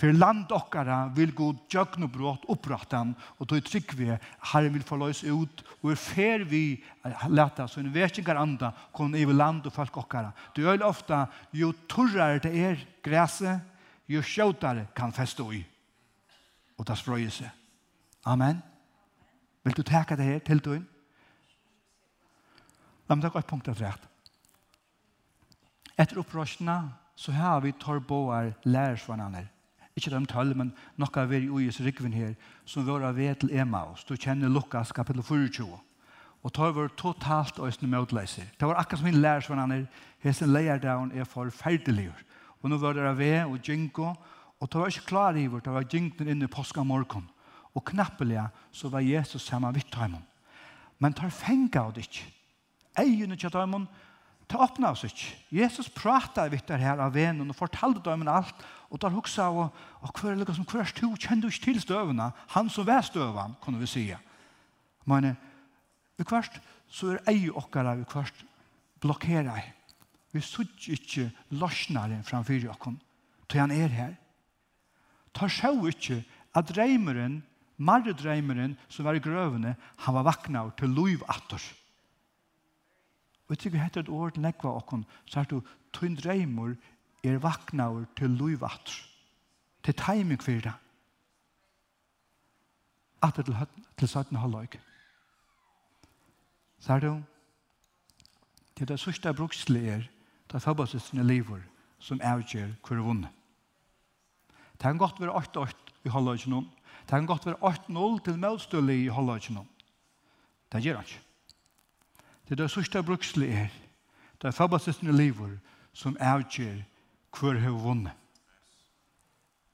For 0.00 0.16
land 0.16 0.48
okkara 0.56 1.02
vil 1.12 1.34
god 1.36 1.58
djøgnobrott 1.68 2.46
opprattan, 2.48 3.12
og 3.36 3.46
då 3.46 3.58
trykker 3.60 3.98
vi 3.98 4.06
herren 4.08 4.72
vil 4.72 4.86
få 4.86 4.96
løs 4.96 5.20
ut, 5.28 5.60
og 5.82 5.90
er 5.92 6.00
fer 6.00 6.44
vi 6.48 6.80
leta, 7.28 7.66
så 7.68 7.82
en 7.82 7.92
vekingar 7.92 8.40
anda, 8.40 8.72
kon 8.96 9.12
i 9.12 9.26
land 9.28 9.68
og 9.68 9.74
folk 9.74 9.98
okkara. 10.00 10.32
Det 10.56 10.64
gjør 10.64 10.86
ofta, 10.88 11.26
jo 11.52 11.74
torrare 11.84 12.40
det 12.40 12.54
er 12.56 12.80
græset, 13.04 13.60
jo 14.10 14.22
sjåtare 14.22 14.86
kan 14.96 15.12
feste 15.12 15.44
i. 15.54 15.62
Og 16.78 16.86
ta 16.86 16.96
sprøye 16.96 17.30
seg. 17.30 17.50
Amen. 18.26 18.62
Vil 19.64 19.76
du 19.76 19.82
täcka 19.82 20.16
det 20.16 20.24
her 20.24 20.38
til 20.38 20.58
du 20.64 20.72
in? 20.74 20.88
Låt 23.08 23.22
ta 23.22 23.38
ett 23.38 23.46
punkt 23.46 23.68
av 23.68 23.78
rett. 23.78 24.08
Etter 25.98 26.18
upprörsna 26.18 26.90
så 27.16 27.32
har 27.32 27.60
vi 27.60 27.72
torboar 27.72 28.52
lärsvannarna. 28.64 29.46
Ikke 29.96 30.10
de 30.10 30.26
tøll, 30.26 30.54
men 30.56 30.72
nokka 30.96 31.26
veri 31.26 31.48
uges 31.50 31.80
rikvin 31.80 32.12
her, 32.12 32.34
som 32.64 32.86
våra 32.86 33.12
ved 33.12 33.34
til 33.34 33.50
Emaus. 33.52 34.04
Du 34.04 34.16
kjenner 34.16 34.48
Lukas 34.48 34.92
kapittel 34.92 35.22
24. 35.22 35.66
Og 36.42 36.52
tar 36.52 36.72
var 36.72 36.88
totalt 36.96 37.58
øyne 37.58 37.90
møtleiser. 37.90 38.46
Det 38.60 38.68
var 38.68 38.74
akkurat 38.74 38.98
som 38.98 39.08
min 39.08 39.20
lærersvannarna, 39.20 39.86
hesten 40.18 40.52
leierdagen 40.52 41.12
er 41.12 41.24
forferdeligur 41.24 42.24
Og 42.60 42.70
nå 42.70 42.78
var 42.80 42.96
det 42.96 43.12
ved 43.18 43.44
og 43.46 43.60
djinko, 43.64 44.12
og 44.60 44.68
det 44.68 44.80
var 44.80 44.92
ikke 44.92 45.08
klar 45.08 45.36
i 45.36 45.46
vårt, 45.48 45.64
det 45.64 45.72
var 45.72 45.86
djinkner 45.88 46.28
inne 46.28 46.44
i 46.44 46.52
påska 46.52 46.84
morgen. 46.84 47.24
Og 47.72 47.84
knappelig 47.86 48.42
så 48.72 48.90
var 48.92 49.04
Jesus 49.04 49.46
sammen 49.46 49.74
vidt 49.74 49.94
heimen. 49.94 50.22
Men 51.00 51.16
tar 51.16 51.32
fengt 51.32 51.78
av 51.80 51.94
det 51.96 52.04
ikke. 52.04 52.26
Egen 53.00 53.32
ikke 53.32 53.48
dem, 53.54 53.86
ta 54.50 54.60
åpna 54.60 54.90
oss 54.92 55.06
ikke. 55.06 55.30
Jesus 55.54 55.88
pratet 55.88 56.50
vidt 56.52 56.68
der 56.68 56.82
her 56.82 57.00
av 57.00 57.14
venen 57.14 57.48
og 57.48 57.56
fortalte 57.56 58.02
dem 58.04 58.28
alt, 58.28 58.66
og 58.90 59.00
tar 59.00 59.14
huksa 59.14 59.46
av, 59.48 59.70
og 60.02 60.20
hver 60.20 60.34
er 60.34 60.52
som 60.52 60.66
hver 60.66 60.84
stu, 60.90 61.06
kjenner 61.14 61.46
du 61.46 61.48
ikke 61.48 61.70
til 61.70 61.80
støvene, 61.80 62.32
han 62.52 62.68
som 62.68 62.86
var 62.86 63.06
støvene, 63.06 63.56
kunne 63.62 63.80
vi 63.80 63.88
si. 63.88 64.06
Men, 65.08 65.36
vi 66.18 66.26
kvart, 66.26 66.60
så 66.90 67.14
er 67.14 67.30
ei 67.30 67.48
okkara 67.48 67.94
vi 67.96 68.04
kvart 68.04 68.44
blokkera 69.00 69.54
Vi 70.30 70.40
sutt 70.44 70.86
ikke 70.90 71.30
løsnare 71.50 72.22
framfyr 72.26 72.68
okken, 72.70 73.00
til 73.48 73.60
han 73.60 73.74
er 73.74 73.90
her. 73.90 74.14
Ta 75.34 75.48
sjå 75.50 75.72
ikke 75.90 76.20
at 76.54 76.70
dreimeren, 76.70 77.40
marre 77.76 78.14
dreimeren 78.14 78.76
som 78.88 79.06
var 79.06 79.18
i 79.18 79.22
grøvene, 79.22 79.74
han 80.04 80.14
var 80.14 80.26
vakna 80.26 80.68
til 80.78 80.94
loiv 80.94 81.24
atter. 81.28 81.62
Og 83.48 83.56
jeg 83.56 83.64
tykker 83.64 83.82
heter 83.82 84.04
et 84.04 84.12
ord 84.14 84.34
til 84.34 84.44
nekva 84.44 84.76
okkon, 84.78 85.02
så 85.26 85.40
er 85.40 85.50
du, 85.50 85.58
tøyn 85.90 86.14
dreimer 86.14 86.76
er 87.26 87.40
vakna 87.42 87.88
til 88.18 88.30
loiv 88.38 88.62
atter. 88.62 89.00
Til 89.82 89.96
timing 89.96 90.42
fyrir 90.42 90.68
det. 90.68 90.76
Atter 93.22 93.42
til, 93.42 93.56
til 93.98 94.08
17 94.08 94.38
halvøyke. 94.38 94.80
Så 96.80 96.92
er 96.92 97.00
du, 97.00 97.10
det 98.78 98.86
er 98.86 98.92
det 98.94 99.00
sørste 99.00 99.32
brukslige 99.34 99.92
er, 99.92 100.06
Det 100.50 100.58
er 100.58 100.64
forbundsene 100.64 101.22
livet 101.22 101.62
som 102.02 102.20
avgjør 102.26 102.72
hvor 102.82 103.02
vunne. 103.06 103.28
Det 104.72 104.88
kan 104.88 104.98
godt 104.98 105.20
være 105.20 105.36
8-8 105.38 106.04
i 106.04 106.08
holdet 106.10 106.40
ikke 106.40 106.50
noen. 106.50 106.70
Det 107.06 107.14
kan 107.14 107.26
godt 107.26 107.46
være 107.46 107.60
8-0 107.62 108.24
til 108.24 108.38
medstølle 108.38 108.96
i 109.04 109.06
holdet 109.06 109.36
ikke 109.36 109.54
noen. 109.54 109.68
Det 110.72 110.82
gjør 110.82 110.96
han 110.96 111.04
ikke. 111.04 111.22
Det 112.48 112.56
er 112.56 112.62
det 112.62 112.70
sørste 112.70 113.02
brukslige 113.02 113.60
er. 113.62 113.70
Det 114.42 114.48
er 114.48 114.56
forbundsene 114.56 115.14
livet 115.14 115.60
som 115.92 116.16
avgjør 116.20 116.82
hvor 117.38 117.54
hun 117.54 117.78
vunne. 117.84 118.12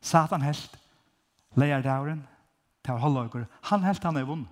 Satan 0.03 0.43
helt, 0.43 0.79
leier 1.57 1.81
leierdauren, 1.81 2.27
til 2.85 3.01
halvdagen, 3.01 3.47
han 3.63 3.83
helt 3.83 4.05
han 4.05 4.17
er 4.17 4.29
vunnet. 4.29 4.49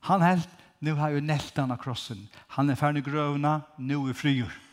Han 0.00 0.22
helt, 0.22 0.48
nu 0.80 0.94
har 0.94 1.08
jo 1.08 1.20
nelt 1.20 1.56
han 1.56 1.74
av 1.74 1.82
krossen. 1.82 2.28
Han 2.56 2.70
er 2.70 2.78
ferdig 2.78 3.04
grøvna, 3.04 3.60
nu 3.76 4.06
er 4.08 4.16
frigjort. 4.16 4.69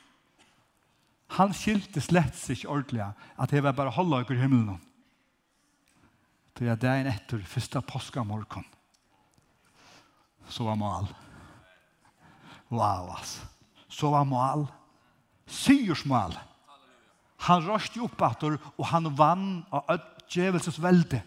Han 1.35 1.53
skilte 1.55 2.01
slett 2.01 2.35
seg 2.39 2.63
ordentlig 2.69 3.03
at 3.03 3.51
det 3.51 3.63
var 3.63 3.75
bare 3.75 3.93
holde 3.95 4.21
over 4.21 4.39
himmelen. 4.39 4.79
Det 6.57 6.69
er 6.71 6.79
det 6.79 6.89
en 6.89 7.09
etter, 7.11 7.43
første 7.45 7.81
påskamorgon, 7.85 8.65
så 10.49 10.63
var 10.65 10.79
mal. 10.79 11.09
Wow, 12.71 13.11
ass. 13.13 13.41
Så 13.89 14.09
var 14.09 14.25
mal. 14.25 14.65
Sigursmal. 15.45 16.33
Han 17.45 17.63
røste 17.67 18.01
opp 18.01 18.21
etter, 18.25 18.57
og 18.77 18.85
han 18.89 19.11
vann 19.17 19.49
av 19.71 19.99
djevelses 20.31 20.79
velde. 20.81 21.21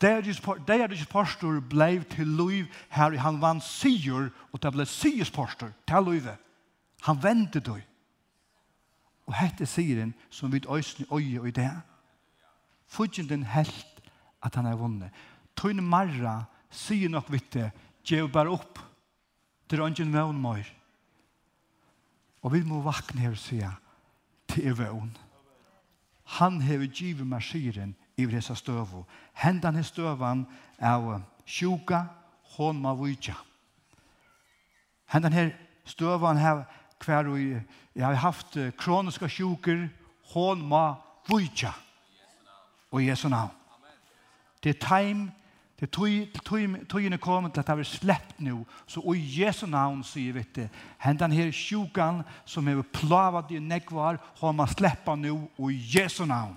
Det 0.00 0.10
er 0.10 0.92
ikke 0.92 1.12
pastor 1.12 1.60
blei 1.60 1.98
til 2.08 2.28
liv 2.38 2.68
her, 2.94 3.16
han 3.20 3.40
vann 3.40 3.60
sigur, 3.60 4.30
og 4.52 4.62
det 4.62 4.72
blei 4.72 4.86
sigursporster 4.88 5.72
til 5.88 6.06
livet. 6.06 6.36
Han 7.08 7.20
vendte 7.22 7.60
det. 7.60 7.82
Og 9.30 9.36
hette 9.38 9.66
sier 9.70 10.00
han 10.02 10.12
som 10.30 10.50
vidt 10.50 10.66
øyne 10.66 11.06
øye 11.14 11.40
og 11.40 11.48
i 11.48 11.54
det. 11.54 11.70
Fudgjenden 12.90 13.44
helt 13.46 14.02
at 14.42 14.54
han 14.58 14.66
er 14.66 14.74
vunnet. 14.74 15.14
Tøyne 15.54 15.82
marra 15.82 16.44
sier 16.70 17.08
nok 17.08 17.30
vidt 17.30 17.52
det, 17.54 17.70
gjev 18.04 18.30
bare 18.32 18.50
opp. 18.50 18.80
Det 19.70 19.78
er 19.78 19.86
ønsken 19.86 20.10
vøvn 20.12 20.40
møyr. 20.42 20.66
Og 22.42 22.52
vi 22.56 22.62
må 22.66 22.80
vakne 22.82 23.20
her 23.20 23.36
og 23.36 23.38
sier, 23.38 23.76
til 24.48 24.74
er. 24.74 25.12
Han 26.40 26.60
hever 26.60 26.90
givet 26.90 27.26
meg 27.26 27.44
siren 27.44 27.94
i 28.16 28.26
disse 28.26 28.54
støvå. 28.56 29.04
Hendan 29.34 29.78
i 29.78 29.84
støvan 29.86 30.46
av 30.80 31.20
sjuka, 31.46 32.04
hon 32.56 32.80
ma 32.82 32.94
vujtja. 32.98 33.36
Hendan 35.10 35.32
her 35.32 35.52
støvan 35.84 36.38
her 36.38 36.64
hver 37.04 37.30
og 37.30 37.38
Jeg 38.00 38.06
har 38.06 38.14
haft 38.14 38.56
kroniske 38.80 39.28
sjuker, 39.28 39.88
hon 40.32 40.62
må 40.64 40.94
vujtja. 41.28 41.74
Og 42.90 43.04
Jesu 43.04 43.28
navn. 43.28 43.52
Det 44.64 44.72
er 44.72 44.86
time, 44.86 45.32
det 45.80 45.88
er 45.88 45.92
tøyene 45.92 46.84
tøy, 46.88 47.18
kommet 47.20 47.52
til 47.52 47.60
at 47.60 47.68
det 47.68 47.84
er 47.84 47.88
slett 47.88 48.40
nå. 48.40 48.62
Så 48.88 49.04
i 49.12 49.20
Jesu 49.42 49.66
navn 49.66 50.00
sier 50.04 50.32
vi 50.32 50.46
det. 50.56 50.70
Hentan 50.98 51.32
her 51.32 51.52
sjukan 51.52 52.22
som 52.48 52.68
er 52.68 52.80
plavat 52.82 53.52
i 53.52 53.60
nekvar, 53.60 54.16
hon 54.40 54.56
må 54.56 54.66
sleppa 54.72 55.14
nå 55.16 55.36
og 55.58 55.70
Jesu 55.94 56.24
navn. 56.24 56.56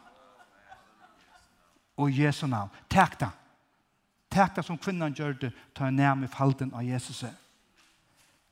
Og 1.99 2.19
Jesu 2.19 2.47
navn. 2.47 2.71
Takk 2.89 3.19
da. 3.19 3.33
Takk 4.31 4.55
da 4.55 4.63
som 4.63 4.79
kvinnan 4.79 5.13
gjør 5.13 5.35
det, 5.41 5.53
ta 5.75 5.91
nærmig 5.91 6.31
falden 6.31 6.71
av 6.73 6.87
Jesus. 6.87 7.25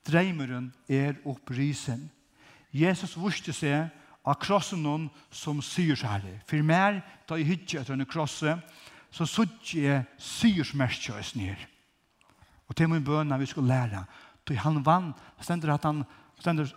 Dreimeren 0.03 0.73
er 0.89 1.15
opprisen. 1.23 2.03
Dreimeren 2.03 2.17
Jesus 2.71 3.17
vuste 3.17 3.53
seg 3.53 3.89
av 4.23 4.37
krossen 4.39 4.83
noen 4.83 5.09
som 5.33 5.61
syr 5.65 5.95
seg 5.95 6.09
her. 6.09 6.41
For 6.47 6.63
mer, 6.63 7.01
da 7.27 7.39
jeg 7.39 7.49
hittir 7.49 7.81
etter 7.81 7.95
denne 7.95 8.09
krossen, 8.09 8.61
så 9.11 9.27
sutt 9.27 9.73
jeg 9.75 10.05
sier 10.21 10.63
kjøs 10.63 11.35
ned. 11.35 11.57
Og 12.69 12.75
til 12.75 12.87
min 12.87 13.03
bønne 13.03 13.39
vi 13.39 13.45
skulle 13.45 13.67
lære, 13.67 14.05
da 14.47 14.55
han 14.63 14.85
vann, 14.85 15.13
stender 15.41 15.73
at 15.73 15.83
han, 15.83 16.05
stender 16.39 16.71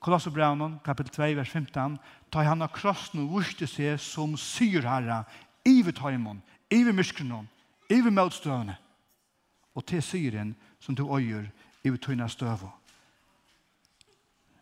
Kolossobraunen, 0.00 0.80
kapitel 0.84 1.12
2, 1.14 1.22
vers 1.38 1.50
15, 1.50 1.98
da 2.32 2.42
han 2.42 2.62
av 2.62 2.72
krossen 2.74 3.22
og 3.22 3.36
vurste 3.36 3.68
seg 3.70 4.00
som 4.02 4.34
sier 4.36 4.82
herre, 4.82 5.22
ivet 5.64 6.00
taimon, 6.00 6.42
ivet 6.72 6.96
myskrenon, 6.96 7.46
ivet 7.90 8.12
møtstøvne. 8.12 8.76
Og 9.78 9.86
til 9.86 10.02
syren 10.02 10.56
som 10.82 10.96
du 10.98 11.04
øyer, 11.06 11.46
ivet 11.84 12.02
tøyna 12.02 12.26
støvån 12.28 12.79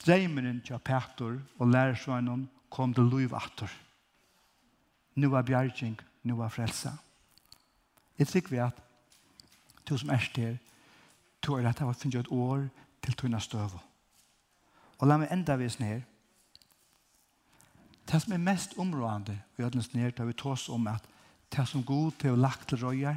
dreimeren 0.07 0.61
til 0.65 0.79
Petor 0.79 1.39
og 1.59 1.69
lærersveinen 1.69 2.49
kom 2.71 2.95
til 2.95 3.05
liv 3.05 3.35
atter. 3.35 3.71
Nu 5.15 5.35
er 5.35 5.43
bjergjeng, 5.43 6.01
nu 6.23 6.41
er 6.41 6.49
frelsa. 6.49 6.91
Jeg 8.19 8.27
tror 8.29 8.51
vi 8.51 8.57
at 8.57 8.83
du 9.89 9.97
som 9.97 10.11
er 10.11 10.19
styr, 10.19 10.57
du 11.43 11.55
er 11.55 11.69
at 11.69 11.81
jeg 11.81 11.87
har 11.87 11.93
funnet 11.93 12.15
et 12.15 12.31
år 12.31 12.67
til 13.03 13.15
tunna 13.15 13.39
støv. 13.39 13.79
Og 14.99 15.09
la 15.09 15.17
meg 15.17 15.33
enda 15.33 15.57
vis 15.57 15.79
ned. 15.79 16.03
Det 18.09 18.23
som 18.23 18.33
er 18.33 18.43
mest 18.43 18.79
områdende, 18.79 19.39
vi 19.57 19.63
har 19.63 19.71
nødt 19.75 19.95
ned, 19.95 20.27
vi 20.27 20.33
tås 20.33 20.69
om 20.69 20.87
at 20.87 21.05
det 21.57 21.69
som 21.69 21.85
god 21.85 22.13
til 22.19 22.31
å 22.31 22.37
lagt 22.37 22.69
til 22.69 22.79
røyer, 22.83 23.17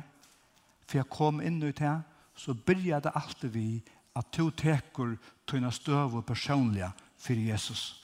for 0.87 0.97
jeg 0.97 1.09
kom 1.09 1.41
inn 1.41 1.63
ut 1.63 1.79
her, 1.79 2.01
så 2.35 2.53
begynner 2.53 2.99
det 2.99 3.11
alltid 3.15 3.49
vi 3.49 3.81
at 4.15 4.27
du 4.37 4.49
teker 4.49 5.15
tøyna 5.47 5.71
støv 5.71 6.15
og 6.19 6.25
personlige 6.25 6.91
for 7.17 7.33
Jesus. 7.33 8.03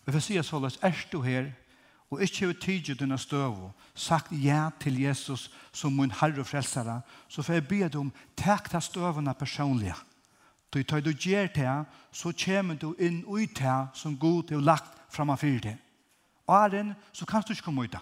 Og 0.00 0.06
Jeg 0.06 0.14
vil 0.14 0.22
si 0.22 0.42
så 0.42 0.58
løs, 0.58 0.78
er 0.82 1.06
du 1.12 1.20
her, 1.22 1.50
og 2.10 2.22
ikke 2.22 2.46
vil 2.46 2.60
tyde 2.60 2.94
dine 2.94 3.18
støv, 3.18 3.70
sagt 3.94 4.32
ja 4.32 4.70
til 4.80 5.00
Jesus 5.00 5.50
som 5.72 5.92
min 5.92 6.10
herre 6.10 6.40
og 6.40 6.46
frelsere, 6.46 7.00
så 7.28 7.42
får 7.42 7.52
jeg 7.52 7.68
be 7.68 7.80
deg 7.84 7.96
om, 8.00 8.12
tek 8.36 8.70
ta 8.70 8.80
støvene 8.80 9.34
personlige. 9.34 9.94
Du 10.74 10.82
tar 10.82 11.00
du 11.00 11.12
gjør 11.12 11.46
det, 11.54 11.84
så 12.12 12.32
kommer 12.44 12.74
du 12.74 12.94
inn 12.98 13.24
ut 13.26 13.56
det 13.56 13.76
som 13.94 14.16
god 14.18 14.52
er 14.52 14.60
lagt 14.60 14.96
fram 15.12 15.30
av 15.30 15.40
fyrt 15.40 15.62
det. 15.64 15.76
Og 16.46 16.54
er 16.56 16.68
den, 16.68 16.94
så 17.12 17.26
kan 17.26 17.42
du 17.42 17.52
ikke 17.52 17.68
komme 17.68 17.84
ut 17.84 17.92
det. 17.92 18.00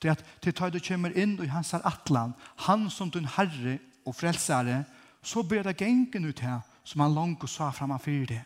Det 0.00 0.08
er 0.08 0.16
at 0.16 0.24
du 0.44 0.50
tar 0.52 0.70
du 0.72 0.80
kommer 0.80 1.12
inn 1.12 1.36
i 1.44 1.48
hans 1.52 1.74
atlan, 1.74 2.32
han 2.64 2.88
som 2.90 3.10
din 3.10 3.28
herre 3.28 3.78
og 4.06 4.16
frelsere, 4.16 4.84
så 5.22 5.42
ber 5.42 5.62
det 5.62 5.76
gengen 5.76 6.24
ut 6.24 6.40
her, 6.40 6.60
som 6.84 7.00
han 7.00 7.14
langt 7.14 7.42
og 7.42 7.48
sa 7.48 7.70
frem 7.70 7.92
av 7.92 8.02
fyrir 8.04 8.26
det. 8.26 8.40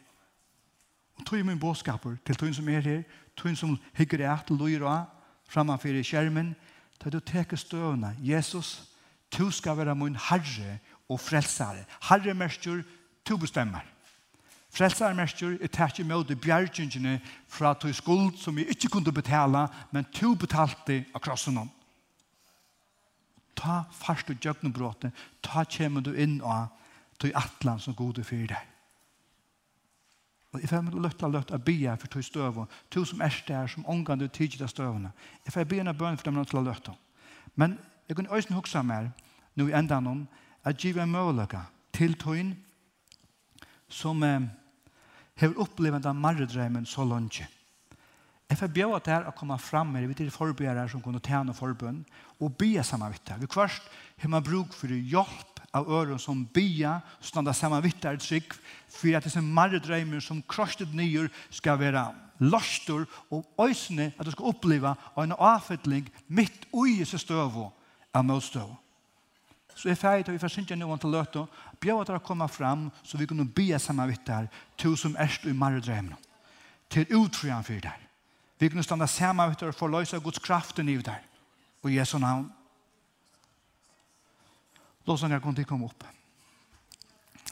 Og 1.18 1.27
tog 1.27 1.45
min 1.47 1.61
båskaper 1.61 2.16
til 2.27 2.37
tog 2.37 2.55
som 2.55 2.68
er 2.68 2.81
her, 2.81 3.03
tog 3.37 3.57
som 3.57 3.77
hygger 3.95 4.27
et 4.27 4.51
og 4.51 4.59
løyre 4.59 4.91
av, 4.91 5.07
frem 5.49 5.70
av 5.70 5.83
fyrir 5.83 6.03
skjermen, 6.03 6.55
da 6.99 7.11
du 7.11 7.20
teker 7.20 7.57
støvna, 7.57 8.14
Jesus, 8.18 8.91
du 9.39 9.51
skal 9.51 9.77
være 9.77 9.95
min 9.95 10.16
herre 10.16 10.79
og 11.09 11.20
frelsare. 11.20 11.85
Herre 12.09 12.35
mestur, 12.35 12.83
du 13.29 13.37
bestemmer. 13.37 13.85
Frelsare 14.75 15.14
merskjør, 15.14 15.59
jeg 15.61 15.70
tar 15.70 15.93
ikke 15.93 16.05
med 16.05 16.25
de 16.27 16.35
bjergjengene 16.37 17.20
fra 17.49 17.75
tog 17.79 17.95
skuld 17.95 18.35
som 18.43 18.57
jeg 18.59 18.75
ikke 18.75 18.89
kunne 18.97 19.12
betale, 19.14 19.68
men 19.93 20.07
du 20.16 20.35
betalte 20.35 21.05
av 21.14 21.22
krossen 21.22 21.61
om 21.62 21.70
ta 23.57 23.85
fast 23.93 24.31
og 24.31 24.41
gjøkken 24.41 24.75
ta 25.43 25.65
kommer 25.65 26.01
du 26.01 26.13
inn 26.13 26.41
og 26.43 26.69
til 27.19 27.33
atlan 27.35 27.81
som 27.81 27.95
gode 27.95 28.25
for 28.25 28.37
deg. 28.37 28.71
Og 30.55 30.61
jeg 30.61 30.71
får 30.71 30.95
løtta 31.03 31.27
løtta 31.27 31.59
bia 31.59 31.97
for 31.99 32.07
to 32.07 32.23
støvå, 32.23 32.67
to 32.91 33.05
som 33.05 33.21
er 33.21 33.35
der, 33.49 33.67
som 33.67 33.87
omgang 33.87 34.21
du 34.21 34.29
tidlig 34.29 34.63
av 34.63 34.69
støvåna. 34.69 35.11
Jeg 35.45 35.53
får 35.53 35.65
bia 35.65 35.83
en 35.83 35.97
bøn 35.97 36.17
for 36.17 36.25
dem 36.25 36.39
løtta 36.39 36.61
løtta. 36.61 36.95
Men 37.57 37.79
jeg 38.09 38.17
kunne 38.17 38.31
øyne 38.31 38.55
huksa 38.55 38.83
mer, 38.83 39.11
nu 39.55 39.69
i 39.69 39.75
enda 39.75 40.01
noen, 40.01 40.29
at 40.65 40.79
giva 40.79 41.03
en 41.03 41.11
møllega 41.11 41.65
til 41.93 42.15
tøyn 42.15 42.55
som 43.89 44.23
eh, 44.23 44.47
har 45.37 45.59
opplevd 45.59 46.03
den 46.03 46.23
marredreimen 46.23 46.87
så 46.87 47.05
langt. 47.05 47.43
Jeg 48.51 48.61
får 48.61 48.72
bjøve 48.76 48.99
til 49.07 49.24
å 49.24 49.32
komme 49.36 49.57
frem 49.59 49.88
med 49.88 50.05
det 50.05 50.18
til 50.18 50.30
forberedere 50.32 50.88
som 50.92 51.03
kunne 51.03 51.22
tjene 51.24 51.55
forbund 51.57 52.05
og 52.38 52.57
be 52.61 52.74
sammen 52.76 52.84
samme 52.84 53.12
det. 53.24 53.40
Vi 53.40 53.47
kvart 53.51 53.88
har 54.20 54.30
man 54.30 54.45
bruk 54.45 54.74
for 54.76 54.92
hjelp 54.92 55.62
av 55.74 55.88
øren 55.90 56.20
som 56.22 56.45
bia, 56.55 57.01
be 57.20 57.24
sammen 57.24 57.55
samme 57.55 57.80
det 57.82 58.20
trygg 58.20 58.53
for 58.88 59.16
at 59.16 59.24
disse 59.24 59.40
marredrøymer 59.40 60.20
som 60.20 60.42
krosset 60.42 60.92
nye 60.95 61.28
skal 61.51 61.80
være 61.80 62.05
lorster 62.45 63.07
og 63.30 63.45
øsene 63.64 64.12
at 64.18 64.26
du 64.26 64.30
skal 64.30 64.53
oppleve 64.53 64.95
en 65.16 65.34
avfettling 65.38 66.07
midt 66.28 66.68
ui 66.72 67.01
i 67.01 67.05
støv 67.05 67.70
av 68.14 68.24
motstøv. 68.24 68.70
Så 69.74 69.90
er 69.90 69.99
ferdig 69.99 70.28
til 70.28 70.36
vi 70.36 70.42
får 70.45 70.53
synge 70.55 70.76
noen 70.78 71.01
til 71.03 71.11
løte 71.11 71.47
bjøve 71.82 72.05
der 72.07 72.20
å 72.20 72.26
komme 72.26 72.47
frem 72.49 72.90
så 73.03 73.18
vi 73.18 73.26
kunne 73.26 73.49
be 73.49 73.72
sammen 73.72 73.82
samme 73.82 74.07
vittar 74.12 74.51
til 74.78 74.97
som 74.97 75.16
erst 75.18 75.49
i 75.49 75.57
marredrøymene 75.57 76.20
til 76.95 77.09
utrøyene 77.11 77.64
for 77.66 77.82
der. 77.82 78.04
Vi 78.59 78.69
kunne 78.69 78.83
standa 78.83 79.07
saman 79.07 79.53
etter 79.53 79.73
og 79.73 79.75
forløysa 79.75 80.19
Guds 80.23 80.39
kraften 80.39 80.89
i 80.89 80.97
der. 80.97 81.23
Og 81.83 81.91
i 81.91 81.99
Jesu 81.99 82.19
navn. 82.19 82.53
Låsangar 85.07 85.39
kunne 85.41 85.57
de 85.57 85.65
komme 85.65 85.85
opp. 85.85 86.05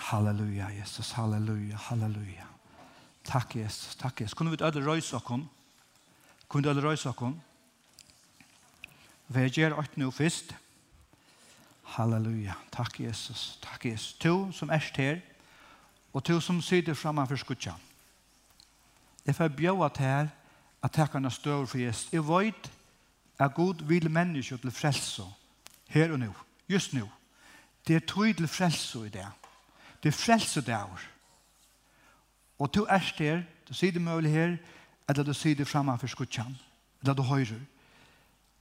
Halleluja, 0.00 0.70
Jesus. 0.78 1.12
Halleluja, 1.12 1.76
halleluja. 1.76 2.46
Takk, 3.24 3.56
Jesus. 3.56 3.96
Takk, 3.96 4.20
Jesus. 4.20 4.34
Kunne 4.34 4.50
vi 4.50 4.64
alle 4.64 4.86
røyse 4.86 5.16
oss? 5.16 5.22
Kunne 6.48 6.62
vi 6.62 6.68
alle 6.68 6.82
røyse 6.82 7.08
oss? 7.08 7.34
Vi 9.28 9.48
gjør 9.48 9.78
alt 9.78 9.96
nå 9.96 10.10
først. 10.10 10.54
Halleluja. 11.96 12.54
Takk, 12.72 13.00
Jesus. 13.00 13.58
Takk, 13.62 13.84
Jesus. 13.84 14.12
To 14.12 14.52
som 14.52 14.70
er 14.70 14.90
her, 14.96 15.20
og 16.12 16.24
to 16.24 16.40
som 16.40 16.62
sitter 16.62 16.94
fremme 16.94 17.26
for 17.26 17.36
skutja. 17.36 17.72
Det 19.26 19.36
får 19.36 19.48
til 19.88 20.04
her, 20.04 20.28
at 20.82 20.98
jeg 20.98 21.10
kan 21.10 21.24
ha 21.24 21.30
støver 21.30 21.66
for 21.66 21.78
Jesus. 21.78 22.12
Jeg 22.12 22.28
vet 22.28 22.72
at 23.38 23.54
Gud 23.54 23.84
vil 23.84 24.10
menneske 24.10 24.56
til 24.56 24.70
frelse 24.70 25.22
her 25.88 26.12
og 26.12 26.18
nå, 26.18 26.32
just 26.68 26.94
nå. 26.94 27.08
Det 27.86 27.96
er 27.96 28.06
tog 28.06 28.36
til 28.36 28.48
frelse 28.48 29.06
i 29.06 29.08
det. 29.08 29.26
Det 30.02 30.08
er 30.08 30.18
frelse 30.18 30.60
der. 30.60 31.00
Og 32.58 32.72
to 32.72 32.86
er 32.88 33.12
der, 33.18 33.42
du 33.68 33.74
sier 33.74 33.92
det 33.92 34.02
mulig 34.02 34.32
her, 34.32 34.56
eller 35.08 35.22
du 35.22 35.32
sier 35.34 35.54
det 35.54 35.68
fremme 35.68 35.98
for 35.98 36.06
skutjen, 36.06 36.58
eller 37.00 37.14
du 37.14 37.22
høyrer. 37.22 37.60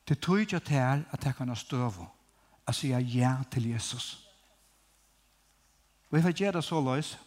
Det 0.07 0.17
er 0.17 0.21
tog 0.21 0.39
ikke 0.39 0.59
til 0.59 0.75
at 0.75 1.25
jeg 1.25 1.35
kan 1.35 1.49
ha 1.49 1.55
støver 1.55 2.05
at 2.67 2.75
sier 2.75 2.99
ja 2.99 3.35
til 3.51 3.69
Jesus. 3.69 4.27
Og 6.09 6.17
jeg 6.17 6.23
får 6.23 6.31
gjøre 6.31 6.51
det 6.51 6.63
så 6.63 6.81
løs 6.81 7.19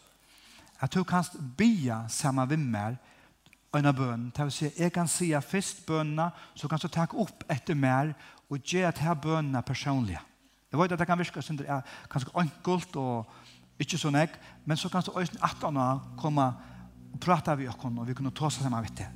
at 0.79 0.93
du 0.93 1.03
kan 1.03 1.23
bia 1.57 2.07
sammen 2.07 2.49
med 2.49 2.57
meg 2.57 2.97
en 3.77 3.89
av 3.89 3.97
bønnen. 3.97 4.31
Det 4.35 4.45
vil 4.47 4.53
si, 4.53 4.69
jeg 4.77 4.93
kan 4.93 5.07
si 5.09 5.31
først 5.41 5.85
bønene, 5.87 6.29
så 6.55 6.67
kan 6.67 6.79
jeg 6.81 6.91
ta 6.91 7.07
opp 7.13 7.43
etter 7.49 7.75
mer, 7.75 8.13
og 8.49 8.61
gjøre 8.61 8.91
at 8.91 9.01
her 9.01 9.17
bønene 9.17 9.61
personlige. 9.65 10.21
Jeg 10.71 10.79
vet 10.79 10.91
at 10.91 10.99
det 10.99 11.07
kan 11.07 11.19
virke 11.19 11.41
som 11.41 11.57
det 11.57 11.67
er 11.69 11.81
ganske 12.11 12.31
enkelt 12.35 12.97
og 12.99 13.29
ikke 13.79 13.99
sånn 13.99 14.17
jeg, 14.19 14.33
men 14.65 14.77
så 14.77 14.89
kan 14.91 15.03
det 15.03 15.13
også 15.13 15.39
at 15.43 15.63
han 15.63 16.01
komme 16.19 16.47
og 17.15 17.21
prate 17.23 17.55
med 17.55 17.69
oss, 17.71 17.79
og 17.85 18.07
vi 18.07 18.15
kunne 18.17 18.33
ta 18.35 18.49
seg 18.49 18.65
sammen 18.65 18.83
med 18.83 18.97
det. 18.99 19.07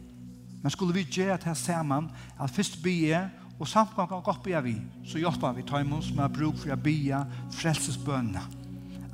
Men 0.63 0.71
skulle 0.71 0.95
vi 0.95 1.07
gjøre 1.07 1.37
at 1.37 1.47
her 1.47 1.53
sammen, 1.55 2.09
at 2.39 2.51
først 2.51 2.81
bie, 2.83 3.19
og 3.59 3.67
samtidig 3.67 4.07
kan 4.07 4.23
godt 4.23 4.43
bie 4.43 4.63
vi, 4.63 4.75
så 5.05 5.19
hjelper 5.19 5.55
vi 5.55 5.67
tøymen 5.67 6.01
som 6.03 6.19
har 6.23 6.31
bruk 6.31 6.57
for 6.59 6.71
å 6.71 6.79
bie 6.79 7.19
frelsesbønene. 7.59 8.43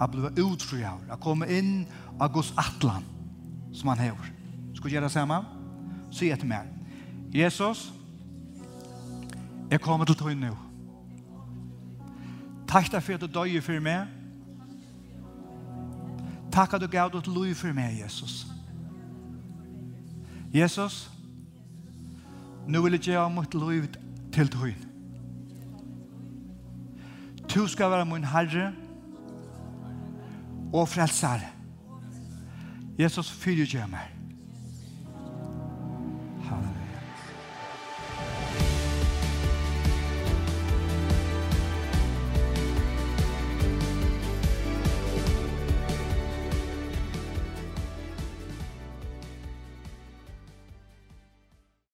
At 0.02 0.12
bli 0.12 0.84
av, 0.84 1.02
at 1.10 1.22
komme 1.24 1.48
inn 1.50 1.86
av 2.20 2.34
Guds 2.34 2.54
atlan 2.58 3.06
som 3.74 3.94
han 3.94 4.02
hever 4.06 4.35
ska 4.76 4.90
gjøre 4.90 5.04
det 5.04 5.12
Så 5.12 6.20
si 6.20 6.30
etter 6.32 6.48
meg. 6.48 6.68
Jesus, 7.34 7.94
jeg 9.72 9.82
kommer 9.82 10.06
til 10.06 10.16
till 10.16 10.38
nå. 10.38 10.56
Takk 12.68 12.92
deg 12.92 13.04
for 13.04 13.14
at 13.14 13.22
du 13.22 13.28
døg 13.28 13.64
for 13.64 13.80
meg. 13.80 14.08
Takk 16.52 16.74
at 16.74 16.82
du 16.82 16.88
gav 16.88 17.12
ditt 17.12 17.28
liv 17.28 17.56
for 17.56 17.74
meg, 17.74 18.00
Jesus. 18.04 18.46
Jesus, 20.54 21.12
nå 22.68 22.82
vil 22.82 22.96
jeg 22.96 23.02
gjøre 23.02 23.30
mot 23.30 23.54
lov 23.54 23.90
til 24.32 24.52
dig. 24.52 24.76
Du 27.56 27.68
skal 27.68 27.92
være 27.92 28.06
min 28.06 28.24
Herre 28.24 28.72
og 30.74 30.90
frälsare. 30.90 31.52
Jesus, 33.00 33.32
fyller 33.32 33.68
jag 33.74 33.90
mig. 33.90 34.15